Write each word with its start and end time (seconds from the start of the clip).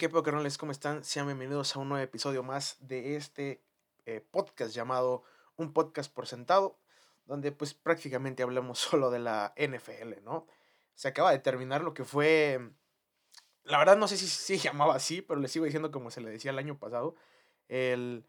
Qué 0.00 0.08
pedo, 0.08 0.22
carnales, 0.22 0.56
¿cómo 0.56 0.72
están? 0.72 1.04
Sean 1.04 1.26
bienvenidos 1.26 1.76
a 1.76 1.78
un 1.78 1.90
nuevo 1.90 2.02
episodio 2.02 2.42
más 2.42 2.78
de 2.80 3.16
este 3.16 3.62
eh, 4.06 4.24
podcast 4.30 4.74
llamado 4.74 5.24
Un 5.56 5.74
Podcast 5.74 6.10
por 6.10 6.26
Sentado, 6.26 6.78
donde 7.26 7.52
pues 7.52 7.74
prácticamente 7.74 8.42
hablamos 8.42 8.78
solo 8.90 9.10
de 9.10 9.18
la 9.18 9.52
NFL, 9.58 10.24
¿no? 10.24 10.46
Se 10.94 11.08
acaba 11.08 11.32
de 11.32 11.38
terminar 11.40 11.82
lo 11.82 11.92
que 11.92 12.04
fue, 12.04 12.72
la 13.64 13.78
verdad 13.78 13.96
no 13.96 14.08
sé 14.08 14.16
si 14.16 14.26
se 14.26 14.58
llamaba 14.58 14.94
así, 14.96 15.22
pero 15.22 15.40
le 15.40 15.48
sigo 15.48 15.64
diciendo 15.64 15.90
como 15.90 16.10
se 16.10 16.20
le 16.20 16.30
decía 16.30 16.50
el 16.50 16.58
año 16.58 16.78
pasado, 16.78 17.14
el, 17.68 18.24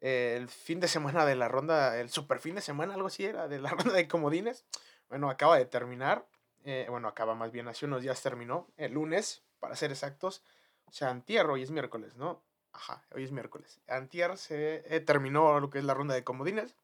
el 0.00 0.48
fin 0.48 0.80
de 0.80 0.88
semana 0.88 1.24
de 1.24 1.36
la 1.36 1.48
ronda, 1.48 1.98
el 2.00 2.10
super 2.10 2.38
fin 2.38 2.54
de 2.54 2.60
semana, 2.60 2.94
algo 2.94 3.08
así 3.08 3.24
era, 3.24 3.48
de 3.48 3.58
la 3.58 3.70
ronda 3.70 3.94
de 3.94 4.08
comodines. 4.08 4.64
Bueno, 5.08 5.30
acaba 5.30 5.58
de 5.58 5.66
terminar, 5.66 6.26
eh, 6.64 6.86
bueno, 6.88 7.08
acaba 7.08 7.34
más 7.34 7.52
bien, 7.52 7.68
hace 7.68 7.86
unos 7.86 8.02
días 8.02 8.22
terminó, 8.22 8.68
el 8.76 8.92
lunes, 8.92 9.42
para 9.60 9.76
ser 9.76 9.90
exactos. 9.90 10.42
O 10.86 10.92
sea, 10.92 11.10
antier, 11.10 11.46
hoy 11.46 11.62
es 11.62 11.70
miércoles, 11.70 12.16
¿no? 12.16 12.42
Ajá, 12.72 13.04
hoy 13.14 13.24
es 13.24 13.32
miércoles. 13.32 13.80
Antier 13.86 14.36
se 14.36 14.82
eh, 14.94 15.00
terminó 15.00 15.60
lo 15.60 15.70
que 15.70 15.78
es 15.78 15.84
la 15.84 15.94
ronda 15.94 16.14
de 16.14 16.24
comodines. 16.24 16.74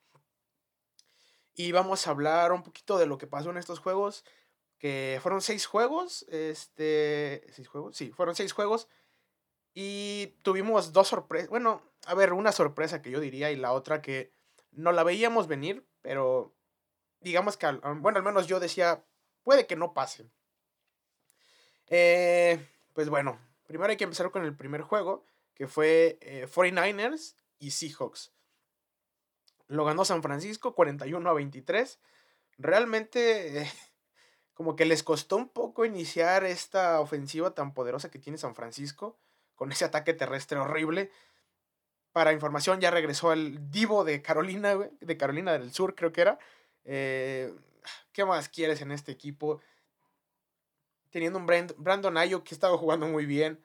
Y 1.55 1.73
vamos 1.73 2.07
a 2.07 2.11
hablar 2.11 2.53
un 2.53 2.63
poquito 2.63 2.97
de 2.97 3.07
lo 3.07 3.19
que 3.19 3.27
pasó 3.27 3.51
en 3.51 3.57
estos 3.57 3.81
juegos. 3.81 4.25
Que 4.81 5.21
fueron 5.23 5.41
seis 5.41 5.67
juegos. 5.67 6.27
Este. 6.29 7.47
¿Seis 7.53 7.69
juegos? 7.69 7.97
Sí, 7.97 8.11
fueron 8.11 8.35
seis 8.35 8.53
juegos. 8.53 8.89
Y 9.73 10.35
tuvimos 10.43 10.93
dos 10.93 11.07
sorpresas. 11.07 11.49
Bueno, 11.49 11.83
a 12.07 12.15
ver, 12.15 12.33
una 12.33 12.51
sorpresa 12.51 13.01
que 13.01 13.13
yo 13.13 13.21
diría 13.21 13.53
y 13.53 13.57
la 13.57 13.73
otra 13.73 14.03
que 14.03 14.33
no 14.73 14.91
la 14.91 15.05
veíamos 15.05 15.47
venir, 15.47 15.87
pero 16.03 16.57
digamos 17.21 17.57
que, 17.57 17.71
bueno, 17.99 18.19
al 18.19 18.25
menos 18.25 18.47
yo 18.47 18.59
decía, 18.59 19.05
puede 19.43 19.67
que 19.67 19.77
no 19.77 19.95
pase. 19.95 20.31
Eh, 21.89 22.67
pues 22.93 23.09
bueno, 23.09 23.39
primero 23.67 23.91
hay 23.91 23.97
que 23.97 24.05
empezar 24.05 24.31
con 24.31 24.45
el 24.45 24.57
primer 24.57 24.83
juego, 24.83 25.25
que 25.55 25.67
fue 25.67 26.19
49ers 26.21 27.35
eh, 27.35 27.37
y 27.59 27.71
Seahawks. 27.71 28.33
Lo 29.69 29.85
ganó 29.85 30.05
San 30.05 30.23
Francisco 30.23 30.75
41 30.75 31.31
a 31.31 31.33
23. 31.33 32.01
Realmente 32.59 33.71
como 34.61 34.77
que 34.77 34.85
les 34.85 35.03
costó 35.03 35.39
un 35.39 35.49
poco 35.49 35.87
iniciar 35.87 36.45
esta 36.45 37.01
ofensiva 37.01 37.55
tan 37.55 37.73
poderosa 37.73 38.11
que 38.11 38.19
tiene 38.19 38.37
San 38.37 38.55
Francisco 38.55 39.19
con 39.55 39.73
ese 39.73 39.87
ataque 39.87 40.13
terrestre 40.13 40.59
horrible. 40.59 41.11
Para 42.13 42.35
información 42.35 42.79
ya 42.79 42.91
regresó 42.91 43.33
el 43.33 43.71
divo 43.71 44.05
de 44.05 44.21
Carolina, 44.21 44.77
de 45.01 45.17
Carolina 45.17 45.55
del 45.55 45.73
Sur 45.73 45.95
creo 45.95 46.13
que 46.13 46.21
era. 46.21 46.39
¿Qué 46.85 48.25
más 48.27 48.51
quieres 48.51 48.83
en 48.83 48.91
este 48.91 49.13
equipo? 49.13 49.63
teniendo 51.09 51.39
un 51.39 51.47
Brandon 51.47 52.19
Ayuk 52.19 52.45
que 52.45 52.55
estaba 52.55 52.77
jugando 52.77 53.07
muy 53.07 53.25
bien. 53.25 53.65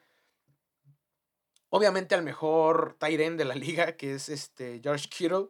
Obviamente 1.68 2.14
al 2.14 2.22
mejor 2.22 2.96
Tyren 2.98 3.36
de 3.36 3.44
la 3.44 3.54
liga, 3.54 3.98
que 3.98 4.14
es 4.14 4.30
este 4.30 4.80
George 4.82 5.10
Kittle. 5.10 5.48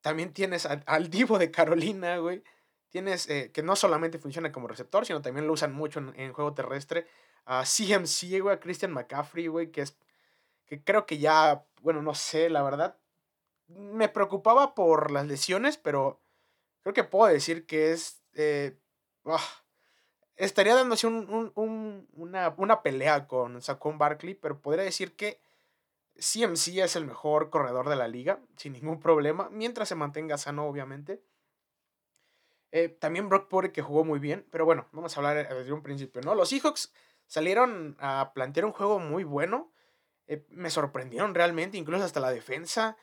También 0.00 0.32
tienes 0.32 0.64
al, 0.64 1.10
Divo 1.10 1.38
de 1.38 1.50
Carolina, 1.50 2.16
güey. 2.16 2.42
Tienes 2.94 3.28
eh, 3.28 3.50
que 3.52 3.64
no 3.64 3.74
solamente 3.74 4.20
funciona 4.20 4.52
como 4.52 4.68
receptor, 4.68 5.04
sino 5.04 5.20
también 5.20 5.48
lo 5.48 5.52
usan 5.52 5.72
mucho 5.72 5.98
en, 5.98 6.32
juego 6.32 6.54
terrestre. 6.54 7.08
A 7.44 7.64
CMC, 7.64 8.40
güey, 8.40 8.54
a 8.54 8.60
Christian 8.60 8.92
McCaffrey, 8.92 9.48
güey, 9.48 9.72
que 9.72 9.80
es. 9.80 9.98
que 10.64 10.80
creo 10.80 11.04
que 11.04 11.18
ya. 11.18 11.66
Bueno, 11.82 12.02
no 12.02 12.14
sé, 12.14 12.48
la 12.50 12.62
verdad. 12.62 12.96
Me 13.66 14.08
preocupaba 14.08 14.76
por 14.76 15.10
las 15.10 15.26
lesiones, 15.26 15.76
pero 15.76 16.20
creo 16.82 16.94
que 16.94 17.02
puedo 17.02 17.32
decir 17.32 17.66
que 17.66 17.90
es. 17.90 18.22
Eh, 18.34 18.78
ah, 19.24 19.42
estaría 20.36 20.76
dándose 20.76 21.08
una, 21.08 22.82
pelea 22.84 23.26
con 23.26 23.60
Saquon 23.60 23.98
Barkley, 23.98 24.34
pero 24.34 24.60
podría 24.60 24.84
decir 24.84 25.16
que 25.16 25.40
CMC 26.14 26.78
es 26.78 26.94
el 26.94 27.06
mejor 27.06 27.50
corredor 27.50 27.88
de 27.88 27.96
la 27.96 28.06
liga, 28.06 28.38
sin 28.56 28.74
ningún 28.74 29.00
problema, 29.00 29.48
mientras 29.50 29.88
se 29.88 29.96
mantenga 29.96 30.38
sano, 30.38 30.68
obviamente. 30.68 31.24
Eh, 32.76 32.88
también 32.88 33.28
Brock 33.28 33.48
Purdy 33.48 33.70
que 33.70 33.82
jugó 33.82 34.04
muy 34.04 34.18
bien, 34.18 34.44
pero 34.50 34.64
bueno, 34.64 34.88
vamos 34.90 35.16
a 35.16 35.20
hablar 35.20 35.36
eh, 35.36 35.54
desde 35.54 35.72
un 35.72 35.84
principio, 35.84 36.20
¿no? 36.22 36.34
Los 36.34 36.48
Seahawks 36.48 36.92
salieron 37.28 37.96
a 38.00 38.32
plantear 38.34 38.66
un 38.66 38.72
juego 38.72 38.98
muy 38.98 39.22
bueno, 39.22 39.72
eh, 40.26 40.44
me 40.48 40.70
sorprendieron 40.70 41.36
realmente, 41.36 41.76
incluso 41.76 42.04
hasta 42.04 42.18
la 42.18 42.32
defensa. 42.32 42.96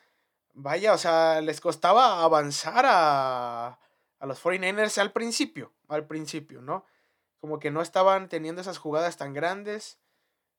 Vaya, 0.54 0.94
o 0.94 0.98
sea, 0.98 1.40
les 1.40 1.62
costaba 1.62 2.22
avanzar 2.22 2.86
a, 2.86 3.80
a 4.20 4.26
los 4.26 4.44
49ers 4.44 4.98
al 4.98 5.14
principio, 5.14 5.72
al 5.88 6.06
principio, 6.06 6.62
¿no? 6.62 6.86
como 7.40 7.60
que 7.60 7.72
no 7.72 7.82
estaban 7.82 8.30
teniendo 8.30 8.62
esas 8.62 8.78
jugadas 8.78 9.18
tan 9.18 9.34
grandes. 9.34 10.00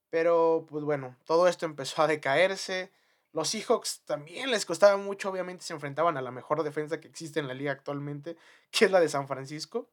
Pero 0.09 0.65
pues 0.69 0.83
bueno, 0.83 1.15
todo 1.25 1.47
esto 1.47 1.65
empezó 1.65 2.03
a 2.03 2.07
decaerse. 2.07 2.91
Los 3.33 3.49
Seahawks 3.49 4.01
también 4.05 4.51
les 4.51 4.65
costaba 4.65 4.95
mucho, 4.97 5.29
obviamente 5.29 5.63
se 5.63 5.73
enfrentaban 5.73 6.17
a 6.17 6.21
la 6.21 6.31
mejor 6.31 6.63
defensa 6.63 7.01
que 7.01 7.07
existe 7.07 7.39
en 7.39 7.47
la 7.47 7.55
liga 7.55 7.71
actualmente, 7.71 8.37
que 8.71 8.85
es 8.85 8.91
la 8.91 8.99
de 8.99 9.09
San 9.09 9.27
Francisco. 9.27 9.89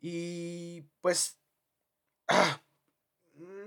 Y 0.00 0.82
pues 1.00 1.38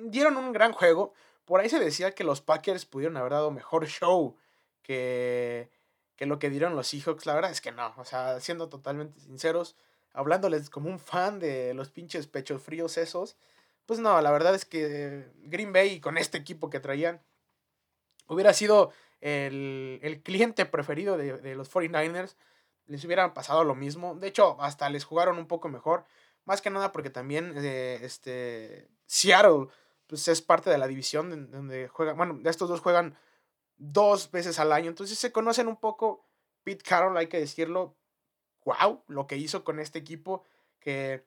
dieron 0.01 0.37
un 0.37 0.53
gran 0.53 0.71
juego. 0.71 1.13
Por 1.45 1.59
ahí 1.59 1.69
se 1.69 1.79
decía 1.79 2.11
que 2.11 2.23
los 2.23 2.41
Packers 2.41 2.85
pudieron 2.85 3.17
haber 3.17 3.33
dado 3.33 3.51
mejor 3.51 3.85
show 3.87 4.37
que, 4.81 5.69
que 6.15 6.25
lo 6.25 6.39
que 6.39 6.49
dieron 6.49 6.75
los 6.75 6.87
Seahawks. 6.87 7.25
La 7.25 7.33
verdad 7.33 7.51
es 7.51 7.61
que 7.61 7.71
no, 7.71 7.93
o 7.97 8.05
sea, 8.05 8.39
siendo 8.39 8.69
totalmente 8.69 9.19
sinceros, 9.19 9.75
hablándoles 10.13 10.69
como 10.69 10.89
un 10.89 10.99
fan 10.99 11.39
de 11.39 11.73
los 11.73 11.89
pinches 11.89 12.27
pechos 12.27 12.61
fríos 12.61 12.97
esos. 12.97 13.35
Pues 13.85 13.99
no, 13.99 14.21
la 14.21 14.31
verdad 14.31 14.55
es 14.55 14.65
que 14.65 15.31
Green 15.43 15.73
Bay 15.73 15.99
con 15.99 16.17
este 16.17 16.37
equipo 16.37 16.69
que 16.69 16.79
traían 16.79 17.21
hubiera 18.27 18.53
sido 18.53 18.91
el, 19.21 20.21
cliente 20.23 20.65
preferido 20.65 21.17
de, 21.17 21.55
los 21.55 21.71
49ers. 21.71 22.35
Les 22.85 23.03
hubieran 23.03 23.33
pasado 23.33 23.63
lo 23.63 23.75
mismo. 23.75 24.15
De 24.15 24.27
hecho, 24.27 24.61
hasta 24.61 24.89
les 24.89 25.03
jugaron 25.03 25.37
un 25.37 25.47
poco 25.47 25.69
mejor. 25.69 26.05
Más 26.45 26.61
que 26.61 26.69
nada 26.69 26.91
porque 26.91 27.09
también 27.09 27.53
eh, 27.57 27.99
este, 28.01 28.87
Seattle 29.05 29.67
pues, 30.07 30.27
es 30.29 30.41
parte 30.41 30.69
de 30.69 30.77
la 30.77 30.87
división 30.87 31.51
donde 31.51 31.89
juegan. 31.89 32.15
Bueno, 32.15 32.39
de 32.41 32.49
estos 32.49 32.69
dos 32.69 32.79
juegan 32.79 33.17
dos 33.75 34.31
veces 34.31 34.59
al 34.59 34.71
año. 34.71 34.89
Entonces 34.89 35.17
se 35.19 35.31
conocen 35.31 35.67
un 35.67 35.77
poco. 35.77 36.23
Pete 36.63 36.83
Carroll, 36.83 37.17
hay 37.17 37.27
que 37.27 37.39
decirlo, 37.39 37.95
wow, 38.65 39.01
lo 39.07 39.25
que 39.25 39.37
hizo 39.37 39.63
con 39.63 39.79
este 39.79 39.99
equipo, 39.99 40.43
que 40.81 41.25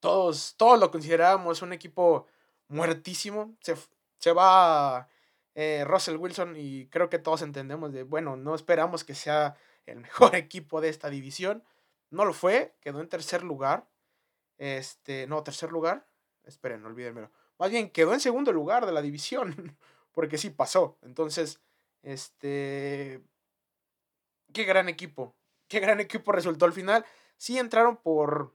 todos, 0.00 0.54
todos 0.56 0.80
lo 0.80 0.90
considerábamos 0.90 1.62
un 1.62 1.72
equipo 1.72 2.26
muertísimo. 2.68 3.54
Se, 3.60 3.76
se 4.18 4.32
va 4.32 5.08
eh, 5.54 5.84
Russell 5.86 6.16
Wilson 6.16 6.54
y 6.56 6.86
creo 6.88 7.08
que 7.10 7.18
todos 7.18 7.42
entendemos 7.42 7.92
de, 7.92 8.02
bueno, 8.02 8.36
no 8.36 8.54
esperamos 8.54 9.04
que 9.04 9.14
sea 9.14 9.56
el 9.86 10.00
mejor 10.00 10.34
equipo 10.34 10.80
de 10.80 10.88
esta 10.88 11.10
división. 11.10 11.64
No 12.10 12.24
lo 12.24 12.32
fue, 12.32 12.74
quedó 12.80 13.00
en 13.00 13.08
tercer 13.08 13.42
lugar. 13.42 13.88
Este, 14.58 15.26
no, 15.26 15.42
tercer 15.42 15.70
lugar. 15.72 16.06
Esperen, 16.44 16.84
olvídenmelo. 16.84 17.30
Más 17.58 17.70
bien, 17.70 17.90
quedó 17.90 18.14
en 18.14 18.20
segundo 18.20 18.52
lugar 18.52 18.86
de 18.86 18.92
la 18.92 19.02
división, 19.02 19.76
porque 20.12 20.38
sí 20.38 20.50
pasó. 20.50 20.98
Entonces, 21.02 21.60
este, 22.02 23.22
qué 24.52 24.64
gran 24.64 24.88
equipo 24.88 25.36
qué 25.70 25.80
gran 25.80 26.00
equipo 26.00 26.32
resultó 26.32 26.66
al 26.66 26.74
final. 26.74 27.06
Sí 27.38 27.58
entraron 27.58 27.96
por, 27.96 28.54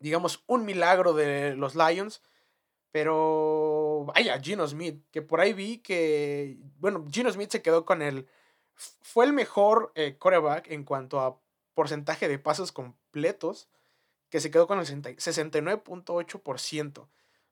digamos, 0.00 0.42
un 0.48 0.64
milagro 0.64 1.12
de 1.12 1.54
los 1.54 1.76
Lions. 1.76 2.22
Pero, 2.90 3.89
vaya, 4.06 4.40
Gino 4.40 4.66
Smith, 4.66 5.04
que 5.10 5.22
por 5.22 5.40
ahí 5.40 5.52
vi 5.52 5.78
que, 5.78 6.58
bueno, 6.78 7.06
Gino 7.10 7.30
Smith 7.30 7.50
se 7.50 7.62
quedó 7.62 7.84
con 7.84 8.02
el, 8.02 8.26
fue 8.74 9.24
el 9.24 9.32
mejor 9.32 9.92
eh, 9.94 10.16
quarterback 10.18 10.68
en 10.70 10.84
cuanto 10.84 11.20
a 11.20 11.38
porcentaje 11.74 12.28
de 12.28 12.38
pasos 12.38 12.72
completos, 12.72 13.68
que 14.28 14.40
se 14.40 14.50
quedó 14.50 14.66
con 14.66 14.78
el 14.78 14.86
69.8%. 14.86 17.08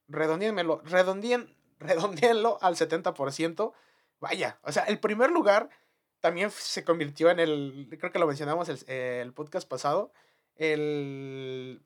Redondíenmelo, 0.09 0.83
redondíen, 0.85 1.57
redondíenlo 1.79 2.59
al 2.61 2.77
70%. 2.77 3.73
Vaya, 4.21 4.59
o 4.63 4.73
sea, 4.73 4.83
el 4.85 5.01
primer 5.01 5.31
lugar 5.31 5.71
también 6.21 6.51
se 6.51 6.85
convirtió 6.85 7.31
en 7.31 7.41
el, 7.41 7.89
creo 7.99 8.13
que 8.13 8.19
lo 8.19 8.27
mencionamos 8.27 8.69
el, 8.69 8.87
el 8.89 9.33
podcast 9.33 9.67
pasado, 9.69 10.13
el, 10.57 11.83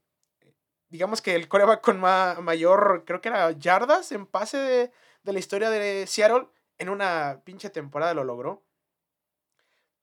digamos 0.93 1.23
que 1.23 1.35
el 1.35 1.49
coreback 1.49 1.81
con 1.81 1.99
mayor, 2.01 3.05
creo 3.07 3.23
que 3.23 3.31
era 3.31 3.51
yardas 3.53 4.13
en 4.13 4.27
pase 4.27 4.59
de, 4.59 4.93
la 5.25 5.39
historia 5.39 5.71
de 5.71 6.07
Seattle, 6.07 6.49
en 6.77 6.91
una 6.91 7.41
pinche 7.45 7.71
temporada 7.71 8.13
lo 8.13 8.25
logró. 8.25 8.63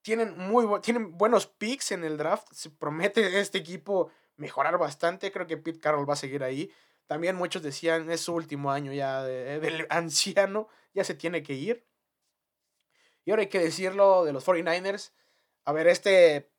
Tienen, 0.01 0.35
muy 0.35 0.81
tienen 0.81 1.15
buenos 1.15 1.45
picks 1.45 1.91
en 1.91 2.03
el 2.03 2.17
draft, 2.17 2.47
se 2.53 2.71
promete 2.71 3.39
este 3.39 3.59
equipo 3.59 4.09
mejorar 4.35 4.79
bastante. 4.79 5.31
Creo 5.31 5.45
que 5.45 5.57
Pete 5.57 5.79
Carroll 5.79 6.09
va 6.09 6.13
a 6.13 6.17
seguir 6.17 6.43
ahí. 6.43 6.71
También 7.05 7.35
muchos 7.35 7.61
decían, 7.61 8.09
es 8.09 8.21
su 8.21 8.33
último 8.33 8.71
año 8.71 8.91
ya 8.91 9.21
del 9.23 9.85
anciano, 9.91 10.69
ya 10.95 11.03
se 11.03 11.13
tiene 11.13 11.43
que 11.43 11.53
ir. 11.53 11.85
Y 13.25 13.29
ahora 13.29 13.41
hay 13.41 13.49
que 13.49 13.59
decirlo 13.59 14.25
de 14.25 14.33
los 14.33 14.43
49ers. 14.47 15.11
A 15.65 15.71
ver, 15.71 15.85
este 15.85 16.49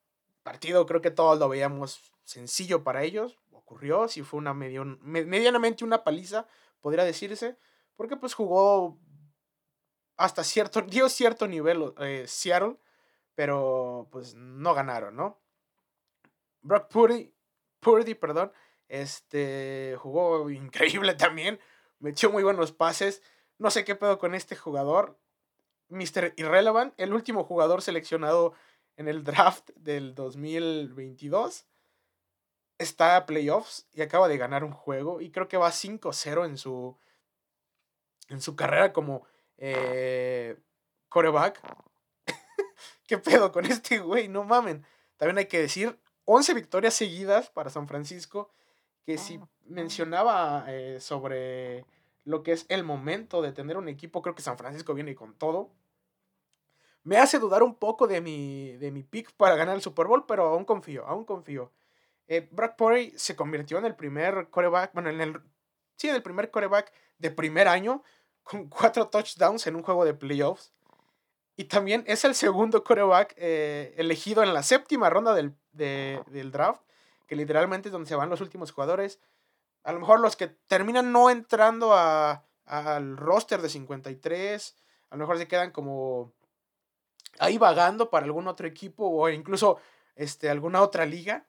partido 0.45 0.87
creo 0.87 1.01
que 1.01 1.11
todos 1.11 1.37
lo 1.41 1.49
veíamos 1.49 2.13
sencillo 2.23 2.85
para 2.85 3.03
ellos. 3.03 3.41
Ocurrió, 3.71 4.09
si 4.09 4.23
fue 4.23 4.39
una 4.39 4.53
medianamente 4.53 5.85
una 5.85 6.03
paliza, 6.03 6.45
podría 6.81 7.05
decirse. 7.05 7.57
Porque 7.95 8.17
pues 8.17 8.35
jugó 8.35 8.99
hasta 10.17 10.43
cierto, 10.43 10.83
dio 10.89 11.09
cierto 11.09 11.47
nivel 11.47 11.95
eh, 11.99 12.25
Seattle, 12.27 12.79
pero 13.37 14.09
pues 14.11 14.35
no 14.35 14.75
ganaron, 14.75 15.15
¿no? 15.15 15.41
Brock 16.63 16.89
Purdy, 16.89 17.33
Purdy, 17.79 18.15
perdón, 18.15 18.53
este, 18.89 19.95
jugó 20.01 20.51
increíble 20.51 21.15
también, 21.15 21.61
metió 22.01 22.29
muy 22.33 22.43
buenos 22.43 22.73
pases, 22.73 23.23
no 23.57 23.71
sé 23.71 23.85
qué 23.85 23.95
pedo 23.95 24.19
con 24.19 24.35
este 24.35 24.57
jugador, 24.57 25.17
Mr. 25.91 26.35
Irrelevant, 26.37 26.93
el 26.97 27.15
último 27.15 27.45
jugador 27.45 27.83
seleccionado 27.83 28.53
en 28.97 29.07
el 29.07 29.23
draft 29.23 29.71
del 29.77 30.17
2022, 30.17 31.70
está 32.81 33.17
a 33.17 33.27
playoffs 33.27 33.87
y 33.93 34.01
acaba 34.01 34.27
de 34.27 34.39
ganar 34.39 34.65
un 34.65 34.73
juego 34.73 35.21
y 35.21 35.31
creo 35.31 35.49
que 35.49 35.59
va 35.59 35.71
5-0 35.71 36.47
en 36.47 36.57
su, 36.57 36.97
en 38.29 38.41
su 38.41 38.57
carrera 38.57 38.93
como 38.93 39.27
eh, 39.59 40.59
coreback. 41.11 41.61
¿Qué 43.07 43.19
pedo 43.19 43.53
con 43.53 43.67
este 43.67 43.99
güey? 43.99 44.29
No 44.29 44.45
mamen. 44.45 44.85
También 45.19 45.39
hay 45.39 45.47
que 45.47 45.61
decir, 45.61 45.99
11 46.25 46.55
victorias 46.55 46.95
seguidas 46.95 47.51
para 47.51 47.69
San 47.69 47.87
Francisco, 47.87 48.51
que 49.05 49.19
si 49.19 49.39
mencionaba 49.67 50.65
eh, 50.69 50.99
sobre 51.01 51.85
lo 52.25 52.43
que 52.43 52.53
es 52.53 52.65
el 52.71 52.83
momento 52.83 53.43
de 53.43 53.53
tener 53.53 53.77
un 53.77 53.89
equipo, 53.89 54.23
creo 54.23 54.35
que 54.35 54.43
San 54.43 54.57
Francisco 54.57 54.95
viene 54.95 55.15
con 55.15 55.35
todo. 55.35 55.71
Me 57.03 57.19
hace 57.19 57.39
dudar 57.39 57.63
un 57.63 57.75
poco 57.75 58.07
de 58.07 58.23
mi, 58.23 58.73
de 58.79 58.91
mi 58.91 59.03
pick 59.03 59.33
para 59.33 59.57
ganar 59.57 59.75
el 59.75 59.83
Super 59.83 60.07
Bowl, 60.07 60.25
pero 60.27 60.49
aún 60.49 60.65
confío, 60.65 61.07
aún 61.07 61.25
confío. 61.25 61.73
Eh, 62.31 62.49
Brock 62.53 62.77
Purdy 62.77 63.13
se 63.17 63.35
convirtió 63.35 63.79
en 63.79 63.87
el 63.87 63.97
primer 63.97 64.51
coreback, 64.51 64.95
bueno, 64.95 65.11
en 65.11 65.21
el, 65.21 65.43
sí, 65.97 66.09
en 66.09 66.15
el 66.15 66.23
primer 66.23 66.53
coreback 66.53 66.93
de 67.19 67.33
primer 67.33 67.67
año 67.67 68.05
con 68.45 68.69
cuatro 68.69 69.09
touchdowns 69.09 69.67
en 69.67 69.75
un 69.75 69.83
juego 69.83 70.05
de 70.05 70.15
playoffs. 70.15 70.73
Y 71.57 71.65
también 71.65 72.05
es 72.07 72.25
el 72.25 72.37
segundo 72.37 72.85
coreback 72.85 73.35
eh, 73.37 73.95
elegido 73.97 74.45
en 74.45 74.55
la 74.55 74.63
séptima 74.63 75.11
ronda 75.11 75.35
del, 75.35 75.57
del, 75.73 76.53
draft, 76.53 76.83
que 77.27 77.35
literalmente 77.35 77.89
es 77.89 77.93
donde 77.93 78.09
se 78.09 78.15
van 78.15 78.31
los 78.31 78.41
últimos 78.41 78.71
jugadores. 78.71 79.19
A 79.83 79.93
lo 79.93 79.99
mejor 79.99 80.21
los 80.21 80.37
que 80.37 80.47
terminan 80.47 81.11
no 81.11 81.31
entrando 81.31 81.95
a, 81.95 82.47
al 82.65 83.17
roster 83.17 83.61
de 83.61 83.71
53, 83.71 84.77
a 85.11 85.17
lo 85.17 85.21
mejor 85.21 85.37
se 85.37 85.49
quedan 85.49 85.73
como 85.73 86.33
ahí 87.41 87.59
vagando 87.59 88.09
para 88.09 88.25
algún 88.25 88.47
otro 88.47 88.69
equipo 88.69 89.09
o 89.09 89.29
incluso 89.29 89.81
este, 90.15 90.49
alguna 90.49 90.81
otra 90.81 91.05
liga, 91.07 91.45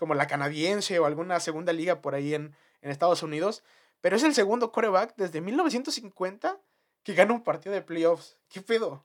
como 0.00 0.14
la 0.14 0.26
canadiense 0.26 0.98
o 0.98 1.04
alguna 1.04 1.38
segunda 1.40 1.74
liga 1.74 2.00
por 2.00 2.14
ahí 2.14 2.34
en, 2.34 2.56
en 2.80 2.90
Estados 2.90 3.22
Unidos. 3.22 3.62
Pero 4.00 4.16
es 4.16 4.22
el 4.22 4.34
segundo 4.34 4.72
coreback 4.72 5.14
desde 5.16 5.42
1950 5.42 6.58
que 7.02 7.12
gana 7.12 7.34
un 7.34 7.42
partido 7.42 7.74
de 7.74 7.82
playoffs. 7.82 8.38
¿Qué 8.48 8.62
pedo? 8.62 9.04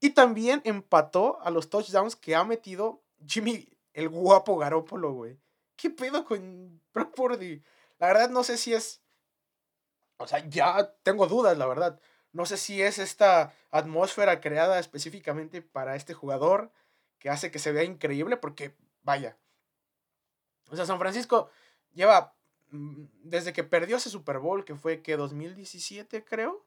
Y 0.00 0.10
también 0.10 0.60
empató 0.64 1.40
a 1.40 1.50
los 1.50 1.70
touchdowns 1.70 2.14
que 2.14 2.36
ha 2.36 2.44
metido 2.44 3.02
Jimmy, 3.26 3.66
el 3.94 4.10
guapo 4.10 4.58
Garópolo, 4.58 5.12
güey. 5.12 5.40
¿Qué 5.76 5.88
pedo 5.88 6.26
con 6.26 6.82
Brock? 6.92 7.18
La 7.98 8.08
verdad 8.08 8.28
no 8.28 8.44
sé 8.44 8.58
si 8.58 8.74
es... 8.74 9.00
O 10.18 10.26
sea, 10.26 10.46
ya 10.46 10.94
tengo 11.02 11.26
dudas, 11.26 11.56
la 11.56 11.66
verdad. 11.66 11.98
No 12.32 12.44
sé 12.44 12.58
si 12.58 12.82
es 12.82 12.98
esta 12.98 13.54
atmósfera 13.70 14.42
creada 14.42 14.78
específicamente 14.78 15.62
para 15.62 15.96
este 15.96 16.12
jugador 16.12 16.70
que 17.18 17.30
hace 17.30 17.50
que 17.50 17.58
se 17.58 17.72
vea 17.72 17.84
increíble 17.84 18.36
porque, 18.36 18.76
vaya. 19.02 19.38
O 20.70 20.76
sea, 20.76 20.86
San 20.86 20.98
Francisco 20.98 21.50
lleva 21.92 22.34
Mm, 22.74 23.04
desde 23.22 23.52
que 23.52 23.62
perdió 23.62 23.98
ese 23.98 24.10
Super 24.10 24.40
Bowl, 24.40 24.64
que 24.64 24.74
fue 24.74 25.00
que 25.00 25.16
2017, 25.16 26.24
creo. 26.24 26.66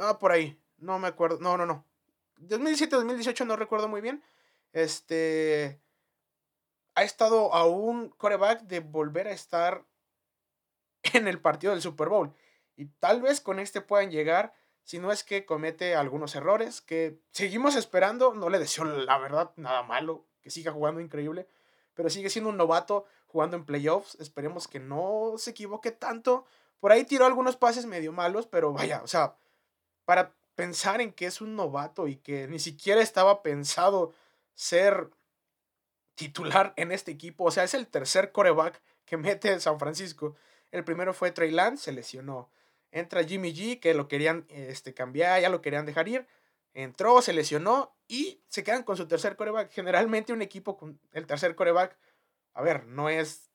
Ah, 0.00 0.18
por 0.18 0.32
ahí. 0.32 0.58
No 0.78 0.98
me 0.98 1.06
acuerdo. 1.06 1.38
No, 1.40 1.56
no, 1.56 1.64
no. 1.64 1.84
2017, 2.38 2.96
2018 2.96 3.44
no 3.44 3.54
recuerdo 3.54 3.86
muy 3.86 4.00
bien. 4.00 4.24
Este 4.72 5.80
ha 6.96 7.04
estado 7.04 7.54
a 7.54 7.66
un 7.66 8.08
coreback 8.08 8.62
de 8.62 8.80
volver 8.80 9.28
a 9.28 9.32
estar 9.32 9.84
en 11.12 11.28
el 11.28 11.40
partido 11.40 11.72
del 11.72 11.82
Super 11.82 12.08
Bowl. 12.08 12.34
Y 12.76 12.86
tal 12.86 13.22
vez 13.22 13.40
con 13.40 13.60
este 13.60 13.80
puedan 13.80 14.10
llegar, 14.10 14.54
si 14.82 14.98
no 14.98 15.12
es 15.12 15.22
que 15.22 15.46
comete 15.46 15.94
algunos 15.94 16.34
errores, 16.34 16.80
que 16.80 17.20
seguimos 17.30 17.76
esperando, 17.76 18.34
no 18.34 18.48
le 18.48 18.58
deseo 18.58 18.84
la 18.84 19.18
verdad 19.18 19.52
nada 19.54 19.84
malo, 19.84 20.26
que 20.42 20.50
siga 20.50 20.72
jugando 20.72 21.00
increíble, 21.00 21.46
pero 21.94 22.10
sigue 22.10 22.30
siendo 22.30 22.50
un 22.50 22.56
novato 22.56 23.06
jugando 23.26 23.56
en 23.56 23.64
playoffs. 23.64 24.16
Esperemos 24.20 24.68
que 24.68 24.80
no 24.80 25.34
se 25.38 25.50
equivoque 25.50 25.90
tanto. 25.90 26.44
Por 26.80 26.92
ahí 26.92 27.04
tiró 27.04 27.26
algunos 27.26 27.56
pases 27.56 27.86
medio 27.86 28.12
malos, 28.12 28.46
pero 28.46 28.72
vaya, 28.72 29.02
o 29.02 29.06
sea, 29.06 29.36
para 30.04 30.34
pensar 30.54 31.00
en 31.00 31.12
que 31.12 31.26
es 31.26 31.40
un 31.40 31.56
novato 31.56 32.06
y 32.06 32.16
que 32.16 32.46
ni 32.48 32.58
siquiera 32.58 33.00
estaba 33.00 33.42
pensado 33.42 34.12
ser 34.54 35.10
titular 36.14 36.72
en 36.76 36.92
este 36.92 37.10
equipo. 37.10 37.44
O 37.44 37.50
sea, 37.50 37.64
es 37.64 37.74
el 37.74 37.88
tercer 37.88 38.32
coreback 38.32 38.80
que 39.04 39.16
mete 39.16 39.58
San 39.60 39.78
Francisco. 39.78 40.36
El 40.70 40.84
primero 40.84 41.14
fue 41.14 41.30
Trey 41.30 41.50
Lance, 41.50 41.84
se 41.84 41.92
lesionó. 41.92 42.50
Entra 42.90 43.24
Jimmy 43.24 43.52
G, 43.52 43.80
que 43.80 43.94
lo 43.94 44.06
querían 44.06 44.46
este, 44.48 44.94
cambiar, 44.94 45.40
ya 45.40 45.48
lo 45.48 45.60
querían 45.60 45.86
dejar 45.86 46.08
ir. 46.08 46.26
Entró, 46.74 47.22
se 47.22 47.32
lesionó 47.32 47.96
y 48.08 48.42
se 48.48 48.64
quedan 48.64 48.82
con 48.82 48.96
su 48.96 49.06
tercer 49.06 49.36
coreback. 49.36 49.72
Generalmente 49.72 50.32
un 50.32 50.42
equipo 50.42 50.76
con 50.76 51.00
el 51.12 51.26
tercer 51.26 51.54
coreback, 51.54 51.96
a 52.52 52.62
ver, 52.62 52.86
no 52.86 53.08
es 53.08 53.50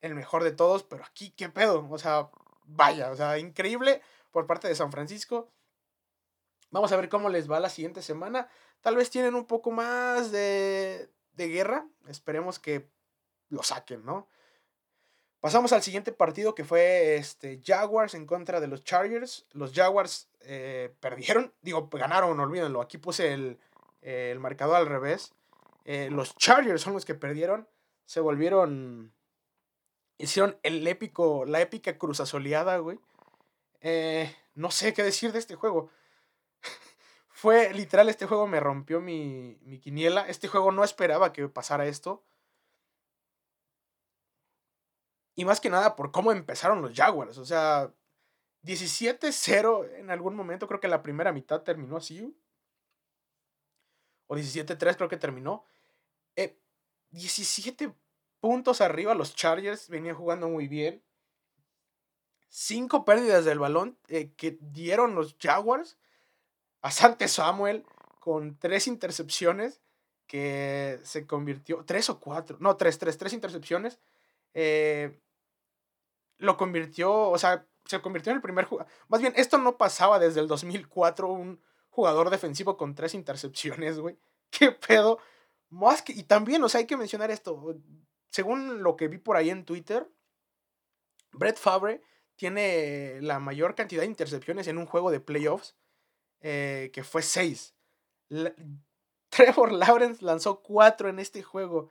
el 0.00 0.14
mejor 0.14 0.44
de 0.44 0.52
todos, 0.52 0.82
pero 0.82 1.04
aquí, 1.04 1.30
¿qué 1.30 1.48
pedo? 1.48 1.86
O 1.90 1.98
sea, 1.98 2.30
vaya, 2.64 3.10
o 3.10 3.16
sea, 3.16 3.38
increíble 3.38 4.02
por 4.30 4.46
parte 4.46 4.68
de 4.68 4.74
San 4.74 4.90
Francisco. 4.90 5.52
Vamos 6.70 6.92
a 6.92 6.96
ver 6.96 7.08
cómo 7.08 7.28
les 7.28 7.50
va 7.50 7.60
la 7.60 7.70
siguiente 7.70 8.02
semana. 8.02 8.48
Tal 8.80 8.96
vez 8.96 9.10
tienen 9.10 9.34
un 9.34 9.46
poco 9.46 9.70
más 9.70 10.30
de, 10.30 11.10
de 11.32 11.48
guerra. 11.48 11.86
Esperemos 12.08 12.58
que 12.58 12.90
lo 13.48 13.62
saquen, 13.62 14.04
¿no? 14.04 14.28
Pasamos 15.40 15.72
al 15.72 15.82
siguiente 15.82 16.10
partido 16.10 16.54
que 16.54 16.64
fue 16.64 17.16
este, 17.16 17.60
Jaguars 17.64 18.14
en 18.14 18.26
contra 18.26 18.60
de 18.60 18.66
los 18.66 18.82
Chargers. 18.82 19.46
Los 19.52 19.72
Jaguars 19.72 20.28
eh, 20.40 20.92
perdieron, 21.00 21.54
digo, 21.62 21.88
ganaron, 21.92 22.40
olvídenlo. 22.40 22.80
Aquí 22.80 22.98
puse 22.98 23.32
el, 23.32 23.58
el 24.02 24.40
marcador 24.40 24.76
al 24.76 24.86
revés. 24.86 25.32
Eh, 25.84 26.10
los 26.10 26.36
Chargers 26.36 26.82
son 26.82 26.92
los 26.92 27.04
que 27.04 27.14
perdieron. 27.14 27.68
Se 28.04 28.20
volvieron. 28.20 29.14
Hicieron 30.18 30.58
el 30.64 30.86
épico, 30.88 31.44
la 31.44 31.60
épica 31.60 31.96
cruzazoleada, 31.96 32.78
güey. 32.78 32.98
Eh, 33.80 34.34
no 34.54 34.72
sé 34.72 34.92
qué 34.92 35.04
decir 35.04 35.32
de 35.32 35.38
este 35.38 35.54
juego. 35.54 35.90
Fue 37.28 37.72
literal, 37.72 38.08
este 38.08 38.26
juego 38.26 38.48
me 38.48 38.58
rompió 38.58 39.00
mi, 39.00 39.56
mi 39.62 39.78
quiniela. 39.78 40.26
Este 40.28 40.48
juego 40.48 40.72
no 40.72 40.82
esperaba 40.82 41.32
que 41.32 41.48
pasara 41.48 41.86
esto. 41.86 42.24
Y 45.38 45.44
más 45.44 45.60
que 45.60 45.70
nada 45.70 45.94
por 45.94 46.10
cómo 46.10 46.32
empezaron 46.32 46.82
los 46.82 46.92
Jaguars. 46.92 47.38
O 47.38 47.44
sea, 47.44 47.94
17-0 48.64 49.88
en 49.94 50.10
algún 50.10 50.34
momento. 50.34 50.66
Creo 50.66 50.80
que 50.80 50.88
la 50.88 51.00
primera 51.00 51.30
mitad 51.30 51.62
terminó 51.62 51.96
así. 51.96 52.36
O 54.26 54.34
17-3 54.34 54.96
creo 54.96 55.08
que 55.08 55.16
terminó. 55.16 55.64
17 57.10 57.84
eh, 57.84 57.92
puntos 58.40 58.80
arriba. 58.80 59.14
Los 59.14 59.36
Chargers 59.36 59.88
venían 59.88 60.16
jugando 60.16 60.48
muy 60.48 60.66
bien. 60.66 61.04
Cinco 62.48 63.04
pérdidas 63.04 63.44
del 63.44 63.60
balón 63.60 63.96
eh, 64.08 64.32
que 64.36 64.58
dieron 64.60 65.14
los 65.14 65.36
Jaguars 65.40 65.98
a 66.82 66.90
Sante 66.90 67.28
Samuel 67.28 67.86
con 68.18 68.58
tres 68.58 68.88
intercepciones 68.88 69.82
que 70.26 70.98
se 71.04 71.28
convirtió, 71.28 71.84
tres 71.84 72.10
o 72.10 72.18
cuatro, 72.18 72.56
no, 72.58 72.76
tres, 72.76 72.98
tres, 72.98 73.16
tres 73.16 73.32
intercepciones. 73.32 74.00
Eh, 74.52 75.16
lo 76.38 76.56
convirtió, 76.56 77.12
o 77.12 77.38
sea, 77.38 77.66
se 77.84 78.00
convirtió 78.00 78.30
en 78.30 78.36
el 78.36 78.42
primer 78.42 78.64
jugador. 78.64 78.90
Más 79.08 79.20
bien, 79.20 79.32
esto 79.36 79.58
no 79.58 79.76
pasaba 79.76 80.18
desde 80.18 80.40
el 80.40 80.48
2004, 80.48 81.28
un 81.28 81.60
jugador 81.90 82.30
defensivo 82.30 82.76
con 82.76 82.94
tres 82.94 83.14
intercepciones, 83.14 83.98
güey. 83.98 84.18
¿Qué 84.50 84.72
pedo? 84.72 85.18
Más 85.70 86.02
que, 86.02 86.12
y 86.12 86.22
también, 86.22 86.62
o 86.62 86.68
sea, 86.68 86.80
hay 86.80 86.86
que 86.86 86.96
mencionar 86.96 87.30
esto. 87.30 87.76
Según 88.30 88.82
lo 88.82 88.96
que 88.96 89.08
vi 89.08 89.18
por 89.18 89.36
ahí 89.36 89.50
en 89.50 89.64
Twitter, 89.64 90.08
Brett 91.32 91.58
Favre 91.58 92.02
tiene 92.36 93.20
la 93.20 93.38
mayor 93.40 93.74
cantidad 93.74 94.02
de 94.02 94.06
intercepciones 94.06 94.68
en 94.68 94.78
un 94.78 94.86
juego 94.86 95.10
de 95.10 95.20
playoffs, 95.20 95.76
eh, 96.40 96.90
que 96.92 97.02
fue 97.02 97.22
seis. 97.22 97.74
Trevor 99.28 99.72
Lawrence 99.72 100.24
lanzó 100.24 100.62
cuatro 100.62 101.08
en 101.08 101.18
este 101.18 101.42
juego. 101.42 101.90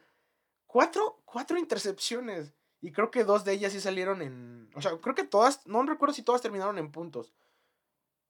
cuatro, 0.66 1.22
cuatro 1.26 1.58
intercepciones. 1.58 2.54
Y 2.80 2.92
creo 2.92 3.10
que 3.12 3.24
dos 3.24 3.44
de 3.44 3.54
ellas 3.54 3.74
sí 3.74 3.82
salieron 3.82 4.22
en. 4.22 4.70
O 4.76 4.82
sea, 4.82 4.98
creo 5.00 5.16
que 5.16 5.24
todas. 5.24 5.66
No 5.66 5.84
recuerdo 5.84 6.14
si 6.14 6.24
todas 6.24 6.42
terminaron 6.42 6.78
en 6.78 6.92
puntos. 6.92 7.34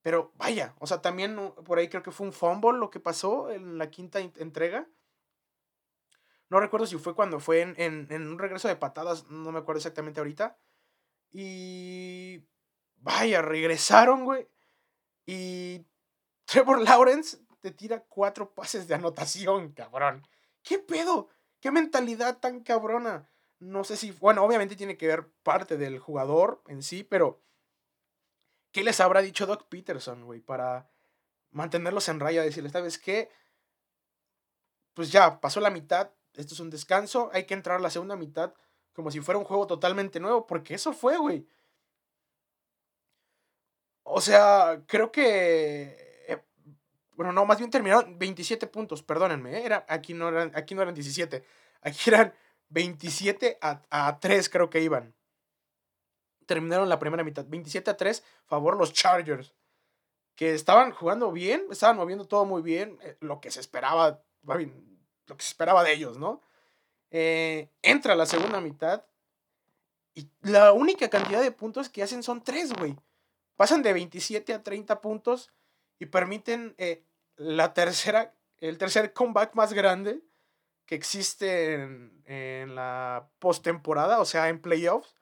Pero 0.02 0.32
vaya, 0.36 0.74
o 0.80 0.88
sea, 0.88 1.02
también 1.02 1.36
por 1.66 1.80
ahí 1.80 1.90
creo 1.90 2.04
que 2.04 2.12
fue 2.12 2.28
un 2.28 2.34
fumble 2.34 2.78
lo 2.78 2.90
que 2.90 3.00
pasó 3.00 3.52
en 3.52 3.78
la 3.78 3.90
quinta 3.90 4.20
entrega. 4.20 4.88
No 6.50 6.62
recuerdo 6.62 6.86
si 6.86 6.98
fue 6.98 7.14
cuando 7.14 7.42
fue 7.42 7.62
en, 7.62 7.76
en, 7.78 8.28
un 8.28 8.40
regreso 8.40 8.70
de 8.70 8.78
patadas, 8.78 9.28
no 9.28 9.52
me 9.52 9.60
acuerdo 9.60 9.80
exactamente 9.80 10.20
ahorita. 10.20 10.58
Y. 11.32 12.42
Vaya, 12.96 13.42
regresaron, 13.42 14.24
güey. 14.24 14.48
Y 15.26 15.86
Trevor 16.46 16.82
Lawrence 16.82 17.38
te 17.60 17.72
tira 17.72 18.06
cuatro 18.08 18.54
pases 18.54 18.88
de 18.88 18.96
anotación, 18.96 19.74
cabrón. 19.74 20.26
¿Qué 20.64 20.80
pedo? 20.80 21.28
¿Qué 21.60 21.72
mentalidad 21.72 22.40
tan 22.40 22.62
cabrona? 22.62 23.30
No 23.60 23.84
sé 23.84 23.98
si, 23.98 24.12
bueno, 24.12 24.44
obviamente 24.44 24.76
tiene 24.76 24.98
que 24.98 25.08
ver 25.08 25.30
parte 25.44 25.78
del 25.78 26.00
jugador 26.00 26.62
en 26.68 26.84
sí, 26.84 27.04
pero 27.04 27.42
¿qué 28.72 28.84
les 28.84 29.00
habrá 29.00 29.22
dicho 29.22 29.46
Doc 29.46 29.68
Peterson, 29.68 30.26
güey, 30.26 30.40
para 30.40 30.90
mantenerlos 31.52 32.08
en 32.10 32.20
raya? 32.20 32.44
Decirles, 32.44 32.72
¿sabes 32.72 33.00
qué? 33.00 33.30
Pues 34.94 35.12
ya, 35.12 35.40
pasó 35.40 35.60
la 35.60 35.70
mitad, 35.70 36.12
esto 36.34 36.54
es 36.54 36.60
un 36.60 36.70
descanso, 36.70 37.30
hay 37.34 37.46
que 37.46 37.54
entrar 37.54 37.78
a 37.78 37.82
la 37.82 37.90
segunda 37.90 38.16
mitad 38.16 38.54
como 38.98 39.12
si 39.12 39.22
fuera 39.22 39.38
un 39.38 39.46
juego 39.46 39.68
totalmente 39.68 40.20
nuevo, 40.20 40.48
porque 40.48 40.74
eso 40.74 40.92
fue, 40.92 41.18
güey. 41.18 41.48
O 44.04 44.22
sea, 44.22 44.82
creo 44.88 45.12
que. 45.12 46.24
Eh, 46.28 46.42
bueno, 47.16 47.32
no, 47.32 47.46
más 47.46 47.60
bien 47.60 47.70
terminaron 47.70 48.18
27 48.18 48.66
puntos, 48.68 49.04
perdónenme. 49.04 49.58
Eh, 49.60 49.66
era, 49.66 49.86
aquí, 49.88 50.16
no 50.16 50.30
eran, 50.30 50.52
aquí 50.56 50.74
no 50.74 50.82
eran 50.82 50.96
17. 50.96 51.44
Aquí 51.84 52.10
eran 52.10 52.34
27 52.70 53.58
a, 53.62 53.82
a 53.90 54.20
3, 54.20 54.50
creo 54.50 54.70
que 54.70 54.82
iban. 54.82 55.16
Terminaron 56.46 56.90
la 56.90 57.00
primera 57.00 57.24
mitad. 57.24 57.46
27 57.48 57.92
a 57.92 57.98
3, 57.98 58.24
favor 58.46 58.78
los 58.78 58.94
Chargers. 58.94 59.54
Que 60.36 60.54
estaban 60.54 60.92
jugando 60.92 61.32
bien, 61.32 61.66
estaban 61.72 61.98
moviendo 61.98 62.28
todo 62.28 62.46
muy 62.46 62.62
bien. 62.62 63.00
Eh, 63.02 63.18
lo 63.22 63.42
que 63.42 63.52
se 63.52 63.60
esperaba, 63.60 64.24
lo 64.44 65.38
que 65.38 65.44
se 65.44 65.50
esperaba 65.50 65.84
de 65.84 65.94
ellos, 65.94 66.18
¿no? 66.18 66.42
entra 67.10 68.16
la 68.16 68.26
segunda 68.26 68.60
mitad. 68.60 69.06
Y 70.14 70.30
la 70.42 70.74
única 70.74 71.10
cantidad 71.10 71.42
de 71.42 71.52
puntos 71.52 71.90
que 71.90 72.04
hacen 72.04 72.22
son 72.22 72.44
3, 72.44 72.74
güey. 72.74 72.98
Pasan 73.56 73.82
de 73.82 73.94
27 73.94 74.54
a 74.54 74.64
30 74.64 75.02
puntos 75.02 75.52
y 76.00 76.08
permiten 76.08 76.76
eh, 76.78 77.04
la 77.36 77.74
tercera, 77.74 78.34
el 78.58 78.78
tercer 78.78 79.14
comeback 79.14 79.56
más 79.56 79.74
grande 79.74 80.22
que 80.88 80.96
existe 80.96 81.74
en, 82.26 82.76
la 82.76 83.30
postemporada, 83.40 84.20
o 84.20 84.26
sea, 84.26 84.50
en 84.50 84.62
playoffs, 84.62 85.14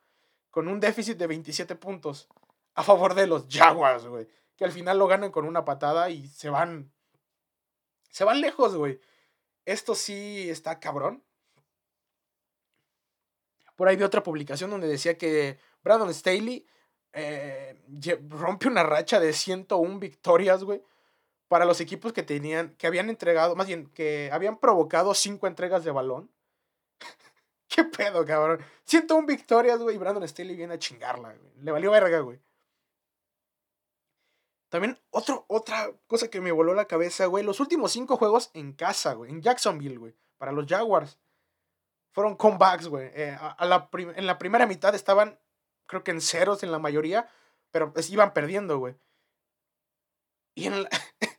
con 0.51 0.67
un 0.67 0.79
déficit 0.79 1.17
de 1.17 1.27
27 1.27 1.75
puntos 1.75 2.29
a 2.75 2.83
favor 2.83 3.15
de 3.15 3.27
los 3.27 3.47
Jaguars, 3.49 4.05
güey. 4.05 4.27
Que 4.55 4.63
al 4.63 4.71
final 4.71 4.97
lo 4.97 5.07
ganan 5.07 5.31
con 5.31 5.45
una 5.45 5.65
patada 5.65 6.09
y 6.09 6.27
se 6.27 6.49
van. 6.49 6.93
Se 8.09 8.23
van 8.23 8.39
lejos, 8.39 8.75
güey. 8.75 9.01
Esto 9.65 9.95
sí 9.95 10.49
está 10.49 10.79
cabrón. 10.79 11.23
Por 13.75 13.89
ahí 13.89 13.97
vi 13.97 14.03
otra 14.03 14.23
publicación 14.23 14.69
donde 14.69 14.87
decía 14.87 15.17
que 15.17 15.59
Brandon 15.83 16.13
Staley 16.13 16.65
eh, 17.11 17.81
rompe 18.29 18.67
una 18.67 18.83
racha 18.83 19.19
de 19.19 19.33
101 19.33 19.99
victorias, 19.99 20.63
güey, 20.63 20.81
para 21.47 21.65
los 21.65 21.79
equipos 21.81 22.13
que 22.13 22.23
tenían, 22.23 22.75
que 22.75 22.87
habían 22.87 23.09
entregado, 23.09 23.55
más 23.55 23.67
bien, 23.67 23.87
que 23.87 24.29
habían 24.31 24.59
provocado 24.59 25.13
5 25.13 25.47
entregas 25.47 25.83
de 25.83 25.91
balón. 25.91 26.31
¿Qué 27.67 27.83
pedo, 27.83 28.25
cabrón? 28.25 28.59
101 28.85 29.27
victorias, 29.27 29.79
güey, 29.79 29.95
y 29.95 29.99
Brandon 29.99 30.27
Staley 30.27 30.55
viene 30.55 30.75
a 30.75 30.79
chingarla, 30.79 31.33
güey. 31.33 31.51
Le 31.61 31.71
valió 31.71 31.91
verga, 31.91 32.19
güey. 32.19 32.39
También 34.69 34.99
otro, 35.11 35.45
otra 35.47 35.91
cosa 36.07 36.29
que 36.29 36.41
me 36.41 36.51
voló 36.51 36.73
la 36.73 36.85
cabeza, 36.85 37.27
güey. 37.27 37.43
Los 37.43 37.59
últimos 37.59 37.91
5 37.91 38.17
juegos 38.17 38.51
en 38.53 38.73
casa, 38.73 39.13
güey. 39.13 39.31
En 39.31 39.41
Jacksonville, 39.41 39.97
güey. 39.97 40.15
Para 40.37 40.51
los 40.51 40.65
Jaguars. 40.67 41.17
Fueron 42.11 42.35
comebacks, 42.35 42.87
güey. 42.87 43.09
Eh, 43.13 43.37
en 43.59 44.27
la 44.27 44.37
primera 44.37 44.65
mitad 44.65 44.95
estaban 44.95 45.39
creo 45.85 46.03
que 46.03 46.11
en 46.11 46.21
ceros 46.21 46.63
en 46.63 46.71
la 46.71 46.79
mayoría, 46.79 47.29
pero 47.71 47.93
pues 47.93 48.09
iban 48.09 48.33
perdiendo, 48.33 48.77
güey. 48.79 48.95
Y 50.55 50.67
en, 50.67 50.87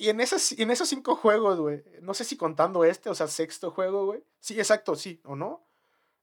y, 0.00 0.08
en, 0.08 0.20
esos, 0.20 0.52
en 0.52 0.70
esos 0.70 0.88
cinco 0.88 1.14
juegos, 1.14 1.60
güey, 1.60 1.84
no 2.00 2.14
sé 2.14 2.24
si 2.24 2.36
contando 2.38 2.84
este, 2.84 3.10
o 3.10 3.14
sea, 3.14 3.28
sexto 3.28 3.70
juego, 3.70 4.06
güey. 4.06 4.24
Sí, 4.40 4.58
exacto, 4.58 4.96
sí, 4.96 5.20
o 5.24 5.36
no. 5.36 5.62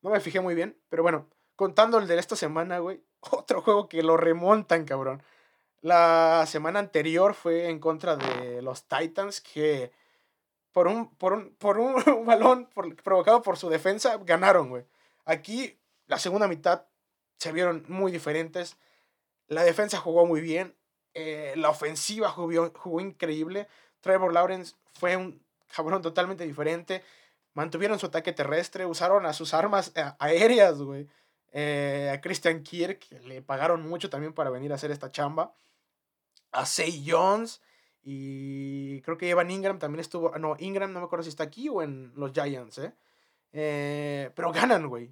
No 0.01 0.09
me 0.09 0.19
fijé 0.19 0.41
muy 0.41 0.55
bien, 0.55 0.75
pero 0.89 1.03
bueno, 1.03 1.29
contando 1.55 1.99
el 1.99 2.07
de 2.07 2.17
esta 2.17 2.35
semana, 2.35 2.79
güey, 2.79 3.03
otro 3.31 3.61
juego 3.61 3.87
que 3.87 4.01
lo 4.01 4.17
remontan, 4.17 4.85
cabrón. 4.85 5.21
La 5.81 6.45
semana 6.47 6.79
anterior 6.79 7.35
fue 7.35 7.69
en 7.69 7.79
contra 7.79 8.15
de 8.15 8.61
los 8.61 8.87
Titans 8.87 9.41
que 9.41 9.91
por 10.71 10.87
un, 10.87 11.13
por 11.15 11.33
un, 11.33 11.55
por 11.55 11.77
un 11.77 11.95
balón 12.25 12.69
provocado 13.03 13.41
por 13.41 13.57
su 13.57 13.69
defensa 13.69 14.17
ganaron, 14.17 14.69
güey. 14.69 14.85
Aquí 15.25 15.79
la 16.07 16.19
segunda 16.19 16.47
mitad 16.47 16.87
se 17.37 17.51
vieron 17.51 17.85
muy 17.87 18.11
diferentes. 18.11 18.77
La 19.47 19.63
defensa 19.63 19.99
jugó 19.99 20.25
muy 20.25 20.41
bien. 20.41 20.76
Eh, 21.19 21.53
la 21.55 21.71
ofensiva 21.71 22.29
jugó, 22.29 22.71
jugó, 22.75 23.01
increíble. 23.01 23.67
Trevor 24.01 24.31
Lawrence 24.31 24.75
fue 24.93 25.17
un 25.17 25.41
cabrón 25.75 26.03
totalmente 26.03 26.45
diferente. 26.45 27.03
Mantuvieron 27.55 27.97
su 27.97 28.05
ataque 28.05 28.33
terrestre. 28.33 28.85
Usaron 28.85 29.25
a 29.25 29.33
sus 29.33 29.55
armas 29.55 29.91
eh, 29.95 30.03
aéreas, 30.19 30.79
güey. 30.79 31.07
Eh, 31.51 32.11
a 32.13 32.21
Christian 32.21 32.61
Kirk, 32.61 33.09
le 33.23 33.41
pagaron 33.41 33.87
mucho 33.87 34.11
también 34.11 34.33
para 34.33 34.51
venir 34.51 34.71
a 34.71 34.75
hacer 34.75 34.91
esta 34.91 35.11
chamba. 35.11 35.55
A 36.51 36.67
Say 36.67 37.03
Jones. 37.07 37.61
Y 38.03 39.01
creo 39.01 39.17
que 39.17 39.31
Evan 39.31 39.49
Ingram 39.49 39.79
también 39.79 40.01
estuvo. 40.01 40.37
No, 40.37 40.55
Ingram 40.59 40.93
no 40.93 40.99
me 40.99 41.05
acuerdo 41.07 41.23
si 41.23 41.29
está 41.29 41.43
aquí 41.43 41.67
o 41.67 41.81
en 41.81 42.13
los 42.15 42.31
Giants, 42.31 42.79
¿eh? 42.79 44.31
pero 44.35 44.51
ganan, 44.51 44.87
güey 44.87 45.11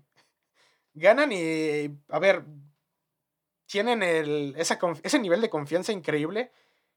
ganan 0.95 1.31
y, 1.31 1.93
a 2.09 2.19
ver, 2.19 2.43
tienen 3.65 4.03
el, 4.03 4.55
ese 4.57 5.19
nivel 5.19 5.41
de 5.41 5.49
confianza 5.49 5.91
increíble 5.91 6.51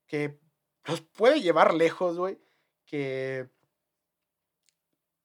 que 0.07 0.39
los 0.85 1.01
puede 1.01 1.41
llevar 1.41 1.75
lejos, 1.75 2.17
güey, 2.17 2.41
que 2.85 3.49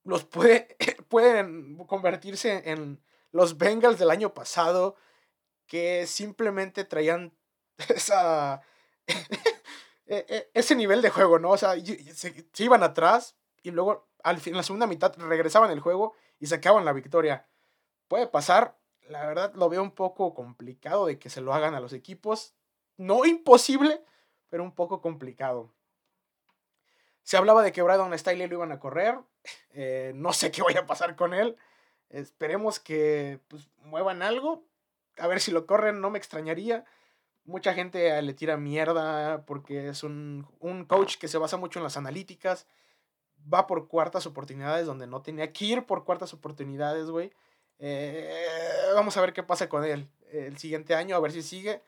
los 0.03 0.25
puede, 0.25 0.75
pueden 1.09 1.77
convertirse 1.85 2.69
en 2.69 3.01
los 3.31 3.57
Bengals 3.57 3.99
del 3.99 4.11
año 4.11 4.33
pasado, 4.33 4.95
que 5.65 6.05
simplemente 6.05 6.83
traían 6.83 7.33
esa, 7.89 8.61
e, 10.05 10.25
e, 10.27 10.51
ese 10.53 10.75
nivel 10.75 11.01
de 11.01 11.09
juego, 11.09 11.39
¿no? 11.39 11.51
O 11.51 11.57
sea, 11.57 11.73
se, 12.13 12.45
iban 12.57 12.83
atrás 12.83 13.35
y 13.63 13.71
luego 13.71 14.09
al 14.23 14.39
fin, 14.39 14.53
en 14.53 14.57
la 14.57 14.63
segunda 14.63 14.87
mitad 14.87 15.13
regresaban 15.17 15.71
el 15.71 15.79
juego 15.79 16.13
y 16.39 16.47
sacaban 16.47 16.85
la 16.85 16.93
victoria 16.93 17.47
puede 18.07 18.27
pasar. 18.27 18.77
La 19.09 19.25
verdad 19.25 19.53
lo 19.55 19.69
veo 19.69 19.83
un 19.83 19.91
poco 19.91 20.33
complicado 20.33 21.05
de 21.05 21.19
que 21.19 21.29
se 21.29 21.41
lo 21.41 21.53
hagan 21.53 21.75
a 21.75 21.79
los 21.79 21.93
equipos. 21.93 22.53
No 22.97 23.25
imposible, 23.25 24.01
pero 24.49 24.63
un 24.63 24.73
poco 24.73 25.01
complicado. 25.01 25.71
Se 27.23 27.37
hablaba 27.37 27.63
de 27.63 27.71
que 27.71 27.81
Brandon 27.81 28.17
Staley 28.17 28.47
lo 28.47 28.55
iban 28.55 28.71
a 28.71 28.79
correr. 28.79 29.17
Eh, 29.75 30.13
no 30.15 30.31
sé 30.33 30.51
qué 30.51 30.61
vaya 30.61 30.81
a 30.81 30.85
pasar 30.85 31.15
con 31.15 31.33
él. 31.33 31.57
Esperemos 32.09 32.79
que 32.79 33.39
pues, 33.47 33.67
muevan 33.77 34.21
algo. 34.21 34.63
A 35.17 35.25
ver 35.25 35.41
si 35.41 35.51
lo 35.51 35.65
corren, 35.65 35.99
no 35.99 36.11
me 36.11 36.19
extrañaría. 36.19 36.85
Mucha 37.43 37.73
gente 37.73 38.21
le 38.21 38.33
tira 38.35 38.55
mierda 38.55 39.45
porque 39.45 39.89
es 39.89 40.03
un, 40.03 40.47
un 40.59 40.85
coach 40.85 41.17
que 41.17 41.27
se 41.27 41.39
basa 41.39 41.57
mucho 41.57 41.79
en 41.79 41.83
las 41.83 41.97
analíticas. 41.97 42.67
Va 43.51 43.65
por 43.65 43.87
cuartas 43.87 44.27
oportunidades 44.27 44.85
donde 44.85 45.07
no 45.07 45.23
tenía 45.23 45.51
que 45.51 45.65
ir 45.65 45.85
por 45.87 46.05
cuartas 46.05 46.33
oportunidades, 46.33 47.09
güey. 47.09 47.33
Eh, 47.85 48.93
vamos 48.95 49.17
a 49.17 49.21
ver 49.21 49.33
qué 49.33 49.43
pasa 49.43 49.67
con 49.67 49.83
él 49.83 50.07
el 50.31 50.57
siguiente 50.57 50.95
año, 50.95 51.17
a 51.17 51.19
ver 51.19 51.33
si 51.33 51.43
sigue. 51.43 51.81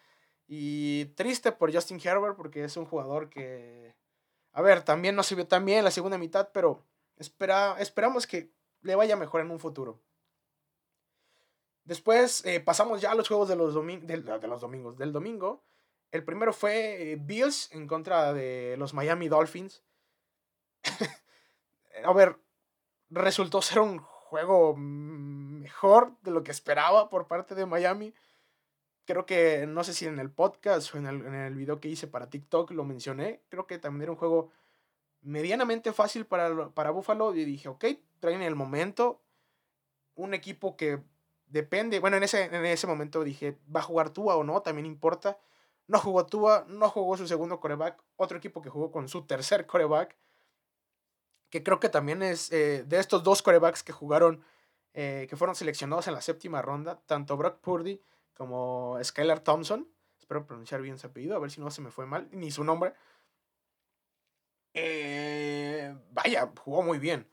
Y 0.45 1.05
triste 1.15 1.53
por 1.53 1.73
Justin 1.73 2.01
Herbert 2.03 2.35
porque 2.35 2.65
es 2.65 2.75
un 2.75 2.85
jugador 2.85 3.29
que, 3.29 3.95
a 4.51 4.61
ver, 4.61 4.83
también 4.83 5.15
no 5.15 5.23
se 5.23 5.35
vio 5.35 5.47
tan 5.47 5.63
bien 5.63 5.77
en 5.79 5.85
la 5.85 5.91
segunda 5.91 6.17
mitad, 6.17 6.49
pero 6.53 6.83
espera, 7.15 7.77
esperamos 7.79 8.27
que 8.27 8.51
le 8.81 8.95
vaya 8.95 9.15
mejor 9.15 9.39
en 9.39 9.51
un 9.51 9.59
futuro. 9.59 10.01
Después 11.85 12.43
eh, 12.45 12.59
pasamos 12.59 12.99
ya 12.99 13.11
a 13.11 13.15
los 13.15 13.29
juegos 13.29 13.47
de 13.47 13.55
los, 13.55 13.73
de, 13.73 14.47
los 14.49 14.61
domingos. 14.61 14.97
Del 14.97 15.13
domingo, 15.13 15.63
el 16.11 16.25
primero 16.25 16.51
fue 16.51 17.13
eh, 17.13 17.15
Bills 17.17 17.71
en 17.71 17.87
contra 17.87 18.33
de 18.33 18.75
los 18.77 18.93
Miami 18.93 19.29
Dolphins. 19.29 19.81
a 22.03 22.11
ver, 22.11 22.37
resultó 23.09 23.61
ser 23.61 23.79
un 23.79 24.05
juego 24.25 24.75
mejor 24.75 26.13
de 26.23 26.31
lo 26.31 26.43
que 26.43 26.51
esperaba 26.51 27.09
por 27.09 27.27
parte 27.27 27.53
de 27.53 27.65
Miami. 27.65 28.13
Creo 29.05 29.25
que, 29.25 29.67
no 29.67 29.83
sé 29.83 29.93
si 29.93 30.07
en 30.07 30.17
el 30.17 30.31
podcast 30.31 30.93
o 30.93 30.97
en 30.97 31.05
el, 31.05 31.25
en 31.25 31.35
el 31.35 31.53
video 31.53 31.79
que 31.79 31.89
hice 31.89 32.07
para 32.07 32.29
TikTok 32.29 32.71
lo 32.71 32.85
mencioné. 32.85 33.43
Creo 33.49 33.67
que 33.67 33.77
también 33.77 34.03
era 34.03 34.11
un 34.11 34.17
juego 34.17 34.49
medianamente 35.21 35.93
fácil 35.93 36.25
para, 36.25 36.69
para 36.69 36.89
Buffalo. 36.89 37.35
Y 37.35 37.45
dije, 37.45 37.69
ok, 37.69 37.85
traen 38.19 38.41
el 38.41 38.55
momento. 38.55 39.21
un 40.15 40.33
equipo 40.33 40.75
que 40.75 41.03
depende, 41.45 41.99
bueno, 41.99 42.17
en 42.17 42.23
ese, 42.23 42.45
en 42.45 42.65
ese 42.65 42.87
momento 42.87 43.23
dije, 43.23 43.59
¿va 43.73 43.81
a 43.81 43.83
jugar 43.83 44.09
Tua 44.09 44.35
o 44.37 44.43
no? 44.43 44.61
También 44.61 44.87
importa. 44.87 45.37
No 45.87 45.99
jugó 45.99 46.25
Tua, 46.25 46.65
no 46.67 46.89
jugó 46.89 47.15
su 47.15 47.27
segundo 47.27 47.59
coreback, 47.59 48.01
otro 48.15 48.39
equipo 48.39 48.61
que 48.61 48.71
jugó 48.71 48.91
con 48.91 49.07
su 49.07 49.27
tercer 49.27 49.67
coreback, 49.67 50.17
que 51.49 51.63
creo 51.63 51.79
que 51.79 51.89
también 51.89 52.21
es 52.23 52.51
eh, 52.51 52.83
de 52.85 52.99
estos 52.99 53.23
dos 53.23 53.41
corebacks 53.41 53.83
que 53.83 53.93
jugaron, 53.93 54.43
eh, 54.93 55.27
que 55.29 55.35
fueron 55.35 55.55
seleccionados 55.55 56.07
en 56.07 56.13
la 56.13 56.21
séptima 56.21 56.61
ronda, 56.61 57.01
tanto 57.05 57.37
Brock 57.37 57.59
Purdy 57.59 58.01
como 58.33 58.97
Skylar 59.03 59.39
Thompson, 59.39 59.87
espero 60.19 60.45
pronunciar 60.45 60.81
bien 60.81 60.97
su 60.97 61.07
apellido, 61.07 61.35
a 61.35 61.39
ver 61.39 61.51
si 61.51 61.61
no 61.61 61.71
se 61.71 61.81
me 61.81 61.91
fue 61.91 62.05
mal, 62.05 62.27
ni 62.31 62.51
su 62.51 62.63
nombre. 62.63 62.93
Eh, 64.73 65.95
vaya, 66.11 66.51
jugó 66.59 66.83
muy 66.83 66.99
bien. 66.99 67.27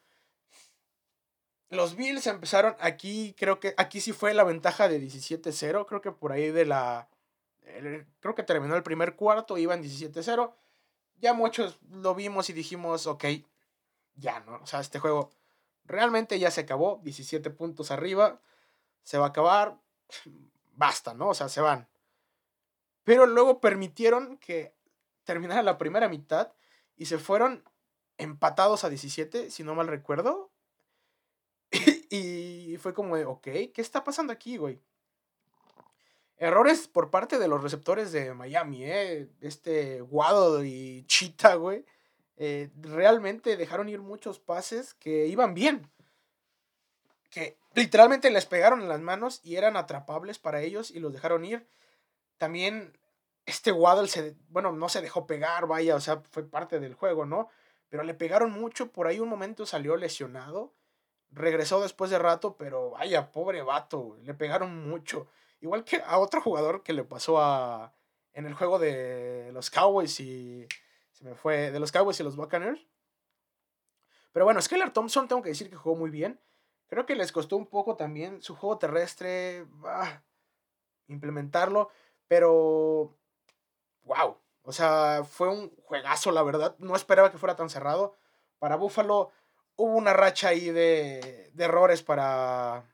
Los 1.71 1.97
Bills 1.97 2.26
empezaron 2.26 2.76
aquí, 2.81 3.35
creo 3.37 3.59
que 3.59 3.75
aquí 3.78 4.00
sí 4.00 4.12
fue 4.12 4.35
la 4.35 4.45
ventaja 4.45 4.88
de 4.88 5.00
17-0, 5.00 5.87
creo 5.87 6.02
que 6.02 6.12
por 6.12 6.31
ahí 6.31 6.50
de 6.50 6.66
la... 6.66 7.09
creo 8.21 8.35
que 8.35 8.42
terminó 8.42 8.76
el 8.76 8.83
primer 8.83 9.16
cuarto, 9.16 9.57
iban 9.57 9.83
17-0. 9.83 10.54
Ya 11.16 11.33
muchos 11.33 11.78
lo 11.90 12.14
vimos 12.14 12.50
y 12.50 12.52
dijimos, 12.52 13.07
ok, 13.07 13.25
ya, 14.16 14.40
¿no? 14.40 14.61
O 14.62 14.66
sea, 14.66 14.81
este 14.81 14.99
juego 14.99 15.31
realmente 15.85 16.38
ya 16.38 16.50
se 16.50 16.62
acabó, 16.62 17.00
17 17.02 17.50
puntos 17.50 17.90
arriba, 17.90 18.40
se 19.02 19.19
va 19.19 19.26
a 19.26 19.28
acabar, 19.28 19.78
basta, 20.75 21.14
¿no? 21.14 21.28
O 21.28 21.35
sea, 21.35 21.49
se 21.49 21.61
van. 21.61 21.88
Pero 23.04 23.26
luego 23.26 23.61
permitieron 23.61 24.38
que 24.38 24.75
terminara 25.25 25.62
la 25.62 25.78
primera 25.78 26.09
mitad 26.09 26.52
y 26.97 27.07
se 27.07 27.19
fueron 27.19 27.64
empatados 28.19 28.85
a 28.85 28.88
17, 28.88 29.50
si 29.50 29.64
no 29.64 29.75
mal 29.75 29.88
recuerdo. 29.88 30.50
y 32.11 32.76
fue 32.78 32.95
como 32.95 33.16
de, 33.16 33.25
ok, 33.25 33.42
¿qué 33.42 33.73
está 33.76 34.04
pasando 34.04 34.33
aquí, 34.33 34.57
güey? 34.57 34.81
Errores 36.42 36.88
por 36.88 37.09
parte 37.09 37.38
de 37.38 37.47
los 37.47 37.62
receptores 37.62 38.11
de 38.11 38.35
Miami, 38.35 38.85
¿eh? 38.85 39.31
Este 39.40 40.00
Guado 40.00 40.64
y 40.64 41.04
Chita, 41.07 41.54
güey. 41.54 41.85
Eh, 42.45 42.71
realmente 42.75 43.57
dejaron 43.57 43.89
ir 43.89 44.01
muchos 44.01 44.41
pases 44.41 44.95
que 44.95 45.29
iban 45.29 45.55
bien. 45.55 45.89
Que 47.31 47.57
literalmente 47.73 48.33
les 48.33 48.47
pegaron 48.47 48.81
en 48.81 48.89
las 48.89 49.01
manos 49.01 49.39
y 49.45 49.55
eran 49.55 49.77
atrapables 49.77 50.41
para 50.41 50.61
ellos 50.61 50.91
y 50.91 50.99
los 50.99 51.13
dejaron 51.13 51.45
ir. 51.45 51.69
También 52.39 52.99
este 53.47 53.71
Waddle 53.71 54.09
se, 54.09 54.35
bueno, 54.49 54.73
no 54.73 54.89
se 54.89 55.01
dejó 55.01 55.25
pegar, 55.25 55.69
vaya, 55.69 55.95
o 55.95 56.01
sea, 56.01 56.21
fue 56.33 56.43
parte 56.43 56.81
del 56.81 56.95
juego, 56.95 57.27
¿no? 57.27 57.49
Pero 57.89 58.03
le 58.03 58.13
pegaron 58.13 58.51
mucho, 58.51 58.91
por 58.91 59.07
ahí 59.07 59.21
un 59.21 59.29
momento 59.29 59.65
salió 59.65 59.97
lesionado, 59.97 60.75
regresó 61.31 61.81
después 61.81 62.11
de 62.11 62.19
rato, 62.19 62.57
pero 62.57 62.91
vaya, 62.91 63.31
pobre 63.31 63.63
vato, 63.63 64.17
le 64.25 64.35
pegaron 64.35 64.89
mucho. 64.89 65.29
Igual 65.61 65.85
que 65.85 66.03
a 66.05 66.19
otro 66.19 66.41
jugador 66.41 66.83
que 66.83 66.93
le 66.93 67.05
pasó 67.05 67.41
a, 67.41 67.95
en 68.33 68.47
el 68.47 68.55
juego 68.55 68.81
de 68.81 69.51
los 69.53 69.71
Cowboys 69.71 70.19
y 70.19 70.67
me 71.23 71.35
fue, 71.35 71.71
de 71.71 71.81
los 71.81 71.93
Cowboys 71.93 72.21
y 72.21 72.23
los 72.23 72.37
Buccaneers. 72.37 72.87
Pero 74.33 74.45
bueno, 74.45 74.61
Skylar 74.61 74.93
Thompson 74.93 75.29
tengo 75.29 75.43
que 75.43 75.50
decir 75.50 75.71
que 75.71 75.76
jugó 75.76 75.97
muy 75.97 76.11
bien. 76.11 76.41
Creo 76.88 77.07
que 77.07 77.14
les 77.14 77.33
costó 77.33 77.57
un 77.57 77.67
poco 77.67 77.97
también 77.97 78.43
su 78.43 78.55
juego 78.55 78.79
terrestre, 78.79 79.67
ah, 79.85 80.23
implementarlo, 81.09 81.91
pero 82.29 83.17
wow. 84.05 84.37
O 84.62 84.73
sea, 84.73 85.23
fue 85.25 85.49
un 85.49 85.75
juegazo, 85.76 86.31
la 86.31 86.43
verdad. 86.43 86.76
No 86.79 86.95
esperaba 86.95 87.31
que 87.31 87.38
fuera 87.38 87.57
tan 87.57 87.71
cerrado. 87.71 88.17
Para 88.59 88.76
Buffalo 88.76 89.31
hubo 89.76 89.97
una 89.97 90.12
racha 90.12 90.49
ahí 90.49 90.71
de, 90.71 91.50
de 91.52 91.64
errores 91.64 92.02
para, 92.02 92.85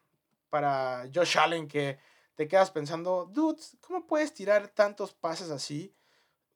para 0.49 1.09
Josh 1.15 1.39
Allen 1.39 1.69
que 1.69 1.99
te 2.35 2.47
quedas 2.47 2.71
pensando, 2.71 3.27
dude, 3.27 3.61
¿cómo 3.81 4.07
puedes 4.07 4.33
tirar 4.33 4.69
tantos 4.69 5.13
pases 5.13 5.51
así? 5.51 5.95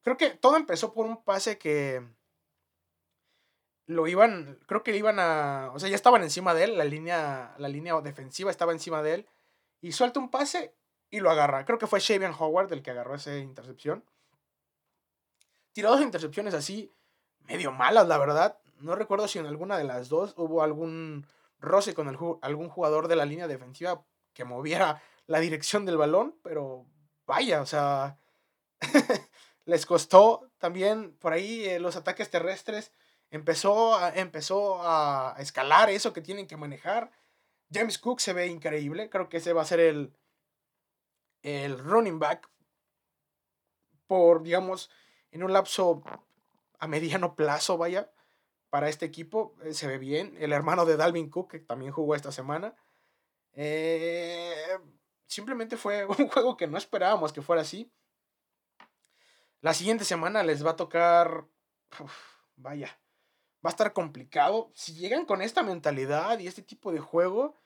Creo 0.03 0.17
que 0.17 0.31
todo 0.31 0.57
empezó 0.57 0.93
por 0.93 1.07
un 1.07 1.23
pase 1.23 1.59
que 1.59 2.03
lo 3.87 4.07
iban, 4.07 4.59
creo 4.67 4.83
que 4.83 4.97
iban 4.97 5.19
a, 5.19 5.71
o 5.75 5.79
sea, 5.79 5.89
ya 5.89 5.97
estaban 5.97 6.23
encima 6.23 6.55
de 6.55 6.65
él, 6.65 6.79
la 6.79 6.85
línea, 6.85 7.55
la 7.59 7.69
línea 7.69 8.01
defensiva 8.01 8.51
estaba 8.51 8.73
encima 8.73 9.03
de 9.03 9.15
él 9.15 9.29
y 9.81 9.93
suelta 9.93 10.21
un 10.21 10.31
pase 10.31 10.75
y 11.11 11.21
lo 11.21 11.31
agarra. 11.31 11.65
Creo 11.65 11.79
que 11.79 11.87
fue 11.87 12.01
Shavian 12.01 12.35
Howard 12.39 12.73
el 12.73 12.83
que 12.83 12.91
agarró 12.91 13.15
esa 13.15 13.37
intercepción 13.37 14.05
tiró 15.73 15.91
dos 15.91 16.03
intercepciones 16.03 16.55
así, 16.55 16.93
medio 17.41 17.73
malas, 17.73 18.07
la 18.07 18.19
verdad. 18.19 18.59
No 18.79 18.95
recuerdo 18.95 19.29
si 19.29 19.39
en 19.39 19.47
alguna 19.47 19.79
de 19.79 19.85
las 19.85 20.09
dos 20.09 20.35
hubo 20.37 20.63
algún 20.63 21.27
roce 21.61 21.95
con 21.95 22.09
algún 22.09 22.69
jugador 22.69 23.09
de 23.09 23.17
la 23.17 23.25
línea 23.25 23.49
defensiva 23.49 24.05
que 24.33 24.45
moviera 24.45 25.03
la 25.27 25.41
dirección 25.41 25.85
del 25.87 25.97
balón, 25.97 26.37
pero 26.43 26.87
vaya, 27.27 27.63
o 27.63 27.67
sea, 27.67 28.19
les 29.65 29.87
costó 29.87 30.51
también 30.59 31.17
por 31.19 31.33
ahí 31.33 31.65
eh, 31.65 31.79
los 31.79 31.97
ataques 31.97 32.31
terrestres. 32.31 32.93
Empezó 33.31 33.97
a, 33.97 34.11
empezó 34.15 34.83
a 34.83 35.37
escalar 35.39 35.91
eso 35.91 36.13
que 36.13 36.21
tienen 36.21 36.47
que 36.47 36.57
manejar. 36.57 37.11
James 37.73 37.99
Cook 37.99 38.21
se 38.21 38.33
ve 38.33 38.47
increíble. 38.49 39.09
Creo 39.09 39.29
que 39.29 39.39
ese 39.39 39.53
va 39.53 39.63
a 39.63 39.67
ser 39.67 39.81
el, 39.81 40.13
el 41.43 41.79
running 41.79 42.19
back 42.19 42.49
por, 44.07 44.43
digamos, 44.43 44.91
en 45.31 45.43
un 45.43 45.53
lapso 45.53 46.03
a 46.79 46.87
mediano 46.87 47.35
plazo, 47.35 47.79
vaya, 47.79 48.11
para 48.69 48.89
este 48.89 49.07
equipo. 49.07 49.55
Eh, 49.63 49.73
se 49.73 49.87
ve 49.87 49.99
bien. 49.99 50.37
El 50.39 50.53
hermano 50.53 50.85
de 50.85 50.97
Dalvin 50.97 51.31
Cook, 51.31 51.53
que 51.53 51.59
también 51.61 51.93
jugó 51.93 52.15
esta 52.15 52.33
semana. 52.33 52.75
Eh, 53.55 54.79
simplemente 55.27 55.77
fue 55.77 56.05
un 56.19 56.29
juego 56.29 56.57
que 56.57 56.67
no 56.67 56.77
esperábamos 56.77 57.33
que 57.33 57.43
fuera 57.43 57.63
así. 57.63 57.91
La 59.63 59.75
siguiente 59.75 60.05
semana 60.05 60.43
les 60.43 60.67
va 60.67 60.73
a 60.73 60.77
tocar. 60.77 61.47
vaya. 62.57 62.99
Va 63.65 63.71
a 63.71 63.73
estar 63.73 63.93
complicado. 63.93 64.73
Si 64.75 64.95
llegan 64.95 65.25
con 65.25 65.41
esta 65.41 65.63
mentalidad 65.63 66.41
y 66.41 66.49
este 66.49 66.63
tipo 66.63 66.91
de 66.91 66.99
juego, 66.99 67.57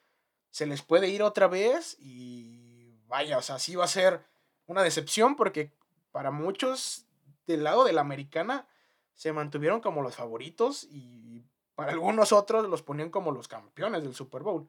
se 0.50 0.66
les 0.66 0.82
puede 0.82 1.08
ir 1.08 1.22
otra 1.22 1.48
vez. 1.48 1.96
Y 1.98 3.00
vaya, 3.06 3.38
o 3.38 3.42
sea, 3.42 3.58
sí 3.58 3.76
va 3.76 3.84
a 3.84 3.88
ser 3.88 4.22
una 4.66 4.82
decepción 4.82 5.36
porque 5.36 5.72
para 6.12 6.30
muchos 6.30 7.06
del 7.46 7.64
lado 7.64 7.84
de 7.84 7.94
la 7.94 8.02
americana 8.02 8.68
se 9.14 9.32
mantuvieron 9.32 9.80
como 9.80 10.02
los 10.02 10.16
favoritos 10.16 10.84
y 10.90 11.46
para 11.74 11.92
algunos 11.92 12.30
otros 12.32 12.68
los 12.68 12.82
ponían 12.82 13.08
como 13.08 13.32
los 13.32 13.48
campeones 13.48 14.02
del 14.02 14.14
Super 14.14 14.42
Bowl. 14.42 14.68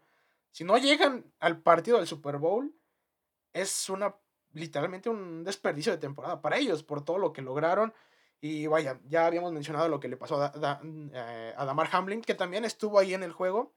Si 0.52 0.64
no 0.64 0.78
llegan 0.78 1.26
al 1.40 1.60
partido 1.62 1.98
del 1.98 2.08
Super 2.08 2.38
Bowl, 2.38 2.74
es 3.52 3.90
una 3.90 4.16
literalmente 4.58 5.10
un 5.10 5.44
desperdicio 5.44 5.92
de 5.92 5.98
temporada 5.98 6.42
para 6.42 6.58
ellos 6.58 6.84
por 6.84 7.04
todo 7.04 7.18
lo 7.18 7.34
que 7.34 7.42
lograron. 7.42 7.94
Y 8.40 8.68
vaya, 8.68 9.00
ya 9.08 9.26
habíamos 9.26 9.52
mencionado 9.52 9.88
lo 9.88 10.00
que 10.00 10.08
le 10.08 10.18
pasó 10.18 10.42
a, 10.42 10.82
eh, 10.84 11.54
Damar 11.58 11.90
Hamlin, 11.92 12.22
que 12.22 12.36
también 12.36 12.66
estuvo 12.66 13.00
ahí 13.00 13.14
en 13.14 13.24
el 13.24 13.32
juego, 13.32 13.74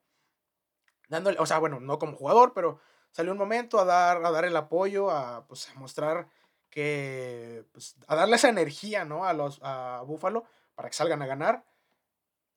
dándole, 1.09 1.39
o 1.39 1.45
sea, 1.45 1.57
bueno, 1.57 1.79
no 1.79 1.97
como 1.97 2.15
jugador, 2.15 2.53
pero 2.53 2.79
salió 3.11 3.31
un 3.31 3.39
momento 3.39 3.79
a 3.79 3.85
dar, 3.85 4.23
a 4.23 4.31
dar 4.31 4.45
el 4.45 4.55
apoyo, 4.55 5.09
a, 5.09 5.47
pues, 5.47 5.69
a 5.69 5.79
mostrar 5.79 6.27
que 6.69 7.65
pues, 7.73 7.95
a 8.07 8.15
darle 8.15 8.35
esa 8.37 8.49
energía, 8.49 9.03
¿no? 9.03 9.25
A 9.25 9.33
los 9.33 9.59
a 9.61 10.03
Buffalo 10.05 10.45
para 10.73 10.89
que 10.89 10.95
salgan 10.95 11.21
a 11.21 11.27
ganar. 11.27 11.65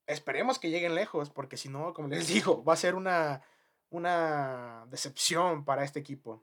Esperemos 0.06 0.58
que 0.58 0.70
lleguen 0.70 0.94
lejos, 0.94 1.30
porque 1.30 1.56
si 1.56 1.68
no, 1.68 1.92
como 1.92 2.08
les 2.08 2.28
digo, 2.28 2.64
va 2.64 2.74
a 2.74 2.76
ser 2.76 2.94
una, 2.94 3.42
una 3.90 4.86
decepción 4.88 5.64
para 5.64 5.84
este 5.84 6.00
equipo. 6.00 6.42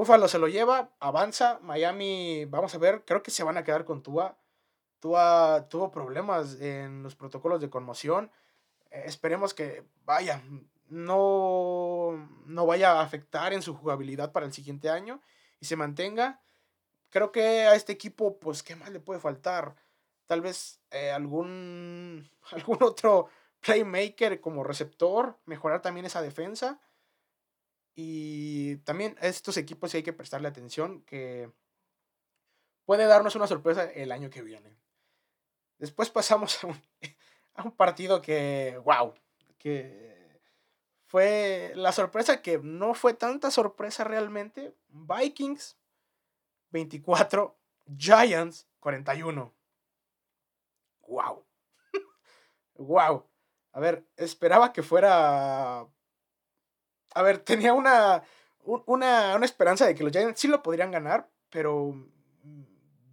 Buffalo 0.00 0.28
se 0.28 0.38
lo 0.38 0.48
lleva, 0.48 0.90
avanza. 0.98 1.58
Miami, 1.62 2.44
vamos 2.46 2.74
a 2.74 2.78
ver, 2.78 3.04
creo 3.04 3.22
que 3.22 3.30
se 3.30 3.44
van 3.44 3.56
a 3.56 3.64
quedar 3.64 3.84
con 3.84 4.02
Tua. 4.02 4.36
Tua 4.98 5.66
tuvo 5.68 5.90
problemas 5.90 6.60
en 6.60 7.02
los 7.02 7.14
protocolos 7.14 7.60
de 7.60 7.70
conmoción. 7.70 8.30
Eh, 8.90 9.02
esperemos 9.06 9.54
que, 9.54 9.84
vaya, 10.04 10.42
no, 10.88 12.28
no 12.46 12.66
vaya 12.66 12.92
a 12.92 13.02
afectar 13.02 13.52
en 13.52 13.62
su 13.62 13.74
jugabilidad 13.74 14.32
para 14.32 14.46
el 14.46 14.52
siguiente 14.52 14.88
año 14.90 15.20
y 15.60 15.66
se 15.66 15.76
mantenga 15.76 16.40
creo 17.10 17.32
que 17.32 17.66
a 17.66 17.74
este 17.74 17.92
equipo, 17.92 18.38
pues, 18.38 18.62
¿qué 18.62 18.76
más 18.76 18.90
le 18.90 19.00
puede 19.00 19.20
faltar? 19.20 19.74
Tal 20.26 20.40
vez 20.40 20.80
eh, 20.90 21.10
algún, 21.10 22.30
algún 22.52 22.78
otro 22.82 23.28
playmaker 23.60 24.40
como 24.40 24.64
receptor, 24.64 25.38
mejorar 25.44 25.82
también 25.82 26.06
esa 26.06 26.22
defensa. 26.22 26.80
Y 27.94 28.76
también 28.78 29.16
a 29.20 29.26
estos 29.26 29.56
equipos 29.56 29.90
sí 29.90 29.98
hay 29.98 30.02
que 30.02 30.12
prestarle 30.12 30.48
atención, 30.48 31.02
que 31.02 31.50
puede 32.84 33.06
darnos 33.06 33.36
una 33.36 33.46
sorpresa 33.46 33.84
el 33.84 34.12
año 34.12 34.30
que 34.30 34.42
viene. 34.42 34.76
Después 35.78 36.10
pasamos 36.10 36.62
a 36.62 36.68
un, 36.68 36.82
a 37.54 37.62
un 37.64 37.72
partido 37.72 38.20
que, 38.22 38.80
wow, 38.84 39.14
que 39.58 40.40
fue 41.06 41.72
la 41.74 41.90
sorpresa 41.90 42.40
que 42.40 42.58
no 42.58 42.94
fue 42.94 43.14
tanta 43.14 43.50
sorpresa 43.50 44.04
realmente. 44.04 44.76
Vikings 44.88 45.76
24, 46.70 47.58
Giants 47.96 48.68
41. 48.78 49.52
¡Wow! 51.08 51.44
¡Wow! 52.74 53.26
A 53.72 53.80
ver, 53.80 54.06
esperaba 54.16 54.72
que 54.72 54.82
fuera 54.82 55.86
a 57.14 57.22
ver, 57.22 57.38
tenía 57.38 57.72
una, 57.72 58.22
una, 58.64 59.36
una 59.36 59.44
esperanza 59.44 59.86
de 59.86 59.94
que 59.94 60.04
los 60.04 60.12
Giants 60.12 60.40
sí 60.40 60.48
lo 60.48 60.62
podrían 60.62 60.90
ganar, 60.90 61.28
pero 61.50 61.92
mm, 61.92 62.62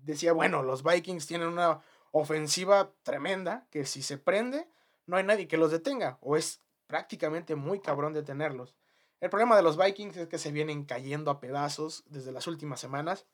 decía, 0.03 0.33
bueno, 0.33 0.63
los 0.63 0.83
Vikings 0.83 1.27
tienen 1.27 1.47
una 1.47 1.81
ofensiva 2.12 2.91
tremenda 3.03 3.67
que 3.69 3.86
si 3.86 4.01
se 4.01 4.17
prende, 4.17 4.67
no 5.05 5.17
hay 5.17 5.23
nadie 5.23 5.47
que 5.47 5.57
los 5.57 5.71
detenga, 5.71 6.17
o 6.21 6.38
es 6.38 6.62
prácticamente 6.88 7.55
muy 7.55 7.79
cabrón 7.79 8.13
detenerlos. 8.13 8.75
El 9.19 9.29
problema 9.29 9.55
de 9.55 9.63
los 9.63 9.77
Vikings 9.77 10.17
es 10.17 10.27
que 10.27 10.38
se 10.38 10.51
vienen 10.51 10.86
cayendo 10.86 11.31
a 11.31 11.39
pedazos 11.39 12.03
desde 12.07 12.31
las 12.31 12.47
últimas 12.47 12.79
semanas. 12.79 13.25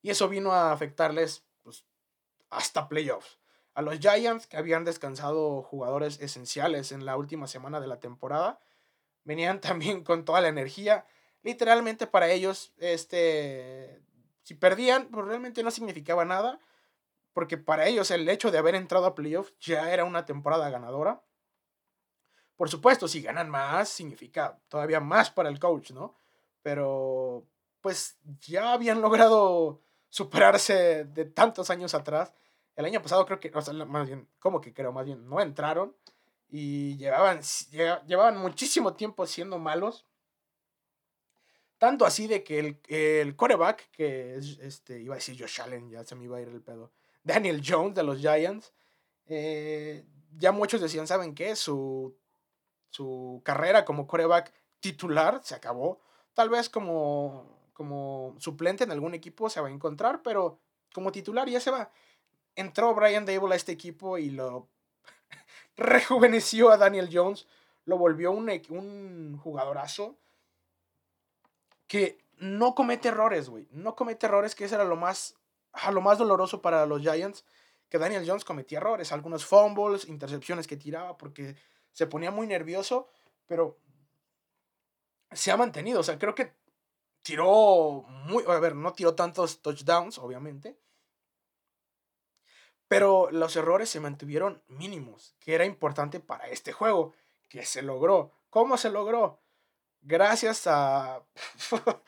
Y 0.00 0.10
eso 0.10 0.28
vino 0.28 0.52
a 0.52 0.72
afectarles 0.72 1.44
pues, 1.62 1.84
hasta 2.48 2.88
playoffs. 2.88 3.38
A 3.74 3.82
los 3.82 3.98
Giants, 3.98 4.46
que 4.46 4.56
habían 4.56 4.84
descansado 4.84 5.62
jugadores 5.62 6.20
esenciales 6.20 6.90
en 6.90 7.04
la 7.04 7.16
última 7.16 7.46
semana 7.46 7.80
de 7.80 7.86
la 7.86 8.00
temporada, 8.00 8.60
venían 9.28 9.60
también 9.68 10.02
con 10.02 10.24
toda 10.24 10.40
la 10.40 10.48
energía. 10.48 11.04
Literalmente 11.42 12.08
para 12.08 12.28
ellos, 12.30 12.72
este, 12.78 14.02
si 14.42 14.54
perdían, 14.54 15.08
pues 15.08 15.26
realmente 15.26 15.62
no 15.62 15.70
significaba 15.70 16.24
nada, 16.24 16.58
porque 17.32 17.58
para 17.58 17.86
ellos 17.86 18.10
el 18.10 18.28
hecho 18.28 18.50
de 18.50 18.58
haber 18.58 18.74
entrado 18.74 19.06
a 19.06 19.14
playoffs 19.14 19.54
ya 19.60 19.92
era 19.92 20.04
una 20.04 20.24
temporada 20.24 20.68
ganadora. 20.70 21.22
Por 22.56 22.68
supuesto, 22.68 23.06
si 23.06 23.22
ganan 23.22 23.48
más, 23.48 23.88
significa 23.88 24.58
todavía 24.68 24.98
más 24.98 25.30
para 25.30 25.48
el 25.48 25.60
coach, 25.60 25.92
¿no? 25.92 26.16
Pero, 26.62 27.46
pues 27.80 28.18
ya 28.40 28.72
habían 28.72 29.00
logrado 29.00 29.80
superarse 30.08 31.04
de 31.04 31.24
tantos 31.26 31.70
años 31.70 31.94
atrás. 31.94 32.32
El 32.74 32.86
año 32.86 33.00
pasado 33.00 33.24
creo 33.26 33.38
que, 33.38 33.52
o 33.54 33.60
sea, 33.60 33.74
más 33.84 34.08
bien, 34.08 34.28
¿cómo 34.40 34.60
que 34.60 34.72
creo? 34.72 34.90
Más 34.90 35.04
bien, 35.06 35.28
no 35.28 35.40
entraron 35.40 35.94
y 36.48 36.96
llevaban, 36.96 37.40
llevaban 38.06 38.38
muchísimo 38.38 38.94
tiempo 38.94 39.26
siendo 39.26 39.58
malos. 39.58 40.06
Tanto 41.78 42.04
así 42.04 42.26
de 42.26 42.42
que 42.42 42.58
el, 42.58 42.80
el 42.88 43.36
coreback, 43.36 43.90
que 43.90 44.36
es, 44.36 44.58
este, 44.58 45.00
iba 45.00 45.14
a 45.14 45.18
decir 45.18 45.38
Josh 45.38 45.60
Allen, 45.60 45.90
ya 45.90 46.04
se 46.04 46.16
me 46.16 46.24
iba 46.24 46.38
a 46.38 46.40
ir 46.40 46.48
el 46.48 46.60
pedo, 46.60 46.90
Daniel 47.22 47.62
Jones 47.64 47.94
de 47.94 48.02
los 48.02 48.18
Giants, 48.18 48.72
eh, 49.26 50.04
ya 50.36 50.50
muchos 50.50 50.80
decían, 50.80 51.06
¿saben 51.06 51.34
qué? 51.34 51.54
Su 51.54 52.16
su 52.90 53.42
carrera 53.44 53.84
como 53.84 54.06
coreback 54.06 54.52
titular 54.80 55.40
se 55.42 55.54
acabó. 55.54 56.00
Tal 56.34 56.48
vez 56.48 56.68
como, 56.68 57.70
como 57.72 58.34
suplente 58.38 58.84
en 58.84 58.92
algún 58.92 59.14
equipo 59.14 59.50
se 59.50 59.60
va 59.60 59.68
a 59.68 59.72
encontrar, 59.72 60.22
pero 60.22 60.60
como 60.92 61.12
titular 61.12 61.48
ya 61.48 61.60
se 61.60 61.70
va. 61.70 61.90
Entró 62.54 62.94
Brian 62.94 63.24
Dable 63.24 63.54
a 63.54 63.56
este 63.56 63.72
equipo 63.72 64.18
y 64.18 64.30
lo 64.30 64.68
rejuveneció 65.78 66.70
a 66.70 66.76
Daniel 66.76 67.08
Jones, 67.10 67.46
lo 67.84 67.96
volvió 67.96 68.32
un, 68.32 69.38
jugadorazo 69.38 70.18
que 71.86 72.18
no 72.36 72.74
comete 72.74 73.08
errores, 73.08 73.48
güey. 73.48 73.66
No 73.70 73.94
comete 73.94 74.26
errores, 74.26 74.54
que 74.54 74.64
eso 74.64 74.74
era 74.74 74.84
lo 74.84 74.96
más, 74.96 75.36
lo 75.90 76.00
más 76.02 76.18
doloroso 76.18 76.60
para 76.60 76.84
los 76.84 77.00
Giants, 77.00 77.44
que 77.88 77.98
Daniel 77.98 78.24
Jones 78.26 78.44
cometía 78.44 78.78
errores, 78.78 79.12
algunos 79.12 79.46
fumbles, 79.46 80.08
intercepciones 80.08 80.66
que 80.66 80.76
tiraba, 80.76 81.16
porque 81.16 81.56
se 81.92 82.06
ponía 82.06 82.30
muy 82.30 82.46
nervioso, 82.46 83.08
pero 83.46 83.78
se 85.30 85.50
ha 85.50 85.56
mantenido. 85.56 86.00
O 86.00 86.02
sea, 86.02 86.18
creo 86.18 86.34
que 86.34 86.52
tiró 87.22 88.02
muy. 88.26 88.44
A 88.46 88.58
ver, 88.58 88.74
no 88.74 88.92
tiró 88.92 89.14
tantos 89.14 89.62
touchdowns, 89.62 90.18
obviamente. 90.18 90.76
Pero 92.88 93.30
los 93.30 93.54
errores 93.56 93.90
se 93.90 94.00
mantuvieron 94.00 94.62
mínimos, 94.66 95.36
que 95.40 95.54
era 95.54 95.66
importante 95.66 96.20
para 96.20 96.48
este 96.48 96.72
juego, 96.72 97.14
que 97.48 97.64
se 97.64 97.82
logró. 97.82 98.32
¿Cómo 98.50 98.78
se 98.78 98.90
logró? 98.90 99.40
Gracias 100.00 100.66
a. 100.66 101.22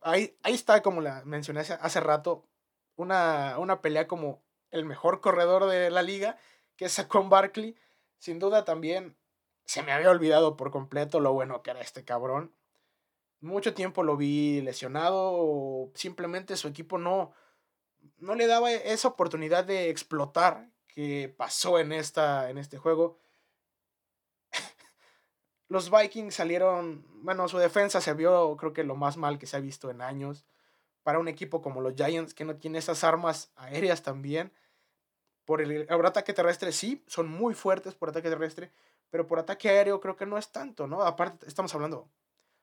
ahí, 0.00 0.36
ahí, 0.42 0.54
está, 0.54 0.82
como 0.82 1.02
la 1.02 1.22
mencioné 1.24 1.60
hace, 1.60 2.00
rato, 2.00 2.48
una, 2.96 3.58
una, 3.58 3.82
pelea 3.82 4.08
como 4.08 4.42
el 4.70 4.86
mejor 4.86 5.20
corredor 5.20 5.66
de 5.66 5.90
la 5.90 6.02
liga, 6.02 6.38
que 6.76 6.86
es 6.86 6.92
Saquon 6.92 7.28
Barkley, 7.28 7.76
sin 8.18 8.38
duda 8.38 8.64
también 8.64 9.16
se 9.64 9.82
me 9.82 9.92
había 9.92 10.10
olvidado 10.10 10.56
por 10.56 10.70
completo 10.70 11.20
lo 11.20 11.32
bueno 11.32 11.62
que 11.62 11.70
era 11.70 11.80
este 11.80 12.04
cabrón. 12.04 12.54
Mucho 13.40 13.74
tiempo 13.74 14.02
lo 14.02 14.16
vi 14.16 14.60
lesionado 14.62 15.32
o 15.34 15.90
simplemente 15.94 16.56
su 16.56 16.68
equipo 16.68 16.96
no, 16.96 17.32
no 18.18 18.34
le 18.34 18.46
daba 18.46 18.72
esa 18.72 19.08
oportunidad 19.08 19.64
de 19.64 19.90
explotar 19.90 20.68
que 20.88 21.32
pasó 21.36 21.78
en, 21.78 21.92
esta, 21.92 22.50
en 22.50 22.58
este 22.58 22.78
juego. 22.78 23.18
Los 25.68 25.90
Vikings 25.90 26.34
salieron, 26.34 27.06
bueno, 27.24 27.48
su 27.48 27.58
defensa 27.58 28.00
se 28.00 28.12
vio 28.14 28.56
creo 28.56 28.72
que 28.72 28.84
lo 28.84 28.94
más 28.94 29.16
mal 29.16 29.38
que 29.38 29.46
se 29.46 29.56
ha 29.56 29.60
visto 29.60 29.90
en 29.90 30.02
años. 30.02 30.44
Para 31.02 31.18
un 31.18 31.26
equipo 31.26 31.62
como 31.62 31.80
los 31.80 31.94
Giants 31.96 32.32
que 32.32 32.44
no 32.44 32.54
tiene 32.56 32.78
esas 32.78 33.02
armas 33.02 33.50
aéreas 33.56 34.02
también 34.02 34.52
por 35.44 35.60
el, 35.60 35.86
ataque 35.90 36.32
terrestre 36.32 36.72
sí, 36.72 37.02
son 37.06 37.28
muy 37.28 37.54
fuertes 37.54 37.94
por 37.94 38.08
ataque 38.08 38.28
terrestre, 38.28 38.70
pero 39.10 39.26
por 39.26 39.38
ataque 39.38 39.68
aéreo 39.68 40.00
creo 40.00 40.16
que 40.16 40.26
no 40.26 40.38
es 40.38 40.50
tanto, 40.52 40.86
¿no? 40.86 41.02
Aparte, 41.02 41.46
estamos 41.46 41.74
hablando, 41.74 42.08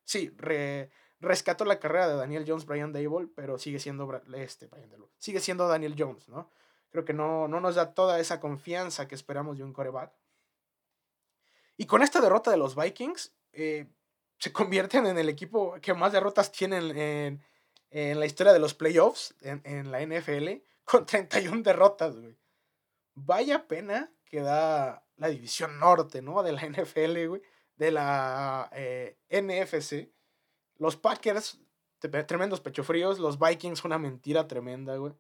sí, 0.06 0.34
re, 0.38 0.90
rescato 1.20 1.66
la 1.66 1.80
carrera 1.80 2.08
de 2.08 2.16
Daniel 2.16 2.46
Jones, 2.48 2.66
Brian 2.66 2.94
Dable, 2.94 3.28
pero 3.36 3.58
sigue 3.58 3.80
siendo, 3.80 4.22
este, 4.36 4.68
Brian 4.68 4.90
Dable, 4.90 5.08
sigue 5.18 5.40
siendo 5.40 5.68
Daniel 5.68 5.96
Jones, 5.98 6.28
¿no? 6.30 6.50
Creo 6.90 7.06
que 7.06 7.14
no, 7.14 7.48
no 7.48 7.60
nos 7.60 7.76
da 7.76 7.94
toda 7.94 8.20
esa 8.20 8.40
confianza 8.40 9.08
que 9.08 9.16
esperamos 9.16 9.58
de 9.58 9.64
un 9.64 9.74
coreback. 9.74 10.12
Y 11.78 11.86
con 11.86 12.02
esta 12.02 12.20
derrota 12.20 12.52
de 12.52 12.58
los 12.58 12.76
Vikings, 12.76 13.34
eh, 13.54 13.88
se 14.38 14.52
convierten 14.52 15.06
en 15.06 15.18
el 15.18 15.30
equipo 15.30 15.76
que 15.82 15.94
más 15.94 16.12
derrotas 16.12 16.52
tienen 16.52 16.98
en, 16.98 17.44
en 17.90 18.20
la 18.20 18.26
historia 18.26 18.54
de 18.54 18.60
los 18.60 18.74
playoffs 18.74 19.36
en, 19.42 19.62
en 19.66 19.92
la 19.92 20.02
NFL, 20.02 20.64
con 20.84 21.06
31 21.06 21.62
derrotas, 21.62 22.16
güey 22.16 22.38
vaya 23.26 23.68
pena 23.68 24.12
que 24.26 24.42
da 24.42 25.04
la 25.18 25.28
división 25.28 25.80
norte, 25.80 26.22
¿no? 26.22 26.44
De 26.44 26.52
la 26.52 26.62
NFL, 26.66 27.28
güey. 27.28 27.42
De 27.76 27.92
la 27.92 28.70
eh, 28.74 29.18
NFC. 29.30 30.10
Los 30.80 30.96
Packers, 30.96 31.60
tremendos 32.00 32.62
pechofríos. 32.62 33.20
Los 33.20 33.38
Vikings, 33.38 33.86
una 33.86 34.00
mentira 34.00 34.48
tremenda, 34.48 34.96
güey. 34.96 35.14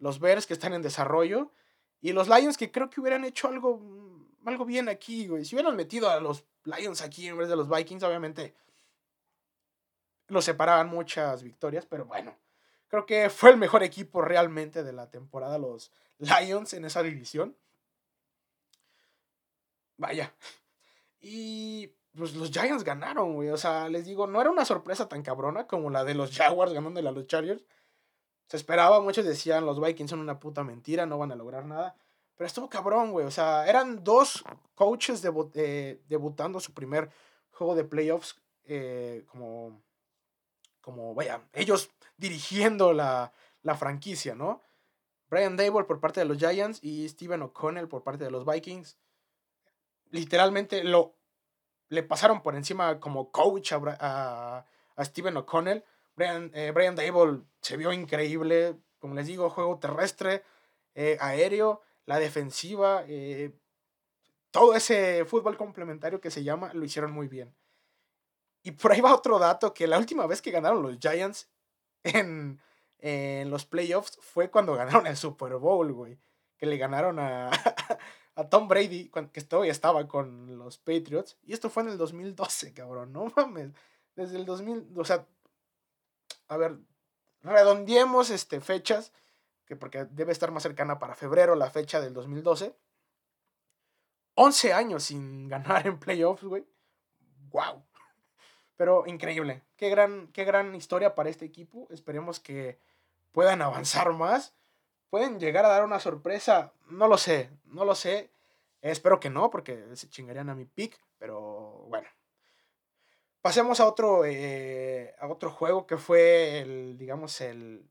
Los 0.00 0.18
Bears, 0.18 0.46
que 0.46 0.54
están 0.54 0.72
en 0.72 0.82
desarrollo. 0.82 1.52
Y 2.00 2.12
los 2.12 2.28
Lions, 2.28 2.56
que 2.56 2.72
creo 2.72 2.90
que 2.90 3.00
hubieran 3.00 3.24
hecho 3.24 3.48
algo, 3.48 3.78
mm, 3.78 4.48
algo 4.48 4.64
bien 4.64 4.88
aquí, 4.88 5.28
güey. 5.28 5.44
Si 5.44 5.54
hubieran 5.54 5.76
metido 5.76 6.10
a 6.10 6.20
los 6.20 6.44
Lions 6.64 7.02
aquí 7.02 7.28
en 7.28 7.38
vez 7.38 7.48
de 7.48 7.56
los 7.56 7.68
Vikings, 7.68 8.02
obviamente 8.02 8.54
los 10.28 10.44
separaban 10.44 10.88
muchas 10.88 11.42
victorias, 11.42 11.86
pero 11.86 12.06
bueno. 12.06 12.36
Creo 12.88 13.06
que 13.06 13.28
fue 13.28 13.50
el 13.50 13.56
mejor 13.56 13.82
equipo 13.82 14.22
realmente 14.22 14.82
de 14.82 14.92
la 14.92 15.10
temporada, 15.10 15.58
los 15.58 15.90
Lions 16.18 16.72
en 16.74 16.84
esa 16.84 17.02
división. 17.02 17.56
Vaya. 19.96 20.32
Y 21.20 21.90
pues 22.16 22.34
los 22.34 22.50
Giants 22.50 22.84
ganaron, 22.84 23.34
güey. 23.34 23.50
O 23.50 23.56
sea, 23.56 23.88
les 23.88 24.06
digo, 24.06 24.26
no 24.26 24.40
era 24.40 24.50
una 24.50 24.64
sorpresa 24.64 25.08
tan 25.08 25.22
cabrona 25.22 25.66
como 25.66 25.90
la 25.90 26.04
de 26.04 26.14
los 26.14 26.36
Jaguars 26.36 26.72
ganando 26.72 27.00
a 27.00 27.12
los 27.12 27.26
Chargers. 27.26 27.64
Se 28.48 28.56
esperaba, 28.56 29.00
muchos 29.00 29.24
decían, 29.24 29.66
los 29.66 29.80
Vikings 29.80 30.10
son 30.10 30.20
una 30.20 30.38
puta 30.38 30.62
mentira, 30.62 31.06
no 31.06 31.18
van 31.18 31.32
a 31.32 31.36
lograr 31.36 31.64
nada. 31.64 31.96
Pero 32.36 32.46
estuvo 32.46 32.68
cabrón, 32.68 33.10
güey. 33.12 33.26
O 33.26 33.30
sea, 33.30 33.66
eran 33.66 34.04
dos 34.04 34.44
coaches 34.74 35.22
eh, 35.54 36.00
debutando 36.08 36.60
su 36.60 36.72
primer 36.72 37.10
juego 37.50 37.74
de 37.74 37.84
playoffs 37.84 38.40
eh, 38.64 39.24
como, 39.26 39.80
como, 40.80 41.14
vaya, 41.14 41.42
ellos 41.52 41.90
dirigiendo 42.16 42.92
la, 42.92 43.32
la 43.62 43.76
franquicia, 43.76 44.34
¿no? 44.34 44.62
Brian 45.28 45.56
Dable 45.56 45.84
por 45.84 46.00
parte 46.00 46.20
de 46.20 46.26
los 46.26 46.38
Giants 46.38 46.78
y 46.82 47.08
Steven 47.08 47.42
O'Connell 47.42 47.88
por 47.88 48.02
parte 48.02 48.24
de 48.24 48.30
los 48.30 48.44
Vikings. 48.46 48.96
Literalmente 50.10 50.84
lo 50.84 51.16
le 51.94 52.02
pasaron 52.02 52.42
por 52.42 52.54
encima 52.56 53.00
como 53.00 53.30
coach 53.30 53.72
a, 53.72 54.66
a, 54.96 55.04
Steven 55.04 55.36
O'Connell. 55.36 55.84
Brian, 56.16 56.50
eh, 56.54 56.70
Brian 56.72 56.94
Dable 56.94 57.42
se 57.60 57.76
vio 57.76 57.92
increíble. 57.92 58.76
Como 58.98 59.14
les 59.14 59.26
digo, 59.26 59.50
juego 59.50 59.78
terrestre, 59.78 60.42
eh, 60.94 61.16
aéreo, 61.20 61.82
la 62.06 62.18
defensiva, 62.18 63.04
eh, 63.06 63.52
todo 64.50 64.74
ese 64.74 65.24
fútbol 65.26 65.56
complementario 65.56 66.20
que 66.20 66.30
se 66.30 66.42
llama, 66.42 66.72
lo 66.72 66.84
hicieron 66.84 67.12
muy 67.12 67.28
bien. 67.28 67.54
Y 68.62 68.70
por 68.72 68.92
ahí 68.92 69.00
va 69.02 69.14
otro 69.14 69.38
dato, 69.38 69.74
que 69.74 69.86
la 69.86 69.98
última 69.98 70.26
vez 70.26 70.40
que 70.40 70.50
ganaron 70.50 70.82
los 70.82 70.98
Giants 70.98 71.50
en, 72.02 72.60
en 72.98 73.50
los 73.50 73.66
playoffs 73.66 74.18
fue 74.22 74.50
cuando 74.50 74.74
ganaron 74.74 75.06
el 75.06 75.16
Super 75.16 75.56
Bowl, 75.56 75.92
güey. 75.92 76.18
Que 76.56 76.64
le 76.64 76.78
ganaron 76.78 77.18
a, 77.18 77.50
a 78.36 78.48
Tom 78.48 78.68
Brady, 78.68 79.10
que 79.32 79.40
todavía 79.42 79.72
estaba 79.72 80.06
con 80.08 80.58
los 80.58 80.78
Patriots. 80.78 81.36
Y 81.44 81.52
esto 81.52 81.70
fue 81.70 81.84
en 81.84 81.90
el 81.90 81.98
2012, 81.98 82.72
cabrón, 82.74 83.12
no 83.12 83.32
mames. 83.36 83.70
Desde 84.16 84.36
el 84.36 84.44
2000, 84.44 84.92
o 84.96 85.04
sea, 85.04 85.26
a 86.48 86.56
ver, 86.56 86.78
redondeemos 87.42 88.30
este, 88.30 88.60
fechas, 88.60 89.12
que 89.66 89.76
porque 89.76 90.04
debe 90.04 90.32
estar 90.32 90.50
más 90.50 90.62
cercana 90.62 90.98
para 90.98 91.14
febrero 91.14 91.54
la 91.54 91.70
fecha 91.70 92.00
del 92.00 92.14
2012. 92.14 92.74
11 94.36 94.72
años 94.72 95.04
sin 95.04 95.48
ganar 95.48 95.86
en 95.86 95.98
playoffs, 95.98 96.44
güey. 96.44 96.66
wow. 97.50 97.82
Pero 98.76 99.06
increíble. 99.06 99.62
Qué 99.76 99.88
gran, 99.88 100.28
qué 100.32 100.44
gran 100.44 100.74
historia 100.74 101.14
para 101.14 101.30
este 101.30 101.44
equipo. 101.44 101.86
Esperemos 101.90 102.40
que 102.40 102.80
puedan 103.30 103.62
avanzar 103.62 104.12
más. 104.12 104.52
Pueden 105.14 105.38
llegar 105.38 105.64
a 105.64 105.68
dar 105.68 105.84
una 105.84 106.00
sorpresa. 106.00 106.72
No 106.88 107.06
lo 107.06 107.16
sé, 107.16 107.48
no 107.66 107.84
lo 107.84 107.94
sé. 107.94 108.32
Espero 108.80 109.20
que 109.20 109.30
no, 109.30 109.48
porque 109.48 109.94
se 109.94 110.08
chingarían 110.08 110.50
a 110.50 110.56
mi 110.56 110.64
pick. 110.64 110.98
Pero 111.18 111.86
bueno. 111.88 112.08
Pasemos 113.40 113.78
a 113.78 113.86
otro, 113.86 114.24
eh, 114.24 115.14
a 115.20 115.28
otro 115.28 115.52
juego 115.52 115.86
que 115.86 115.98
fue 115.98 116.58
el, 116.58 116.98
digamos, 116.98 117.40
el 117.42 117.88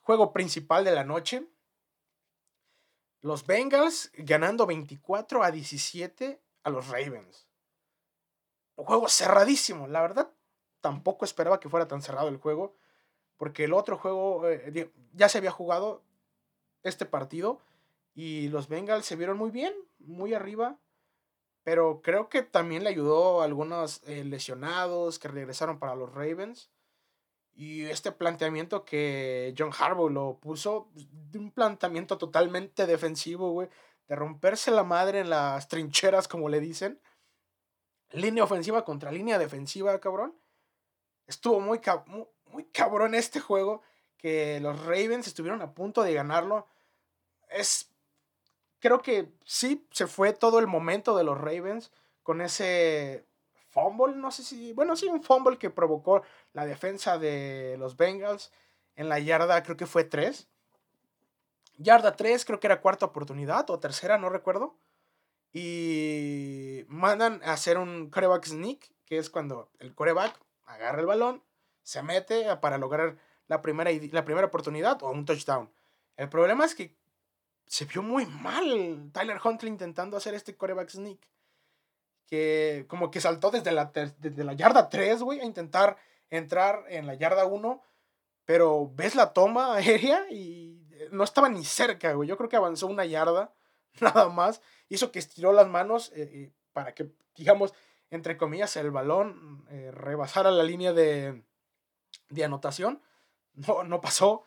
juego 0.00 0.32
principal 0.32 0.86
de 0.86 0.92
la 0.92 1.04
noche. 1.04 1.46
Los 3.20 3.44
Bengals 3.44 4.10
ganando 4.16 4.64
24 4.64 5.42
a 5.42 5.50
17 5.50 6.40
a 6.62 6.70
los 6.70 6.88
Ravens. 6.88 7.46
Un 8.76 8.86
juego 8.86 9.06
cerradísimo. 9.10 9.86
La 9.86 10.00
verdad, 10.00 10.30
tampoco 10.80 11.26
esperaba 11.26 11.60
que 11.60 11.68
fuera 11.68 11.86
tan 11.86 12.00
cerrado 12.00 12.28
el 12.28 12.38
juego. 12.38 12.74
Porque 13.36 13.64
el 13.64 13.74
otro 13.74 13.98
juego 13.98 14.48
eh, 14.48 14.90
ya 15.12 15.28
se 15.28 15.36
había 15.36 15.50
jugado 15.50 16.07
este 16.82 17.06
partido. 17.06 17.60
Y 18.14 18.48
los 18.48 18.68
Bengals 18.68 19.06
se 19.06 19.16
vieron 19.16 19.36
muy 19.36 19.50
bien, 19.50 19.74
muy 19.98 20.34
arriba. 20.34 20.78
Pero 21.62 22.00
creo 22.02 22.28
que 22.28 22.42
también 22.42 22.82
le 22.82 22.90
ayudó 22.90 23.42
a 23.42 23.44
algunos 23.44 24.02
eh, 24.06 24.24
lesionados 24.24 25.18
que 25.18 25.28
regresaron 25.28 25.78
para 25.78 25.94
los 25.94 26.12
Ravens. 26.12 26.70
Y 27.52 27.84
este 27.86 28.12
planteamiento 28.12 28.84
que 28.84 29.54
John 29.58 29.72
Harbaugh 29.76 30.10
lo 30.10 30.38
puso, 30.38 30.88
de 30.94 31.38
un 31.38 31.50
planteamiento 31.50 32.16
totalmente 32.16 32.86
defensivo, 32.86 33.50
güey. 33.50 33.68
De 34.06 34.16
romperse 34.16 34.70
la 34.70 34.84
madre 34.84 35.20
en 35.20 35.28
las 35.28 35.68
trincheras, 35.68 36.28
como 36.28 36.48
le 36.48 36.60
dicen. 36.60 37.00
Línea 38.12 38.44
ofensiva 38.44 38.84
contra 38.84 39.12
línea 39.12 39.38
defensiva, 39.38 40.00
cabrón. 40.00 40.34
Estuvo 41.26 41.60
muy, 41.60 41.80
muy 42.46 42.64
cabrón 42.66 43.14
este 43.14 43.40
juego. 43.40 43.82
Que 44.18 44.60
los 44.60 44.84
Ravens 44.84 45.26
estuvieron 45.26 45.62
a 45.62 45.72
punto 45.72 46.02
de 46.02 46.12
ganarlo. 46.12 46.66
Es 47.48 47.88
creo 48.80 49.00
que 49.02 49.32
sí, 49.44 49.86
se 49.90 50.06
fue 50.06 50.32
todo 50.32 50.58
el 50.58 50.66
momento 50.66 51.16
de 51.16 51.24
los 51.24 51.38
Ravens 51.38 51.90
con 52.22 52.40
ese 52.40 53.24
fumble, 53.70 54.16
no 54.16 54.30
sé 54.30 54.42
si, 54.42 54.72
bueno, 54.72 54.96
sí, 54.96 55.06
un 55.06 55.22
fumble 55.22 55.58
que 55.58 55.70
provocó 55.70 56.22
la 56.52 56.66
defensa 56.66 57.18
de 57.18 57.76
los 57.78 57.96
Bengals 57.96 58.52
en 58.96 59.08
la 59.08 59.18
yarda, 59.18 59.62
creo 59.62 59.76
que 59.76 59.86
fue 59.86 60.04
3. 60.04 60.48
Yarda 61.76 62.16
3, 62.16 62.44
creo 62.44 62.60
que 62.60 62.66
era 62.66 62.80
cuarta 62.80 63.06
oportunidad 63.06 63.70
o 63.70 63.78
tercera, 63.78 64.18
no 64.18 64.30
recuerdo. 64.30 64.76
Y 65.52 66.84
mandan 66.88 67.40
a 67.44 67.52
hacer 67.52 67.78
un 67.78 68.10
coreback 68.10 68.46
sneak, 68.46 68.92
que 69.06 69.18
es 69.18 69.30
cuando 69.30 69.70
el 69.78 69.94
coreback 69.94 70.38
agarra 70.66 71.00
el 71.00 71.06
balón, 71.06 71.42
se 71.82 72.02
mete 72.02 72.54
para 72.56 72.76
lograr 72.78 73.16
la 73.48 73.60
primera, 73.60 73.90
la 74.12 74.24
primera 74.24 74.46
oportunidad 74.46 75.02
o 75.02 75.10
un 75.10 75.24
touchdown. 75.24 75.70
El 76.16 76.28
problema 76.28 76.64
es 76.64 76.74
que 76.74 76.94
se 77.66 77.84
vio 77.84 78.02
muy 78.02 78.26
mal 78.26 79.10
Tyler 79.12 79.40
Huntley 79.42 79.70
intentando 79.70 80.16
hacer 80.16 80.34
este 80.34 80.56
coreback 80.56 80.90
sneak. 80.90 81.18
Que 82.26 82.84
como 82.88 83.10
que 83.10 83.20
saltó 83.20 83.50
desde 83.50 83.72
la, 83.72 83.86
desde 83.86 84.44
la 84.44 84.52
yarda 84.52 84.88
3, 84.88 85.22
güey, 85.22 85.40
a 85.40 85.44
intentar 85.44 85.96
entrar 86.30 86.84
en 86.88 87.06
la 87.06 87.14
yarda 87.14 87.46
1. 87.46 87.82
Pero 88.44 88.90
ves 88.94 89.14
la 89.14 89.32
toma 89.32 89.74
aérea 89.76 90.30
y 90.30 90.86
no 91.10 91.24
estaba 91.24 91.48
ni 91.48 91.64
cerca, 91.64 92.12
güey. 92.12 92.28
Yo 92.28 92.36
creo 92.36 92.48
que 92.48 92.56
avanzó 92.56 92.86
una 92.86 93.04
yarda, 93.04 93.52
nada 94.00 94.28
más. 94.28 94.60
Hizo 94.88 95.10
que 95.10 95.18
estiró 95.18 95.52
las 95.52 95.68
manos 95.68 96.10
eh, 96.14 96.30
eh, 96.32 96.52
para 96.72 96.94
que, 96.94 97.10
digamos, 97.34 97.72
entre 98.10 98.36
comillas, 98.36 98.76
el 98.76 98.90
balón 98.90 99.66
eh, 99.70 99.90
rebasara 99.92 100.50
la 100.50 100.62
línea 100.62 100.92
de, 100.92 101.42
de 102.30 102.44
anotación. 102.44 103.02
No, 103.66 103.84
no 103.84 104.00
pasó. 104.00 104.44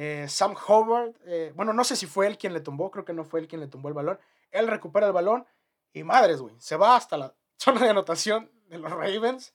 Eh, 0.00 0.26
Sam 0.28 0.54
Howard, 0.66 1.16
eh, 1.26 1.52
bueno, 1.56 1.72
no 1.72 1.82
sé 1.82 1.96
si 1.96 2.06
fue 2.06 2.26
él 2.26 2.38
quien 2.38 2.52
le 2.52 2.60
tumbó, 2.60 2.90
creo 2.90 3.04
que 3.04 3.12
no 3.12 3.24
fue 3.24 3.40
él 3.40 3.48
quien 3.48 3.60
le 3.60 3.66
tumbó 3.66 3.88
el 3.88 3.94
balón. 3.94 4.18
Él 4.50 4.68
recupera 4.68 5.06
el 5.06 5.12
balón 5.12 5.46
y 5.92 6.04
madres, 6.04 6.40
güey, 6.40 6.54
se 6.60 6.76
va 6.76 6.96
hasta 6.96 7.16
la 7.16 7.34
zona 7.56 7.80
de 7.82 7.90
anotación 7.90 8.50
de 8.68 8.78
los 8.78 8.92
Ravens, 8.92 9.54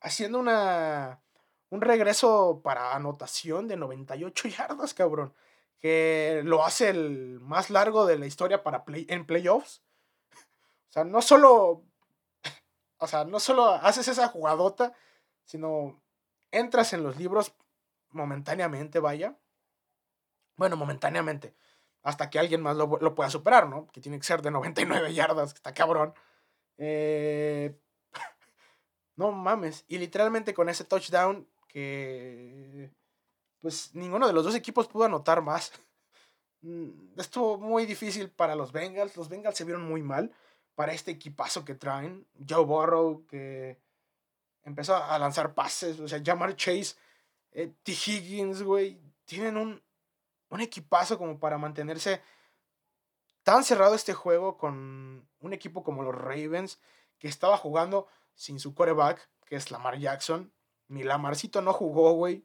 haciendo 0.00 0.38
una, 0.38 1.22
un 1.70 1.80
regreso 1.80 2.60
para 2.62 2.94
anotación 2.94 3.66
de 3.68 3.76
98 3.76 4.48
yardas, 4.48 4.94
cabrón. 4.94 5.34
Que 5.78 6.42
lo 6.44 6.64
hace 6.64 6.90
el 6.90 7.40
más 7.40 7.70
largo 7.70 8.06
de 8.06 8.18
la 8.18 8.26
historia 8.26 8.62
para 8.62 8.84
play, 8.84 9.06
en 9.08 9.26
playoffs. 9.26 9.82
O 10.90 10.92
sea, 10.92 11.04
no 11.04 11.22
solo. 11.22 11.82
O 12.98 13.08
sea, 13.08 13.24
no 13.24 13.40
solo 13.40 13.66
haces 13.66 14.06
esa 14.06 14.28
jugadota, 14.28 14.92
sino 15.44 16.00
entras 16.52 16.92
en 16.92 17.02
los 17.02 17.16
libros 17.16 17.52
momentáneamente, 18.12 18.98
vaya. 19.00 19.36
Bueno, 20.56 20.76
momentáneamente. 20.76 21.54
Hasta 22.02 22.30
que 22.30 22.38
alguien 22.38 22.62
más 22.62 22.76
lo, 22.76 23.14
pueda 23.14 23.30
superar, 23.30 23.68
¿no? 23.68 23.86
Que 23.88 24.00
tiene 24.00 24.18
que 24.18 24.24
ser 24.24 24.42
de 24.42 24.50
99 24.50 25.14
yardas, 25.14 25.52
que 25.52 25.58
está 25.58 25.72
cabrón. 25.72 26.14
Eh, 26.78 27.78
no 29.16 29.32
mames. 29.32 29.84
Y 29.88 29.98
literalmente 29.98 30.54
con 30.54 30.68
ese 30.68 30.84
touchdown 30.84 31.48
que... 31.68 32.92
Pues 33.60 33.94
ninguno 33.94 34.26
de 34.26 34.32
los 34.32 34.44
dos 34.44 34.56
equipos 34.56 34.88
pudo 34.88 35.04
anotar 35.04 35.42
más. 35.42 35.72
Mm, 36.64 37.18
estuvo 37.18 37.58
muy 37.58 37.86
difícil 37.86 38.30
para 38.30 38.54
los 38.54 38.70
Bengals. 38.70 39.16
Los 39.16 39.28
Bengals 39.28 39.56
se 39.56 39.64
vieron 39.64 39.82
muy 39.82 40.00
mal 40.00 40.32
para 40.76 40.92
este 40.92 41.10
equipazo 41.10 41.64
que 41.64 41.74
traen. 41.74 42.24
Joe 42.48 42.64
Burrow, 42.64 43.26
que 43.26 43.80
empezó 44.62 44.96
a 44.96 45.18
lanzar 45.18 45.54
pases. 45.54 45.98
O 46.00 46.06
sea, 46.06 46.22
Jamar 46.24 46.54
Chase, 46.54 46.94
eh, 47.52 47.72
T. 47.82 47.92
Higgins, 47.92 48.62
güey. 48.62 49.00
Tienen 49.24 49.56
un 49.56 49.82
un 50.52 50.60
equipazo 50.60 51.16
como 51.16 51.38
para 51.40 51.56
mantenerse 51.56 52.20
tan 53.42 53.64
cerrado 53.64 53.94
este 53.94 54.12
juego 54.12 54.58
con 54.58 55.26
un 55.40 55.52
equipo 55.52 55.82
como 55.82 56.02
los 56.02 56.14
Ravens, 56.14 56.78
que 57.18 57.26
estaba 57.26 57.56
jugando 57.56 58.06
sin 58.34 58.60
su 58.60 58.74
quarterback, 58.74 59.30
que 59.46 59.56
es 59.56 59.70
Lamar 59.70 59.98
Jackson. 59.98 60.52
Mi 60.88 61.04
Lamarcito 61.04 61.62
no 61.62 61.72
jugó, 61.72 62.12
güey. 62.12 62.44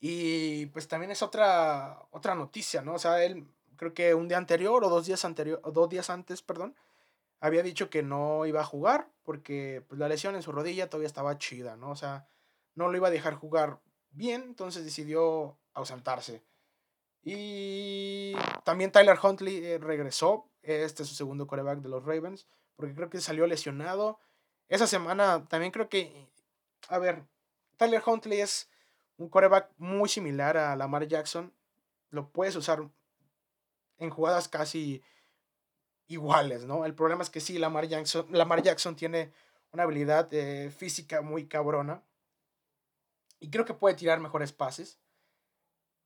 Y 0.00 0.66
pues 0.66 0.88
también 0.88 1.10
es 1.10 1.22
otra, 1.22 2.00
otra 2.12 2.34
noticia, 2.34 2.80
¿no? 2.80 2.94
O 2.94 2.98
sea, 2.98 3.22
él 3.22 3.46
creo 3.76 3.92
que 3.92 4.14
un 4.14 4.28
día 4.28 4.38
anterior 4.38 4.82
o 4.82 4.88
dos 4.88 5.04
días, 5.04 5.26
anterior, 5.26 5.60
o 5.64 5.70
dos 5.70 5.90
días 5.90 6.08
antes, 6.08 6.40
perdón, 6.40 6.74
había 7.40 7.62
dicho 7.62 7.90
que 7.90 8.02
no 8.02 8.46
iba 8.46 8.62
a 8.62 8.64
jugar 8.64 9.10
porque 9.22 9.84
pues, 9.86 9.98
la 9.98 10.08
lesión 10.08 10.34
en 10.34 10.42
su 10.42 10.50
rodilla 10.50 10.88
todavía 10.88 11.08
estaba 11.08 11.36
chida, 11.36 11.76
¿no? 11.76 11.90
O 11.90 11.96
sea, 11.96 12.26
no 12.78 12.88
lo 12.88 12.96
iba 12.96 13.08
a 13.08 13.10
dejar 13.10 13.34
jugar 13.34 13.80
bien, 14.10 14.42
entonces 14.42 14.84
decidió 14.84 15.58
ausentarse. 15.74 16.44
Y 17.24 18.34
también 18.64 18.92
Tyler 18.92 19.18
Huntley 19.20 19.64
eh, 19.64 19.78
regresó. 19.78 20.48
Este 20.62 21.02
es 21.02 21.08
su 21.08 21.16
segundo 21.16 21.48
coreback 21.48 21.80
de 21.80 21.88
los 21.88 22.04
Ravens. 22.04 22.46
Porque 22.76 22.94
creo 22.94 23.10
que 23.10 23.20
salió 23.20 23.48
lesionado. 23.48 24.20
Esa 24.68 24.86
semana 24.86 25.44
también 25.48 25.72
creo 25.72 25.88
que. 25.88 26.28
A 26.88 26.98
ver, 26.98 27.24
Tyler 27.76 28.00
Huntley 28.06 28.40
es 28.40 28.70
un 29.16 29.28
coreback 29.28 29.70
muy 29.76 30.08
similar 30.08 30.56
a 30.56 30.76
Lamar 30.76 31.08
Jackson. 31.08 31.52
Lo 32.10 32.30
puedes 32.30 32.54
usar 32.54 32.88
en 33.98 34.10
jugadas 34.10 34.46
casi 34.48 35.02
iguales, 36.06 36.64
¿no? 36.64 36.84
El 36.84 36.94
problema 36.94 37.24
es 37.24 37.30
que 37.30 37.40
sí, 37.40 37.58
Lamar 37.58 37.88
Jackson, 37.88 38.26
Lamar 38.30 38.62
Jackson 38.62 38.94
tiene 38.94 39.32
una 39.72 39.82
habilidad 39.82 40.32
eh, 40.32 40.70
física 40.70 41.22
muy 41.22 41.48
cabrona. 41.48 42.04
Y 43.40 43.50
creo 43.50 43.64
que 43.64 43.74
puede 43.74 43.94
tirar 43.94 44.20
mejores 44.20 44.52
pases. 44.52 44.98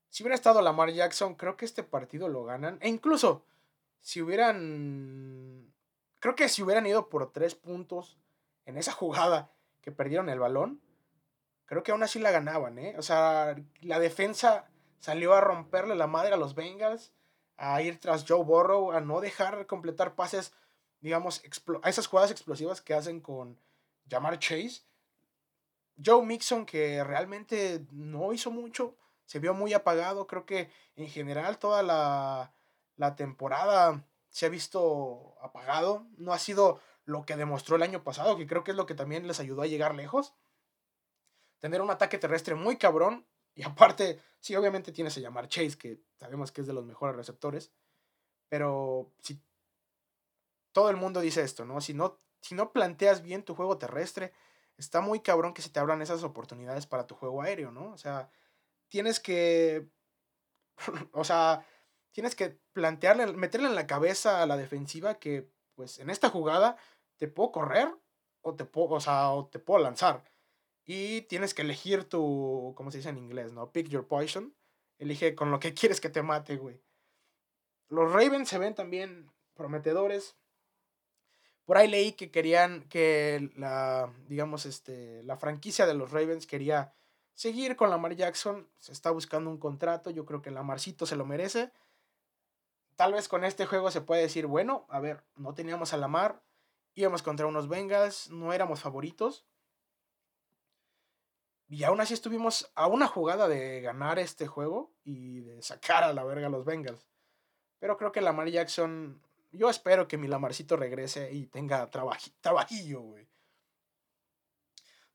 Si 0.08 0.22
hubiera 0.22 0.34
estado 0.34 0.60
Lamar 0.60 0.90
Jackson, 0.90 1.34
creo 1.34 1.56
que 1.56 1.64
este 1.64 1.82
partido 1.82 2.28
lo 2.28 2.44
ganan. 2.44 2.78
E 2.82 2.88
incluso, 2.88 3.44
si 4.00 4.20
hubieran. 4.20 5.72
Creo 6.18 6.34
que 6.34 6.48
si 6.48 6.62
hubieran 6.62 6.86
ido 6.86 7.08
por 7.08 7.32
tres 7.32 7.54
puntos 7.54 8.18
en 8.66 8.76
esa 8.76 8.92
jugada 8.92 9.50
que 9.80 9.90
perdieron 9.90 10.28
el 10.28 10.38
balón, 10.38 10.80
creo 11.64 11.82
que 11.82 11.92
aún 11.92 12.02
así 12.02 12.18
la 12.18 12.30
ganaban, 12.30 12.78
¿eh? 12.78 12.94
O 12.98 13.02
sea, 13.02 13.56
la 13.80 13.98
defensa 13.98 14.68
salió 15.00 15.34
a 15.34 15.40
romperle 15.40 15.96
la 15.96 16.06
madre 16.06 16.34
a 16.34 16.36
los 16.36 16.54
Bengals, 16.54 17.12
a 17.56 17.80
ir 17.82 17.98
tras 17.98 18.24
Joe 18.28 18.44
Burrow, 18.44 18.92
a 18.92 19.00
no 19.00 19.20
dejar 19.20 19.66
completar 19.66 20.14
pases, 20.14 20.52
digamos, 21.00 21.42
a 21.82 21.88
esas 21.88 22.06
jugadas 22.06 22.30
explosivas 22.30 22.80
que 22.80 22.94
hacen 22.94 23.20
con 23.20 23.58
Jamar 24.08 24.38
Chase. 24.38 24.82
Joe 26.02 26.24
Mixon, 26.24 26.66
que 26.66 27.02
realmente 27.04 27.86
no 27.90 28.32
hizo 28.32 28.50
mucho, 28.50 28.96
se 29.26 29.38
vio 29.38 29.54
muy 29.54 29.72
apagado. 29.72 30.26
Creo 30.26 30.46
que 30.46 30.70
en 30.96 31.08
general 31.08 31.58
toda 31.58 31.82
la, 31.82 32.54
la 32.96 33.16
temporada 33.16 34.04
se 34.28 34.46
ha 34.46 34.48
visto 34.48 35.36
apagado. 35.42 36.06
No 36.16 36.32
ha 36.32 36.38
sido 36.38 36.80
lo 37.04 37.24
que 37.24 37.36
demostró 37.36 37.76
el 37.76 37.82
año 37.82 38.04
pasado, 38.04 38.36
que 38.36 38.46
creo 38.46 38.64
que 38.64 38.72
es 38.72 38.76
lo 38.76 38.86
que 38.86 38.94
también 38.94 39.26
les 39.26 39.40
ayudó 39.40 39.62
a 39.62 39.66
llegar 39.66 39.94
lejos. 39.94 40.34
Tener 41.58 41.80
un 41.80 41.90
ataque 41.90 42.18
terrestre 42.18 42.54
muy 42.54 42.76
cabrón. 42.76 43.26
Y 43.54 43.62
aparte, 43.64 44.20
sí, 44.40 44.56
obviamente 44.56 44.92
tienes 44.92 45.16
a 45.16 45.20
llamar 45.20 45.48
Chase, 45.48 45.76
que 45.76 46.00
sabemos 46.18 46.52
que 46.52 46.62
es 46.62 46.66
de 46.66 46.72
los 46.72 46.84
mejores 46.84 47.16
receptores. 47.16 47.72
Pero 48.48 49.12
si 49.20 49.40
todo 50.72 50.90
el 50.90 50.96
mundo 50.96 51.20
dice 51.20 51.42
esto, 51.42 51.64
¿no? 51.64 51.80
Si 51.80 51.94
no 51.94 52.22
si 52.42 52.54
no 52.54 52.72
planteas 52.72 53.22
bien 53.22 53.44
tu 53.44 53.54
juego 53.54 53.78
terrestre, 53.78 54.32
está 54.76 55.00
muy 55.00 55.20
cabrón 55.20 55.54
que 55.54 55.62
se 55.62 55.70
te 55.70 55.80
abran 55.80 56.02
esas 56.02 56.22
oportunidades 56.22 56.86
para 56.86 57.06
tu 57.06 57.14
juego 57.14 57.42
aéreo, 57.42 57.70
¿no? 57.72 57.92
O 57.92 57.98
sea, 57.98 58.30
tienes 58.88 59.20
que, 59.20 59.88
o 61.12 61.24
sea, 61.24 61.66
tienes 62.12 62.34
que 62.34 62.58
plantearle, 62.72 63.32
meterle 63.32 63.68
en 63.68 63.74
la 63.74 63.86
cabeza 63.86 64.42
a 64.42 64.46
la 64.46 64.56
defensiva 64.56 65.18
que, 65.18 65.50
pues, 65.74 65.98
en 65.98 66.10
esta 66.10 66.30
jugada 66.30 66.76
te 67.16 67.28
puedo 67.28 67.52
correr 67.52 67.88
o 68.42 68.54
te 68.54 68.64
puedo, 68.64 68.90
o 68.90 69.00
sea, 69.00 69.30
o 69.30 69.46
te 69.46 69.58
puedo 69.58 69.82
lanzar. 69.82 70.24
Y 70.84 71.22
tienes 71.22 71.54
que 71.54 71.62
elegir 71.62 72.04
tu, 72.04 72.74
¿cómo 72.76 72.90
se 72.90 72.98
dice 72.98 73.10
en 73.10 73.18
inglés, 73.18 73.52
no? 73.52 73.70
Pick 73.72 73.88
your 73.88 74.06
poison. 74.08 74.54
Elige 74.98 75.34
con 75.34 75.50
lo 75.50 75.60
que 75.60 75.74
quieres 75.74 76.00
que 76.00 76.10
te 76.10 76.22
mate, 76.22 76.56
güey. 76.56 76.82
Los 77.88 78.12
Ravens 78.12 78.48
se 78.48 78.58
ven 78.58 78.74
también 78.74 79.30
prometedores. 79.54 80.36
Por 81.64 81.78
ahí 81.78 81.88
leí 81.88 82.12
que 82.12 82.30
querían 82.30 82.82
que 82.88 83.50
la, 83.56 84.12
digamos, 84.28 84.66
este, 84.66 85.22
la 85.22 85.36
franquicia 85.36 85.86
de 85.86 85.94
los 85.94 86.10
Ravens 86.10 86.46
quería 86.46 86.92
seguir 87.34 87.76
con 87.76 87.90
Lamar 87.90 88.16
Jackson. 88.16 88.68
Se 88.78 88.92
está 88.92 89.10
buscando 89.10 89.48
un 89.48 89.58
contrato. 89.58 90.10
Yo 90.10 90.26
creo 90.26 90.42
que 90.42 90.50
Lamarcito 90.50 91.06
se 91.06 91.16
lo 91.16 91.24
merece. 91.24 91.70
Tal 92.96 93.12
vez 93.12 93.28
con 93.28 93.44
este 93.44 93.66
juego 93.66 93.90
se 93.90 94.00
puede 94.00 94.22
decir, 94.22 94.46
bueno, 94.46 94.86
a 94.88 95.00
ver, 95.00 95.24
no 95.36 95.54
teníamos 95.54 95.92
a 95.92 95.96
Lamar. 95.96 96.42
Íbamos 96.94 97.22
contra 97.22 97.46
unos 97.46 97.68
Bengals. 97.68 98.30
No 98.30 98.52
éramos 98.52 98.80
favoritos. 98.80 99.46
Y 101.68 101.84
aún 101.84 102.00
así 102.00 102.12
estuvimos 102.12 102.70
a 102.74 102.86
una 102.86 103.06
jugada 103.06 103.48
de 103.48 103.80
ganar 103.80 104.18
este 104.18 104.46
juego 104.46 104.92
y 105.04 105.40
de 105.40 105.62
sacar 105.62 106.04
a 106.04 106.12
la 106.12 106.24
verga 106.24 106.48
a 106.48 106.50
los 106.50 106.66
Bengals. 106.66 107.08
Pero 107.78 107.96
creo 107.96 108.12
que 108.12 108.20
Lamar 108.20 108.48
Jackson 108.48 109.22
yo 109.52 109.68
espero 109.68 110.08
que 110.08 110.18
mi 110.18 110.28
Lamarcito 110.28 110.76
regrese 110.76 111.32
y 111.32 111.46
tenga 111.46 111.90
trabajillo, 111.90 113.00
güey. 113.02 113.28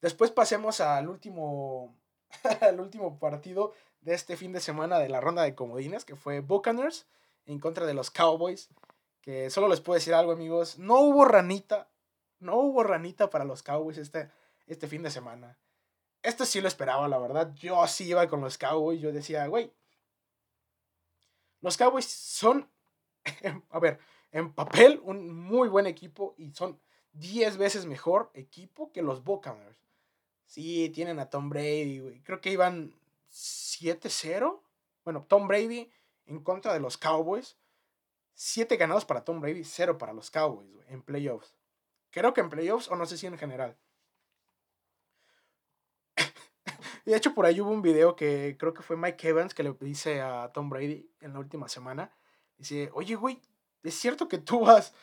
Después 0.01 0.31
pasemos 0.31 0.79
al 0.79 1.09
último, 1.09 1.95
al 2.61 2.79
último 2.79 3.17
partido 3.19 3.73
de 4.01 4.13
este 4.13 4.37
fin 4.37 4.53
de 4.53 4.59
semana 4.59 4.99
de 4.99 5.09
la 5.09 5.21
ronda 5.21 5.43
de 5.43 5.55
comodines, 5.55 6.05
que 6.05 6.15
fue 6.15 6.41
Buccaneers 6.41 7.07
en 7.45 7.59
contra 7.59 7.85
de 7.85 7.93
los 7.93 8.11
Cowboys. 8.11 8.69
Que 9.21 9.49
solo 9.49 9.67
les 9.67 9.81
puedo 9.81 9.95
decir 9.95 10.13
algo, 10.13 10.31
amigos. 10.31 10.77
No 10.77 10.99
hubo 10.99 11.25
ranita. 11.25 11.89
No 12.39 12.57
hubo 12.57 12.83
ranita 12.83 13.29
para 13.29 13.43
los 13.43 13.63
Cowboys 13.63 13.97
este, 13.97 14.29
este 14.67 14.87
fin 14.87 15.01
de 15.03 15.11
semana. 15.11 15.57
Esto 16.21 16.45
sí 16.45 16.61
lo 16.61 16.67
esperaba, 16.67 17.07
la 17.07 17.17
verdad. 17.17 17.53
Yo 17.55 17.85
sí 17.87 18.05
iba 18.05 18.27
con 18.27 18.41
los 18.41 18.57
Cowboys. 18.57 19.01
Yo 19.01 19.11
decía, 19.11 19.47
güey. 19.47 19.73
Los 21.61 21.75
Cowboys 21.75 22.05
son. 22.05 22.69
A 23.71 23.79
ver, 23.79 23.99
en 24.31 24.53
papel 24.53 24.99
un 25.03 25.33
muy 25.33 25.69
buen 25.69 25.87
equipo 25.87 26.35
y 26.37 26.51
son 26.51 26.79
10 27.13 27.57
veces 27.57 27.85
mejor 27.85 28.31
equipo 28.33 28.91
que 28.91 29.01
los 29.01 29.23
Buccaneers. 29.23 29.77
Sí, 30.45 30.89
tienen 30.89 31.19
a 31.19 31.29
Tom 31.29 31.49
Brady, 31.49 31.99
güey. 31.99 32.21
Creo 32.21 32.39
que 32.39 32.51
iban 32.51 32.93
7-0. 33.31 34.61
Bueno, 35.03 35.25
Tom 35.27 35.47
Brady 35.47 35.91
en 36.25 36.41
contra 36.41 36.73
de 36.73 36.79
los 36.79 36.97
Cowboys. 36.97 37.57
7 38.33 38.77
ganados 38.77 39.03
para 39.03 39.23
Tom 39.23 39.41
Brady, 39.41 39.63
0 39.63 39.97
para 39.97 40.13
los 40.13 40.29
Cowboys, 40.29 40.69
en 40.89 41.01
playoffs. 41.01 41.55
Creo 42.11 42.33
que 42.33 42.41
en 42.41 42.49
playoffs 42.49 42.87
o 42.89 42.95
no 42.95 43.05
sé 43.07 43.17
si 43.17 43.25
en 43.25 43.37
general. 43.37 43.75
de 47.05 47.15
hecho 47.15 47.33
por 47.33 47.45
ahí 47.45 47.59
hubo 47.59 47.71
un 47.71 47.81
video 47.81 48.15
que 48.15 48.55
creo 48.59 48.75
que 48.75 48.83
fue 48.83 48.95
Mike 48.95 49.27
Evans 49.27 49.53
que 49.55 49.63
le 49.63 49.73
dice 49.81 50.21
a 50.21 50.51
Tom 50.53 50.69
Brady 50.69 51.09
en 51.21 51.33
la 51.33 51.39
última 51.39 51.67
semana. 51.67 52.11
Dice, 52.57 52.91
oye, 52.93 53.15
güey, 53.15 53.41
es 53.83 53.95
cierto 53.95 54.27
que 54.27 54.37
tú 54.37 54.61
vas, 54.61 54.93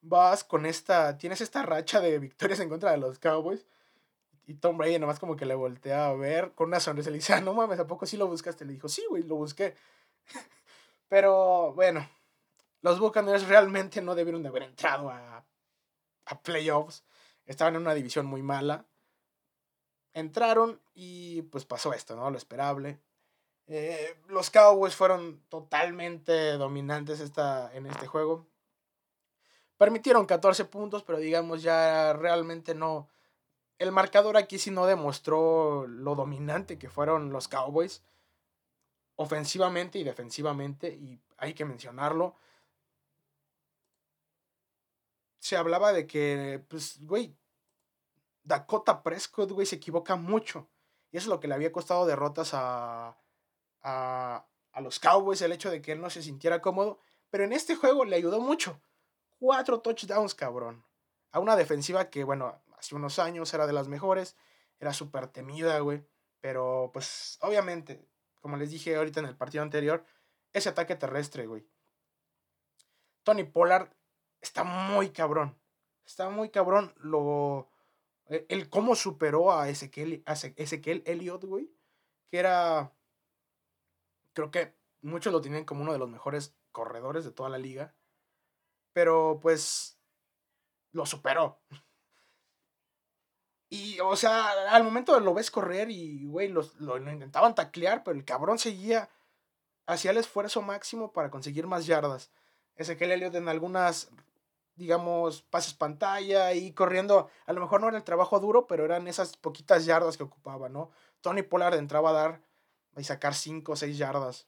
vas 0.00 0.44
con 0.44 0.66
esta, 0.66 1.16
tienes 1.16 1.40
esta 1.40 1.62
racha 1.62 2.00
de 2.00 2.18
victorias 2.18 2.60
en 2.60 2.68
contra 2.68 2.90
de 2.92 2.98
los 2.98 3.18
Cowboys. 3.18 3.66
Y 4.46 4.54
Tom 4.54 4.76
Brady 4.76 4.98
nomás 4.98 5.20
como 5.20 5.36
que 5.36 5.46
le 5.46 5.54
voltea 5.54 6.08
a 6.08 6.14
ver 6.14 6.52
con 6.52 6.68
una 6.68 6.80
sonrisa 6.80 7.10
le 7.10 7.16
dice, 7.16 7.32
ah, 7.34 7.40
no 7.40 7.54
mames, 7.54 7.78
¿a 7.78 7.86
poco 7.86 8.06
sí 8.06 8.16
lo 8.16 8.26
buscaste? 8.26 8.64
Le 8.64 8.72
dijo, 8.72 8.88
sí, 8.88 9.04
güey, 9.08 9.22
lo 9.22 9.36
busqué. 9.36 9.76
Pero 11.08 11.72
bueno, 11.74 12.08
los 12.80 12.98
Buccaneers 12.98 13.46
realmente 13.46 14.02
no 14.02 14.14
debieron 14.14 14.42
de 14.42 14.48
haber 14.48 14.64
entrado 14.64 15.10
a, 15.10 15.44
a 16.26 16.42
playoffs. 16.42 17.04
Estaban 17.46 17.76
en 17.76 17.82
una 17.82 17.94
división 17.94 18.26
muy 18.26 18.42
mala. 18.42 18.86
Entraron 20.12 20.80
y 20.94 21.42
pues 21.42 21.64
pasó 21.64 21.92
esto, 21.94 22.16
¿no? 22.16 22.30
Lo 22.30 22.36
esperable. 22.36 23.00
Eh, 23.74 24.18
los 24.28 24.50
Cowboys 24.50 24.94
fueron 24.94 25.40
totalmente 25.48 26.58
dominantes 26.58 27.20
esta, 27.20 27.74
en 27.74 27.86
este 27.86 28.06
juego. 28.06 28.46
Permitieron 29.78 30.26
14 30.26 30.66
puntos, 30.66 31.02
pero 31.04 31.18
digamos 31.18 31.62
ya 31.62 32.12
realmente 32.12 32.74
no. 32.74 33.08
El 33.78 33.90
marcador 33.90 34.36
aquí 34.36 34.58
sí 34.58 34.70
no 34.70 34.84
demostró 34.84 35.86
lo 35.86 36.14
dominante 36.14 36.78
que 36.78 36.90
fueron 36.90 37.32
los 37.32 37.48
Cowboys. 37.48 38.02
Ofensivamente 39.16 39.98
y 39.98 40.04
defensivamente, 40.04 40.88
y 40.88 41.18
hay 41.38 41.54
que 41.54 41.64
mencionarlo. 41.64 42.36
Se 45.38 45.56
hablaba 45.56 45.94
de 45.94 46.06
que, 46.06 46.62
pues, 46.68 46.98
güey, 47.06 47.34
Dakota 48.42 49.02
Prescott, 49.02 49.50
güey, 49.50 49.66
se 49.66 49.76
equivoca 49.76 50.16
mucho. 50.16 50.68
Y 51.10 51.16
eso 51.16 51.24
es 51.24 51.30
lo 51.30 51.40
que 51.40 51.48
le 51.48 51.54
había 51.54 51.72
costado 51.72 52.04
derrotas 52.04 52.50
a, 52.52 53.16
a, 53.82 54.46
los 54.80 54.98
Cowboys 54.98 55.42
el 55.42 55.52
hecho 55.52 55.70
de 55.70 55.82
que 55.82 55.92
él 55.92 56.00
no 56.00 56.10
se 56.10 56.22
sintiera 56.22 56.60
cómodo. 56.60 57.00
Pero 57.30 57.44
en 57.44 57.52
este 57.52 57.76
juego 57.76 58.04
le 58.04 58.16
ayudó 58.16 58.40
mucho. 58.40 58.80
Cuatro 59.38 59.80
touchdowns, 59.80 60.34
cabrón. 60.34 60.84
A 61.30 61.40
una 61.40 61.56
defensiva 61.56 62.10
que, 62.10 62.24
bueno, 62.24 62.62
hace 62.76 62.94
unos 62.94 63.18
años 63.18 63.52
era 63.54 63.66
de 63.66 63.72
las 63.72 63.88
mejores. 63.88 64.36
Era 64.78 64.92
súper 64.92 65.28
temida, 65.28 65.78
güey. 65.80 66.04
Pero, 66.40 66.90
pues, 66.92 67.38
obviamente, 67.40 68.06
como 68.40 68.56
les 68.56 68.70
dije 68.70 68.96
ahorita 68.96 69.20
en 69.20 69.26
el 69.26 69.36
partido 69.36 69.62
anterior, 69.62 70.04
ese 70.52 70.68
ataque 70.68 70.96
terrestre, 70.96 71.46
güey. 71.46 71.66
Tony 73.22 73.44
Pollard 73.44 73.88
está 74.40 74.64
muy 74.64 75.10
cabrón. 75.10 75.56
Está 76.04 76.28
muy 76.28 76.50
cabrón 76.50 76.92
lo... 76.96 77.68
El 78.26 78.68
cómo 78.70 78.94
superó 78.94 79.52
a 79.52 79.68
Ezequiel, 79.68 80.22
a 80.26 80.32
Ezequiel 80.32 81.02
Elliott, 81.06 81.44
güey. 81.44 81.70
Que 82.30 82.38
era 82.38 82.92
creo 84.32 84.50
que 84.50 84.76
muchos 85.02 85.32
lo 85.32 85.40
tienen 85.40 85.64
como 85.64 85.82
uno 85.82 85.92
de 85.92 85.98
los 85.98 86.08
mejores 86.08 86.54
corredores 86.72 87.24
de 87.24 87.32
toda 87.32 87.48
la 87.48 87.58
liga. 87.58 87.94
Pero 88.92 89.38
pues 89.40 89.98
lo 90.92 91.06
superó. 91.06 91.60
Y, 93.70 93.98
o 94.00 94.16
sea, 94.16 94.50
al 94.70 94.84
momento 94.84 95.18
lo 95.18 95.32
ves 95.32 95.50
correr 95.50 95.90
y, 95.90 96.26
güey, 96.26 96.48
lo, 96.48 96.62
lo, 96.78 96.98
intentaban 97.10 97.54
taclear, 97.54 98.04
pero 98.04 98.14
el 98.14 98.24
cabrón 98.26 98.58
seguía, 98.58 99.08
hacía 99.86 100.10
el 100.10 100.18
esfuerzo 100.18 100.60
máximo 100.60 101.12
para 101.14 101.30
conseguir 101.30 101.66
más 101.66 101.86
yardas. 101.86 102.30
Ese 102.76 102.98
que 102.98 103.10
Elliot 103.10 103.34
en 103.34 103.48
algunas, 103.48 104.10
digamos, 104.74 105.40
pases 105.40 105.72
pantalla 105.72 106.52
y 106.52 106.72
corriendo, 106.72 107.30
a 107.46 107.52
lo 107.54 107.62
mejor 107.62 107.80
no 107.80 107.88
era 107.88 107.96
el 107.96 108.04
trabajo 108.04 108.40
duro, 108.40 108.66
pero 108.66 108.84
eran 108.84 109.08
esas 109.08 109.38
poquitas 109.38 109.86
yardas 109.86 110.18
que 110.18 110.24
ocupaba, 110.24 110.68
¿no? 110.68 110.90
Tony 111.22 111.42
Pollard 111.42 111.76
entraba 111.76 112.10
a 112.10 112.12
dar 112.12 112.42
y 112.96 113.04
sacar 113.04 113.34
5 113.34 113.72
o 113.72 113.76
6 113.76 113.96
yardas. 113.96 114.46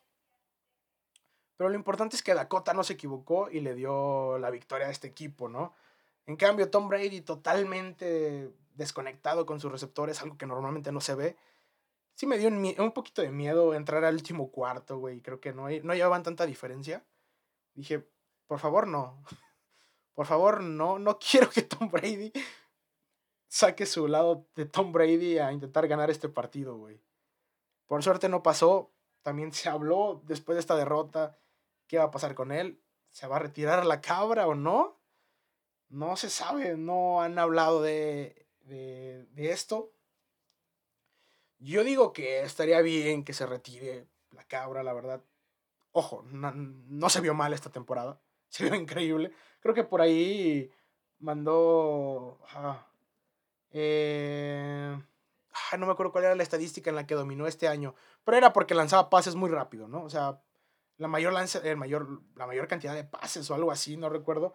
Pero 1.56 1.70
lo 1.70 1.76
importante 1.76 2.16
es 2.16 2.22
que 2.22 2.34
Dakota 2.34 2.74
no 2.74 2.84
se 2.84 2.94
equivocó 2.94 3.48
y 3.50 3.60
le 3.60 3.74
dio 3.74 4.38
la 4.38 4.50
victoria 4.50 4.88
a 4.88 4.90
este 4.90 5.06
equipo, 5.06 5.48
¿no? 5.48 5.74
En 6.26 6.36
cambio, 6.36 6.70
Tom 6.70 6.88
Brady 6.88 7.20
totalmente 7.20 8.50
desconectado 8.74 9.46
con 9.46 9.60
sus 9.60 9.70
receptores, 9.70 10.20
algo 10.22 10.36
que 10.36 10.46
normalmente 10.46 10.90
no 10.90 11.00
se 11.00 11.14
ve. 11.14 11.36
Sí 12.14 12.26
me 12.26 12.38
dio 12.38 12.48
un, 12.48 12.92
poquito 12.92 13.22
de 13.22 13.30
miedo 13.30 13.74
entrar 13.74 14.04
al 14.04 14.14
último 14.14 14.50
cuarto, 14.50 14.98
güey. 14.98 15.20
Creo 15.20 15.40
que 15.40 15.52
no, 15.52 15.68
no 15.68 15.94
llevaban 15.94 16.22
tanta 16.22 16.46
diferencia. 16.46 17.04
Dije, 17.74 18.06
por 18.46 18.58
favor, 18.58 18.86
no. 18.86 19.22
Por 20.14 20.26
favor, 20.26 20.62
no. 20.62 21.00
No 21.00 21.18
quiero 21.18 21.50
que 21.50 21.62
Tom 21.62 21.90
Brady 21.90 22.32
saque 23.48 23.84
su 23.84 24.06
lado 24.06 24.46
de 24.54 24.64
Tom 24.64 24.92
Brady 24.92 25.38
a 25.38 25.50
intentar 25.50 25.88
ganar 25.88 26.08
este 26.08 26.28
partido, 26.28 26.76
güey. 26.76 27.00
Por 27.86 28.02
suerte 28.02 28.28
no 28.28 28.42
pasó. 28.42 28.90
También 29.22 29.52
se 29.52 29.68
habló 29.68 30.22
después 30.24 30.56
de 30.56 30.60
esta 30.60 30.76
derrota 30.76 31.38
qué 31.86 31.98
va 31.98 32.04
a 32.04 32.10
pasar 32.10 32.34
con 32.34 32.52
él. 32.52 32.80
¿Se 33.10 33.26
va 33.26 33.36
a 33.36 33.40
retirar 33.40 33.86
la 33.86 34.00
cabra 34.00 34.46
o 34.46 34.54
no? 34.54 35.00
No 35.88 36.16
se 36.16 36.28
sabe, 36.28 36.76
no 36.76 37.22
han 37.22 37.38
hablado 37.38 37.80
de, 37.80 38.46
de, 38.62 39.50
esto. 39.50 39.92
Yo 41.58 41.84
digo 41.84 42.12
que 42.12 42.42
estaría 42.42 42.80
bien 42.80 43.24
que 43.24 43.32
se 43.32 43.46
retire 43.46 44.08
la 44.32 44.44
cabra, 44.44 44.82
la 44.82 44.92
verdad. 44.92 45.22
Ojo, 45.92 46.24
no, 46.26 47.08
se 47.08 47.20
vio 47.20 47.34
mal 47.34 47.52
esta 47.52 47.70
temporada. 47.70 48.20
Se 48.48 48.64
vio 48.64 48.74
increíble. 48.76 49.32
Creo 49.60 49.74
que 49.74 49.82
por 49.82 50.00
ahí 50.00 50.70
mandó... 51.18 52.38
eh, 53.70 54.96
no 55.78 55.86
me 55.86 55.92
acuerdo 55.92 56.12
cuál 56.12 56.24
era 56.24 56.34
la 56.34 56.42
estadística 56.42 56.90
en 56.90 56.96
la 56.96 57.06
que 57.06 57.14
dominó 57.14 57.46
este 57.46 57.68
año, 57.68 57.94
pero 58.24 58.36
era 58.36 58.52
porque 58.52 58.74
lanzaba 58.74 59.10
pases 59.10 59.34
muy 59.34 59.50
rápido, 59.50 59.88
¿no? 59.88 60.02
O 60.02 60.10
sea, 60.10 60.40
la 60.96 61.08
mayor, 61.08 61.32
lance, 61.32 61.60
el 61.68 61.76
mayor, 61.76 62.22
la 62.36 62.46
mayor 62.46 62.68
cantidad 62.68 62.94
de 62.94 63.04
pases 63.04 63.50
o 63.50 63.54
algo 63.54 63.70
así, 63.70 63.96
no 63.96 64.08
recuerdo. 64.08 64.54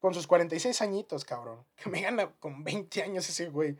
con 0.00 0.14
sus 0.14 0.26
46 0.26 0.82
añitos, 0.82 1.24
cabrón. 1.24 1.64
Que 1.76 1.90
me 1.90 2.02
gana 2.02 2.32
con 2.40 2.64
20 2.64 3.02
años 3.02 3.28
ese 3.28 3.48
güey. 3.48 3.78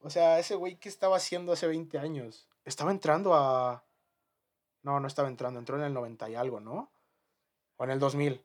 O 0.00 0.10
sea, 0.10 0.38
ese 0.38 0.54
güey, 0.54 0.76
¿qué 0.76 0.88
estaba 0.88 1.16
haciendo 1.16 1.52
hace 1.52 1.66
20 1.66 1.98
años? 1.98 2.48
Estaba 2.64 2.90
entrando 2.90 3.34
a... 3.34 3.84
No, 4.82 5.00
no 5.00 5.06
estaba 5.08 5.28
entrando, 5.28 5.58
entró 5.58 5.76
en 5.78 5.84
el 5.84 5.94
90 5.94 6.28
y 6.30 6.34
algo, 6.34 6.60
¿no? 6.60 6.92
O 7.76 7.84
en 7.84 7.90
el 7.90 7.98
2000. 7.98 8.44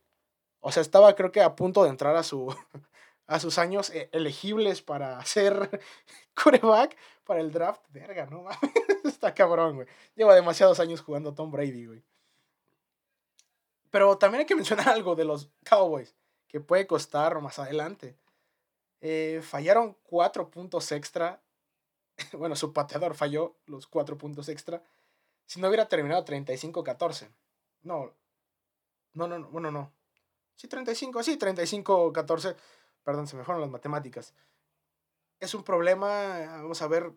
O 0.62 0.72
sea, 0.72 0.82
estaba 0.82 1.14
creo 1.16 1.32
que 1.32 1.42
a 1.42 1.56
punto 1.56 1.84
de 1.84 1.90
entrar 1.90 2.16
a 2.16 2.24
su 2.24 2.56
a 3.30 3.40
sus 3.40 3.60
años 3.60 3.92
eh, 3.92 4.10
elegibles 4.12 4.82
para 4.82 5.24
ser 5.26 5.82
coreback 6.34 6.98
para 7.30 7.42
el 7.42 7.52
draft. 7.52 7.84
Verga, 7.90 8.26
no 8.26 8.42
mames. 8.42 8.60
Está 9.06 9.36
cabrón, 9.36 9.76
güey. 9.76 9.88
Lleva 10.16 10.34
demasiados 10.34 10.80
años 10.80 11.02
jugando 11.02 11.36
Tom 11.36 11.52
Brady, 11.52 11.86
güey. 11.86 12.04
Pero 13.92 14.18
también 14.18 14.40
hay 14.40 14.46
que 14.48 14.56
mencionar 14.56 14.90
algo 14.90 15.16
de 15.16 15.26
los 15.26 15.52
Cowboys, 15.64 16.16
que 16.48 16.60
puede 16.60 16.88
costar 16.88 17.40
más 17.40 17.60
adelante. 17.60 18.18
Eh, 19.02 19.42
fallaron 19.44 19.96
cuatro 20.02 20.50
puntos 20.50 20.92
extra. 20.92 21.40
bueno, 22.34 22.56
su 22.56 22.74
pateador 22.74 23.14
falló 23.14 23.56
los 23.68 23.86
cuatro 23.86 24.18
puntos 24.18 24.50
extra. 24.50 24.82
Si 25.46 25.62
no 25.62 25.68
hubiera 25.68 25.88
terminado 25.88 26.26
35-14. 26.26 27.30
No. 27.84 28.12
No, 29.14 29.28
no, 29.28 29.38
no, 29.38 29.48
bueno, 29.50 29.70
no. 29.70 29.94
Sí, 30.56 30.68
35, 30.68 31.22
sí, 31.22 31.38
35-14 31.38 32.56
Perdón, 33.04 33.28
se 33.28 33.36
me 33.36 33.44
fueron 33.44 33.62
las 33.62 33.70
matemáticas. 33.70 34.34
Es 35.40 35.54
un 35.54 35.64
problema, 35.64 36.40
vamos 36.62 36.82
a 36.82 36.88
ver 36.88 37.12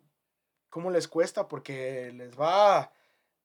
cómo 0.69 0.91
les 0.91 1.09
cuesta, 1.09 1.49
porque 1.49 2.13
les 2.15 2.39
va. 2.39 2.93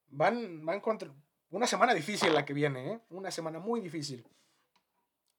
Van, 0.08 0.64
van 0.64 0.80
contra. 0.80 1.12
Una 1.50 1.66
semana 1.66 1.94
difícil 1.94 2.32
la 2.32 2.44
que 2.44 2.52
viene, 2.52 2.92
¿eh? 2.92 3.00
Una 3.10 3.30
semana 3.30 3.58
muy 3.58 3.80
difícil. 3.80 4.26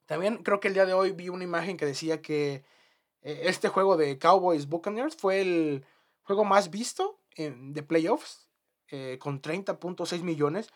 También 0.06 0.38
creo 0.38 0.60
que 0.60 0.70
el 0.70 0.74
día 0.74 0.86
de 0.86 0.94
hoy 0.94 1.12
vi 1.12 1.30
una 1.30 1.44
imagen 1.44 1.78
que 1.78 1.86
decía 1.86 2.22
que 2.22 2.64
eh, 3.22 3.42
este 3.44 3.70
juego 3.70 3.96
de 3.96 4.18
Cowboys 4.18 4.68
Buccaneers 4.68 5.16
fue 5.16 5.42
el 5.42 5.86
juego 6.24 6.46
más 6.46 6.72
visto 6.72 7.20
en, 7.36 7.74
de 7.74 7.84
playoffs, 7.84 8.50
eh, 8.90 9.18
con 9.20 9.42
30.6 9.42 10.24
millones. 10.24 10.70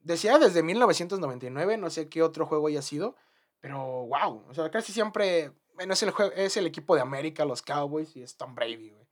Decía 0.00 0.38
desde 0.38 0.62
1999, 0.62 1.76
no 1.76 1.90
sé 1.90 2.08
qué 2.08 2.22
otro 2.22 2.46
juego 2.46 2.66
haya 2.66 2.82
sido, 2.82 3.16
pero, 3.60 4.06
wow, 4.06 4.44
o 4.48 4.54
sea, 4.54 4.70
casi 4.70 4.92
siempre, 4.92 5.52
bueno, 5.76 5.92
es 5.92 6.02
el, 6.02 6.12
es 6.34 6.56
el 6.56 6.66
equipo 6.66 6.94
de 6.94 7.02
América, 7.02 7.44
los 7.44 7.62
Cowboys, 7.62 8.16
y 8.16 8.22
es 8.22 8.36
Tom 8.36 8.54
Brady, 8.54 8.90
güey. 8.90 9.06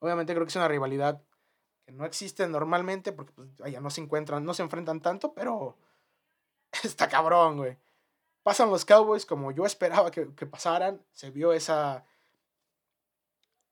Obviamente 0.00 0.34
creo 0.34 0.44
que 0.44 0.50
es 0.50 0.56
una 0.56 0.68
rivalidad 0.68 1.22
que 1.86 1.92
no 1.92 2.04
existe 2.04 2.46
normalmente, 2.46 3.12
porque 3.12 3.32
pues, 3.32 3.48
allá 3.62 3.80
no 3.80 3.90
se 3.90 4.00
encuentran, 4.00 4.44
no 4.44 4.52
se 4.52 4.62
enfrentan 4.62 5.00
tanto, 5.00 5.32
pero 5.32 5.76
está 6.84 7.08
cabrón, 7.08 7.56
güey. 7.56 7.78
Pasan 8.42 8.70
los 8.70 8.84
Cowboys 8.84 9.26
como 9.26 9.52
yo 9.52 9.64
esperaba 9.64 10.10
que, 10.10 10.34
que 10.34 10.46
pasaran, 10.46 11.02
se 11.12 11.30
vio 11.30 11.52
esa, 11.52 12.04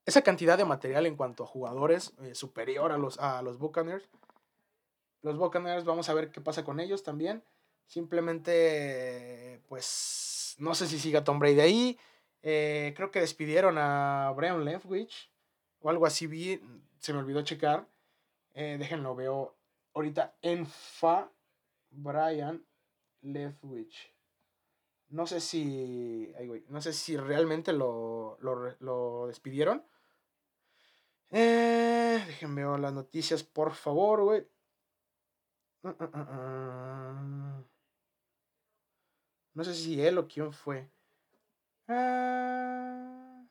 esa 0.04 0.22
cantidad 0.22 0.56
de 0.56 0.64
material 0.64 1.06
en 1.06 1.16
cuanto 1.16 1.44
a 1.44 1.46
jugadores 1.48 2.14
eh, 2.22 2.34
superior 2.34 2.92
a 2.92 2.98
los, 2.98 3.18
a 3.18 3.42
los 3.42 3.58
Buccaneers. 3.58 4.08
Los 5.22 5.36
Buccaneers, 5.36 5.84
vamos 5.84 6.08
a 6.08 6.14
ver 6.14 6.30
qué 6.30 6.40
pasa 6.40 6.64
con 6.64 6.78
ellos 6.78 7.02
también. 7.02 7.42
Simplemente, 7.86 9.60
pues, 9.68 10.54
no 10.58 10.74
sé 10.74 10.86
si 10.86 10.98
siga 10.98 11.24
Tom 11.24 11.38
Brady 11.38 11.60
ahí. 11.60 11.98
Eh, 12.48 12.94
creo 12.94 13.10
que 13.10 13.18
despidieron 13.18 13.76
a 13.76 14.32
Brian 14.36 14.64
Leftwich 14.64 15.32
o 15.80 15.90
algo 15.90 16.06
así 16.06 16.28
vi, 16.28 16.60
se 17.00 17.12
me 17.12 17.18
olvidó 17.18 17.42
checar. 17.42 17.88
Eh, 18.54 18.76
déjenlo, 18.78 19.16
veo 19.16 19.56
ahorita 19.94 20.36
en 20.42 20.64
fa 20.64 21.28
Brian 21.90 22.64
Leftwich. 23.22 24.14
No 25.08 25.26
sé 25.26 25.40
si, 25.40 26.32
no 26.68 26.80
sé 26.80 26.92
si 26.92 27.16
realmente 27.16 27.72
lo, 27.72 28.38
lo, 28.40 29.26
despidieron. 29.26 29.84
Eh, 31.32 32.22
déjenme 32.28 32.64
ver 32.64 32.78
las 32.78 32.92
noticias, 32.92 33.42
por 33.42 33.74
favor, 33.74 34.22
güey. 34.22 34.46
Uh, 35.82 35.88
uh, 35.88 36.04
uh, 36.04 37.64
no 39.54 39.64
sé 39.64 39.74
si 39.74 40.00
él 40.00 40.18
o 40.18 40.28
quién 40.28 40.52
fue. 40.52 40.88
Ah, 41.88 43.44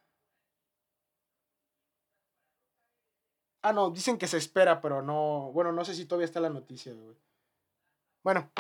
ah, 3.62 3.74
no, 3.74 3.90
dicen 3.92 4.18
que 4.18 4.28
se 4.28 4.38
espera, 4.38 4.82
pero 4.82 5.02
no. 5.02 5.52
Bueno, 5.54 5.72
no 5.72 5.86
sé 5.86 5.96
si 5.96 6.06
todavía 6.06 6.26
está 6.26 6.40
la 6.40 6.50
noticia, 6.50 6.94
güey. 6.94 7.16
Bueno, 8.24 8.52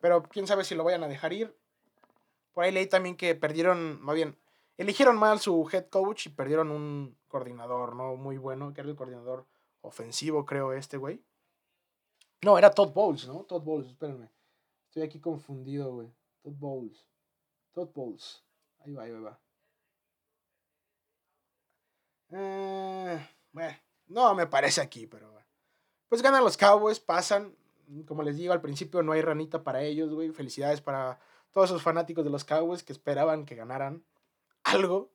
pero 0.00 0.22
quién 0.22 0.46
sabe 0.46 0.64
si 0.64 0.74
lo 0.74 0.84
vayan 0.84 1.02
a 1.04 1.08
dejar 1.08 1.32
ir. 1.32 1.56
Por 2.52 2.64
ahí 2.64 2.72
leí 2.72 2.86
también 2.86 3.16
que 3.16 3.34
perdieron, 3.34 4.00
más 4.02 4.14
bien, 4.14 4.38
eligieron 4.76 5.16
mal 5.16 5.40
su 5.40 5.68
head 5.72 5.88
coach 5.88 6.26
y 6.26 6.30
perdieron 6.30 6.70
un 6.70 7.16
coordinador, 7.28 7.96
¿no? 7.96 8.16
Muy 8.16 8.38
bueno, 8.38 8.72
que 8.72 8.80
era 8.80 8.90
el 8.90 8.96
coordinador 8.96 9.46
ofensivo, 9.80 10.46
creo, 10.46 10.72
este 10.72 10.96
güey. 10.96 11.22
No, 12.42 12.58
era 12.58 12.70
Todd 12.70 12.92
Bowles, 12.92 13.26
¿no? 13.26 13.44
Todd 13.44 13.62
Bowles, 13.62 13.88
espérenme. 13.88 14.30
Estoy 14.86 15.02
aquí 15.02 15.18
confundido, 15.18 15.92
güey. 15.94 16.12
Todd 16.42 16.54
Bowles. 16.56 17.06
Todd 17.72 17.88
Bowles. 17.92 18.44
Ahí 18.84 18.92
va, 18.92 19.02
ahí 19.04 19.12
va. 19.12 19.40
Eh, 22.30 23.28
bueno, 23.52 23.78
no 24.08 24.34
me 24.34 24.46
parece 24.46 24.80
aquí, 24.80 25.06
pero. 25.06 25.32
Pues 26.08 26.22
ganan 26.22 26.44
los 26.44 26.56
Cowboys, 26.56 27.00
pasan. 27.00 27.56
Como 28.06 28.22
les 28.22 28.36
digo 28.36 28.52
al 28.52 28.60
principio, 28.60 29.02
no 29.02 29.12
hay 29.12 29.22
ranita 29.22 29.62
para 29.62 29.82
ellos, 29.82 30.12
güey. 30.12 30.30
Felicidades 30.30 30.80
para 30.80 31.18
todos 31.52 31.70
esos 31.70 31.82
fanáticos 31.82 32.24
de 32.24 32.30
los 32.30 32.44
Cowboys 32.44 32.82
que 32.82 32.92
esperaban 32.92 33.46
que 33.46 33.54
ganaran 33.54 34.04
algo. 34.64 35.10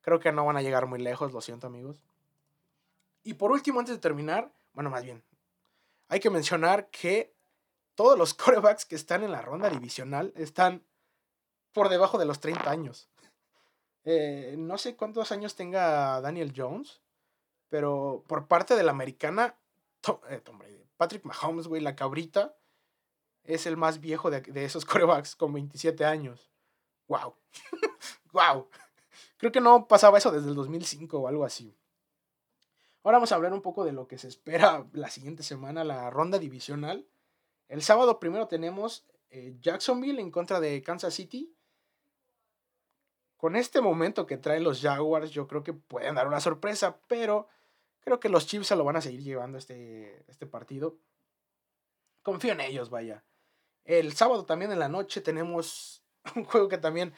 Creo 0.00 0.20
que 0.20 0.32
no 0.32 0.44
van 0.44 0.56
a 0.56 0.62
llegar 0.62 0.86
muy 0.86 1.00
lejos, 1.00 1.32
lo 1.32 1.40
siento, 1.40 1.66
amigos. 1.66 2.02
Y 3.22 3.34
por 3.34 3.50
último, 3.50 3.80
antes 3.80 3.94
de 3.94 4.00
terminar, 4.00 4.52
bueno, 4.72 4.90
más 4.90 5.04
bien, 5.04 5.22
hay 6.08 6.20
que 6.20 6.30
mencionar 6.30 6.88
que 6.90 7.34
todos 7.94 8.18
los 8.18 8.34
corebacks 8.34 8.84
que 8.84 8.96
están 8.96 9.22
en 9.22 9.32
la 9.32 9.42
ronda 9.42 9.68
divisional 9.68 10.32
están 10.36 10.84
por 11.76 11.90
debajo 11.90 12.16
de 12.16 12.24
los 12.24 12.40
30 12.40 12.70
años. 12.70 13.06
Eh, 14.06 14.54
no 14.56 14.78
sé 14.78 14.96
cuántos 14.96 15.30
años 15.30 15.56
tenga 15.56 16.22
Daniel 16.22 16.54
Jones, 16.56 17.02
pero 17.68 18.24
por 18.26 18.48
parte 18.48 18.76
de 18.76 18.82
la 18.82 18.92
americana, 18.92 19.56
eh, 20.30 20.40
Patrick 20.96 21.26
Mahomes, 21.26 21.68
güey, 21.68 21.82
la 21.82 21.94
cabrita, 21.94 22.56
es 23.44 23.66
el 23.66 23.76
más 23.76 24.00
viejo 24.00 24.30
de, 24.30 24.64
esos 24.64 24.84
corebacks 24.86 25.36
con 25.36 25.52
27 25.52 26.06
años. 26.06 26.50
¡Wow! 27.08 27.34
¡Wow! 28.32 28.68
Creo 29.36 29.52
que 29.52 29.60
no 29.60 29.86
pasaba 29.86 30.16
eso 30.16 30.30
desde 30.30 30.48
el 30.48 30.54
2005 30.54 31.18
o 31.18 31.28
algo 31.28 31.44
así. 31.44 31.76
Ahora 33.02 33.18
vamos 33.18 33.32
a 33.32 33.34
hablar 33.34 33.52
un 33.52 33.60
poco 33.60 33.84
de 33.84 33.92
lo 33.92 34.08
que 34.08 34.16
se 34.16 34.28
espera 34.28 34.86
la 34.94 35.10
siguiente 35.10 35.42
semana, 35.42 35.84
la 35.84 36.08
ronda 36.08 36.38
divisional. 36.38 37.06
El 37.68 37.82
sábado 37.82 38.18
primero 38.18 38.48
tenemos 38.48 39.04
eh, 39.28 39.54
Jacksonville 39.60 40.22
en 40.22 40.30
contra 40.30 40.58
de 40.58 40.82
Kansas 40.82 41.12
City. 41.12 41.52
Con 43.36 43.56
este 43.56 43.80
momento 43.80 44.26
que 44.26 44.38
traen 44.38 44.64
los 44.64 44.80
Jaguars, 44.80 45.30
yo 45.30 45.46
creo 45.46 45.62
que 45.62 45.72
pueden 45.72 46.14
dar 46.14 46.26
una 46.26 46.40
sorpresa, 46.40 46.98
pero 47.06 47.48
creo 48.00 48.18
que 48.18 48.28
los 48.28 48.46
Chiefs 48.46 48.68
se 48.68 48.76
lo 48.76 48.84
van 48.84 48.96
a 48.96 49.00
seguir 49.00 49.22
llevando 49.22 49.58
este, 49.58 50.24
este 50.28 50.46
partido. 50.46 50.96
Confío 52.22 52.52
en 52.52 52.60
ellos, 52.60 52.90
vaya. 52.90 53.24
El 53.84 54.14
sábado 54.14 54.44
también 54.44 54.72
en 54.72 54.78
la 54.78 54.88
noche 54.88 55.20
tenemos 55.20 56.02
un 56.34 56.44
juego 56.44 56.68
que 56.68 56.78
también. 56.78 57.14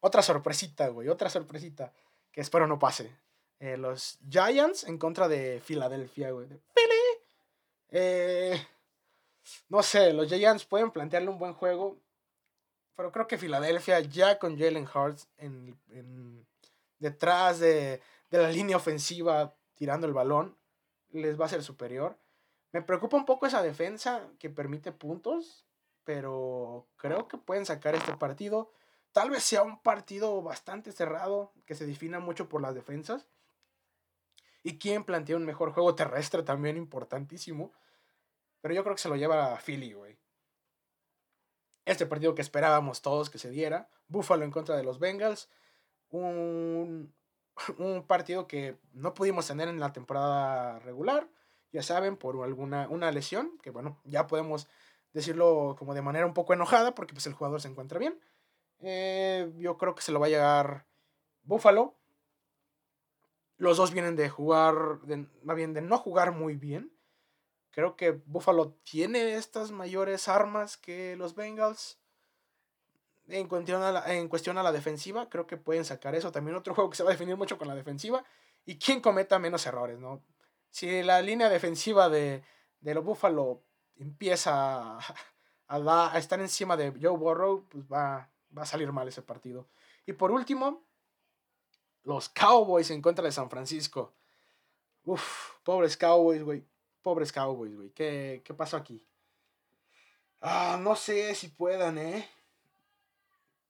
Otra 0.00 0.22
sorpresita, 0.22 0.88
güey. 0.88 1.08
Otra 1.08 1.30
sorpresita. 1.30 1.92
Que 2.32 2.40
espero 2.40 2.66
no 2.66 2.78
pase. 2.78 3.16
Eh, 3.60 3.76
los 3.76 4.18
Giants 4.28 4.84
en 4.84 4.98
contra 4.98 5.28
de 5.28 5.60
Filadelfia, 5.60 6.32
güey. 6.32 6.48
Eh, 7.90 8.60
no 9.68 9.82
sé, 9.82 10.12
los 10.12 10.28
Giants 10.28 10.64
pueden 10.64 10.90
plantearle 10.90 11.28
un 11.28 11.38
buen 11.38 11.52
juego, 11.52 11.98
pero 12.96 13.12
creo 13.12 13.26
que 13.26 13.38
Filadelfia 13.38 14.00
ya 14.00 14.38
con 14.38 14.58
Jalen 14.58 14.88
Hurts 14.92 15.28
en, 15.38 16.46
detrás 16.98 17.58
de, 17.58 18.00
la 18.30 18.50
línea 18.50 18.76
ofensiva 18.76 19.54
tirando 19.74 20.06
el 20.06 20.12
balón 20.12 20.56
les 21.10 21.38
va 21.40 21.46
a 21.46 21.50
ser 21.50 21.62
superior. 21.62 22.18
Me 22.72 22.82
preocupa 22.82 23.16
un 23.16 23.26
poco 23.26 23.46
esa 23.46 23.62
defensa 23.62 24.30
que 24.38 24.48
permite 24.48 24.92
puntos, 24.92 25.66
pero 26.04 26.88
creo 26.96 27.28
que 27.28 27.36
pueden 27.36 27.66
sacar 27.66 27.94
este 27.94 28.16
partido. 28.16 28.70
Tal 29.12 29.28
vez 29.28 29.42
sea 29.42 29.62
un 29.62 29.82
partido 29.82 30.40
bastante 30.40 30.90
cerrado, 30.90 31.52
que 31.66 31.74
se 31.74 31.86
defina 31.86 32.18
mucho 32.18 32.48
por 32.48 32.62
las 32.62 32.74
defensas. 32.74 33.28
Y 34.62 34.78
quien 34.78 35.04
plantea 35.04 35.36
un 35.36 35.44
mejor 35.44 35.72
juego 35.72 35.94
terrestre 35.94 36.42
también 36.42 36.78
importantísimo. 36.78 37.72
Pero 38.62 38.74
yo 38.74 38.84
creo 38.84 38.94
que 38.94 39.02
se 39.02 39.08
lo 39.10 39.16
lleva 39.16 39.52
a 39.52 39.58
Philly, 39.58 39.92
güey. 39.92 40.21
Este 41.84 42.06
partido 42.06 42.34
que 42.34 42.42
esperábamos 42.42 43.02
todos 43.02 43.30
que 43.30 43.38
se 43.38 43.50
diera. 43.50 43.88
Buffalo 44.08 44.44
en 44.44 44.50
contra 44.50 44.76
de 44.76 44.84
los 44.84 44.98
Bengals. 44.98 45.48
Un, 46.10 47.14
un 47.78 48.04
partido 48.06 48.46
que 48.46 48.76
no 48.92 49.14
pudimos 49.14 49.46
tener 49.46 49.68
en 49.68 49.80
la 49.80 49.92
temporada 49.92 50.78
regular. 50.80 51.28
Ya 51.72 51.82
saben, 51.82 52.16
por 52.16 52.42
alguna 52.44 52.88
una 52.88 53.10
lesión. 53.10 53.58
Que 53.62 53.70
bueno, 53.70 54.00
ya 54.04 54.26
podemos 54.26 54.68
decirlo 55.12 55.76
como 55.78 55.94
de 55.94 56.02
manera 56.02 56.26
un 56.26 56.34
poco 56.34 56.52
enojada 56.52 56.94
porque 56.94 57.14
pues 57.14 57.26
el 57.26 57.34
jugador 57.34 57.60
se 57.60 57.68
encuentra 57.68 57.98
bien. 57.98 58.18
Eh, 58.80 59.52
yo 59.56 59.78
creo 59.78 59.94
que 59.94 60.02
se 60.02 60.12
lo 60.12 60.20
va 60.20 60.26
a 60.26 60.30
llegar 60.30 60.86
Buffalo. 61.42 61.96
Los 63.56 63.76
dos 63.76 63.92
vienen 63.92 64.16
de 64.16 64.28
jugar, 64.28 65.00
de, 65.02 65.28
más 65.42 65.56
bien 65.56 65.72
de 65.72 65.82
no 65.82 65.98
jugar 65.98 66.32
muy 66.32 66.56
bien. 66.56 66.91
Creo 67.72 67.96
que 67.96 68.12
Buffalo 68.26 68.74
tiene 68.84 69.34
estas 69.34 69.70
mayores 69.70 70.28
armas 70.28 70.76
que 70.76 71.16
los 71.16 71.34
Bengals. 71.34 71.98
En 73.28 73.48
cuestión, 73.48 73.82
a 73.82 73.92
la, 73.92 74.14
en 74.14 74.28
cuestión 74.28 74.58
a 74.58 74.62
la 74.62 74.72
defensiva, 74.72 75.28
creo 75.30 75.46
que 75.46 75.56
pueden 75.56 75.86
sacar 75.86 76.14
eso. 76.14 76.30
También 76.30 76.56
otro 76.56 76.74
juego 76.76 76.90
que 76.90 76.96
se 76.96 77.02
va 77.02 77.10
a 77.10 77.14
definir 77.14 77.36
mucho 77.36 77.58
con 77.58 77.68
la 77.68 77.74
defensiva. 77.74 78.24
Y 78.66 78.78
quién 78.78 79.00
cometa 79.00 79.38
menos 79.38 79.66
errores, 79.66 79.98
¿no? 79.98 80.22
Si 80.70 81.02
la 81.02 81.20
línea 81.22 81.48
defensiva 81.48 82.08
de, 82.08 82.44
de 82.80 82.94
los 82.94 83.04
Buffalo 83.04 83.62
empieza 83.96 84.98
a, 84.98 85.14
a, 85.68 86.18
estar 86.18 86.40
encima 86.40 86.76
de 86.76 86.92
Joe 87.00 87.16
Burrow, 87.16 87.66
pues 87.68 87.84
va, 87.84 88.30
va 88.56 88.62
a 88.62 88.66
salir 88.66 88.92
mal 88.92 89.08
ese 89.08 89.22
partido. 89.22 89.68
Y 90.06 90.12
por 90.12 90.30
último, 90.30 90.84
los 92.04 92.28
Cowboys 92.28 92.90
en 92.90 93.00
contra 93.00 93.24
de 93.24 93.32
San 93.32 93.48
Francisco. 93.48 94.12
Uf, 95.04 95.54
pobres 95.62 95.96
Cowboys, 95.96 96.42
güey. 96.42 96.64
Pobres 97.02 97.32
Cowboys, 97.32 97.74
güey. 97.74 97.90
¿Qué, 97.90 98.42
¿Qué 98.44 98.54
pasó 98.54 98.76
aquí? 98.76 99.04
Ah, 100.40 100.78
no 100.80 100.96
sé 100.96 101.34
si 101.34 101.48
puedan, 101.48 101.98
¿eh? 101.98 102.28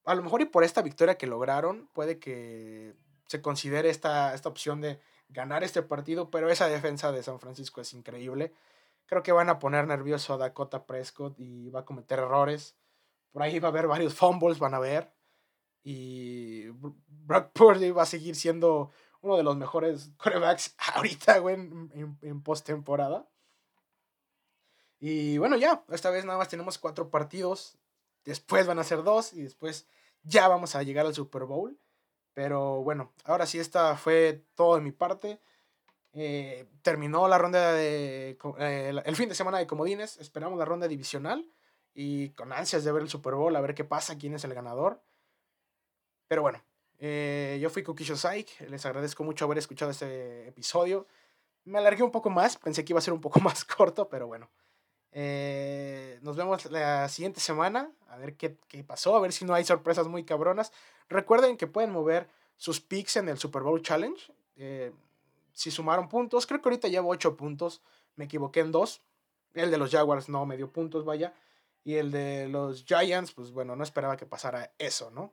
A 0.04 0.14
lo 0.14 0.22
mejor 0.22 0.42
y 0.42 0.46
por 0.46 0.64
esta 0.64 0.82
victoria 0.82 1.16
que 1.16 1.26
lograron, 1.26 1.88
puede 1.92 2.18
que 2.18 2.94
se 3.26 3.40
considere 3.40 3.90
esta, 3.90 4.34
esta 4.34 4.48
opción 4.48 4.80
de 4.80 5.00
ganar 5.28 5.64
este 5.64 5.82
partido, 5.82 6.30
pero 6.30 6.50
esa 6.50 6.68
defensa 6.68 7.12
de 7.12 7.22
San 7.22 7.40
Francisco 7.40 7.80
es 7.80 7.92
increíble. 7.94 8.52
Creo 9.06 9.22
que 9.22 9.32
van 9.32 9.48
a 9.48 9.58
poner 9.58 9.86
nervioso 9.86 10.34
a 10.34 10.38
Dakota 10.38 10.86
Prescott 10.86 11.38
y 11.38 11.70
va 11.70 11.80
a 11.80 11.84
cometer 11.84 12.18
errores. 12.18 12.76
Por 13.30 13.42
ahí 13.42 13.58
va 13.58 13.68
a 13.68 13.70
haber 13.70 13.86
varios 13.86 14.14
fumbles, 14.14 14.58
van 14.58 14.74
a 14.74 14.78
ver. 14.78 15.12
Y 15.84 16.68
Brock 17.08 17.50
Purdy 17.52 17.90
va 17.90 18.02
a 18.02 18.06
seguir 18.06 18.36
siendo 18.36 18.90
uno 19.22 19.36
de 19.36 19.42
los 19.42 19.56
mejores 19.56 20.10
quarterbacks 20.22 20.74
ahorita, 20.94 21.38
güey, 21.38 21.54
en, 21.54 22.18
en, 22.20 22.42
postemporada. 22.42 23.26
Y 25.00 25.38
bueno, 25.38 25.56
ya, 25.56 25.84
esta 25.90 26.10
vez 26.10 26.24
nada 26.24 26.38
más 26.38 26.48
tenemos 26.48 26.78
cuatro 26.78 27.10
partidos. 27.10 27.78
Después 28.24 28.66
van 28.66 28.78
a 28.78 28.84
ser 28.84 29.02
dos 29.02 29.32
y 29.32 29.42
después 29.42 29.88
ya 30.22 30.46
vamos 30.46 30.76
a 30.76 30.82
llegar 30.82 31.06
al 31.06 31.14
Super 31.14 31.44
Bowl. 31.44 31.76
Pero 32.34 32.82
bueno, 32.82 33.12
ahora 33.24 33.46
sí, 33.46 33.58
esta 33.58 33.96
fue 33.96 34.44
todo 34.54 34.76
de 34.76 34.80
mi 34.80 34.92
parte. 34.92 35.40
Eh, 36.12 36.68
terminó 36.82 37.26
la 37.26 37.38
ronda 37.38 37.72
de. 37.72 38.38
Eh, 38.58 39.02
el 39.04 39.16
fin 39.16 39.28
de 39.28 39.34
semana 39.34 39.58
de 39.58 39.66
Comodines. 39.66 40.18
Esperamos 40.18 40.58
la 40.58 40.64
ronda 40.64 40.86
divisional. 40.86 41.50
Y 41.94 42.30
con 42.30 42.52
ansias 42.52 42.84
de 42.84 42.92
ver 42.92 43.02
el 43.02 43.10
Super 43.10 43.34
Bowl, 43.34 43.54
a 43.54 43.60
ver 43.60 43.74
qué 43.74 43.84
pasa, 43.84 44.16
quién 44.16 44.34
es 44.34 44.44
el 44.44 44.54
ganador. 44.54 45.02
Pero 46.28 46.42
bueno, 46.42 46.62
eh, 47.04 47.58
yo 47.60 47.68
fui 47.68 47.82
Kukisho 47.82 48.16
Saik. 48.16 48.60
Les 48.68 48.86
agradezco 48.86 49.24
mucho 49.24 49.44
haber 49.44 49.58
escuchado 49.58 49.90
este 49.90 50.46
episodio. 50.46 51.08
Me 51.64 51.78
alargué 51.78 52.04
un 52.04 52.12
poco 52.12 52.30
más. 52.30 52.56
Pensé 52.56 52.84
que 52.84 52.92
iba 52.92 52.98
a 52.98 53.02
ser 53.02 53.12
un 53.12 53.20
poco 53.20 53.40
más 53.40 53.64
corto, 53.64 54.08
pero 54.08 54.28
bueno. 54.28 54.48
nos 56.22 56.36
vemos 56.36 56.70
la 56.70 57.08
siguiente 57.08 57.40
semana. 57.40 57.90
A 58.06 58.16
ver 58.18 58.36
qué, 58.36 58.56
qué 58.68 58.84
pasó. 58.84 59.16
A 59.16 59.20
ver 59.20 59.32
si 59.32 59.44
no 59.44 59.52
hay 59.52 59.64
sorpresas 59.64 60.06
muy 60.06 60.24
cabronas. 60.24 60.72
Recuerden 61.08 61.56
que 61.56 61.66
pueden 61.66 61.90
mover 61.90 62.28
sus 62.56 62.80
picks 62.80 63.16
en 63.16 63.28
el 63.28 63.36
Super 63.36 63.62
Bowl 63.62 63.82
Challenge. 63.82 64.32
Eh, 64.54 64.92
si 65.52 65.72
sumaron 65.72 66.08
puntos, 66.08 66.46
creo 66.46 66.62
que 66.62 66.68
ahorita 66.68 66.86
llevo 66.86 67.08
8 67.10 67.36
puntos. 67.36 67.82
Me 68.14 68.26
equivoqué 68.26 68.60
en 68.60 68.70
2. 68.70 69.00
El 69.54 69.72
de 69.72 69.78
los 69.78 69.90
Jaguars 69.90 70.28
no 70.28 70.46
me 70.46 70.56
dio 70.56 70.70
puntos, 70.70 71.04
vaya. 71.04 71.34
Y 71.82 71.94
el 71.94 72.12
de 72.12 72.46
los 72.48 72.84
Giants, 72.84 73.32
pues 73.32 73.50
bueno, 73.50 73.74
no 73.74 73.82
esperaba 73.82 74.16
que 74.16 74.26
pasara 74.26 74.72
eso, 74.78 75.10
¿no? 75.10 75.32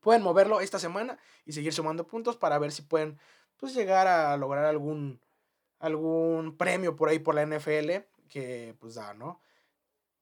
Pueden 0.00 0.22
moverlo 0.22 0.60
esta 0.60 0.78
semana 0.78 1.18
y 1.44 1.52
seguir 1.52 1.72
sumando 1.72 2.06
puntos 2.06 2.36
para 2.36 2.58
ver 2.58 2.72
si 2.72 2.82
pueden 2.82 3.18
pues, 3.56 3.74
llegar 3.74 4.06
a 4.06 4.36
lograr 4.36 4.64
algún, 4.64 5.20
algún 5.78 6.56
premio 6.56 6.96
por 6.96 7.08
ahí 7.08 7.18
por 7.18 7.34
la 7.34 7.44
NFL 7.44 7.90
que 8.28 8.76
pues 8.78 8.94
da, 8.94 9.14
¿no? 9.14 9.40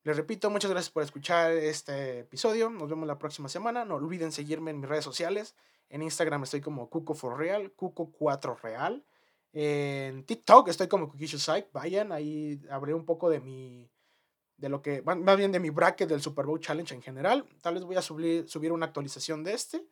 Les 0.03 0.15
repito, 0.15 0.49
muchas 0.49 0.71
gracias 0.71 0.89
por 0.89 1.03
escuchar 1.03 1.51
este 1.51 2.19
episodio. 2.19 2.69
Nos 2.69 2.89
vemos 2.89 3.05
la 3.07 3.19
próxima 3.19 3.49
semana. 3.49 3.83
No 3.83 3.95
olviden 3.95 4.31
seguirme 4.31 4.71
en 4.71 4.79
mis 4.79 4.87
redes 4.87 5.03
sociales. 5.03 5.53
En 5.89 6.01
Instagram 6.01 6.43
estoy 6.43 6.61
como 6.61 6.89
Cuco 6.89 7.13
for 7.13 7.37
Real, 7.37 7.75
Cuco4 7.75 8.61
Real. 8.61 9.05
En 9.51 10.23
TikTok 10.23 10.69
estoy 10.69 10.87
como 10.87 11.09
Kukishu 11.09 11.39
Site. 11.39 11.69
Vayan, 11.73 12.11
ahí 12.11 12.61
hablé 12.69 12.93
un 12.93 13.05
poco 13.05 13.29
de 13.29 13.41
mi. 13.41 13.91
De 14.57 14.69
lo 14.69 14.81
que. 14.81 15.01
Más 15.03 15.37
bien 15.37 15.51
de 15.51 15.59
mi 15.59 15.69
bracket 15.69 16.09
del 16.09 16.21
Super 16.21 16.45
Bowl 16.45 16.59
Challenge 16.59 16.93
en 16.93 17.01
general. 17.01 17.45
Tal 17.61 17.75
vez 17.75 17.83
voy 17.83 17.95
a 17.95 18.01
subir, 18.01 18.71
una 18.71 18.87
actualización 18.87 19.43
de 19.43 19.53
este. 19.53 19.85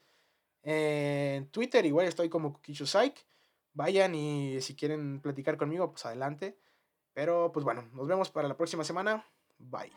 En 0.63 1.47
Twitter 1.49 1.85
igual 1.85 2.07
estoy 2.07 2.29
como 2.29 2.51
Kukishu 2.53 2.87
Site. 2.87 3.21
Vayan 3.73 4.15
y 4.15 4.59
si 4.61 4.75
quieren 4.75 5.21
platicar 5.21 5.57
conmigo, 5.57 5.91
pues 5.91 6.05
adelante. 6.05 6.57
Pero 7.13 7.51
pues 7.51 7.63
bueno, 7.63 7.87
nos 7.93 8.07
vemos 8.07 8.31
para 8.31 8.47
la 8.47 8.57
próxima 8.57 8.83
semana. 8.83 9.25
Bye. 9.57 9.93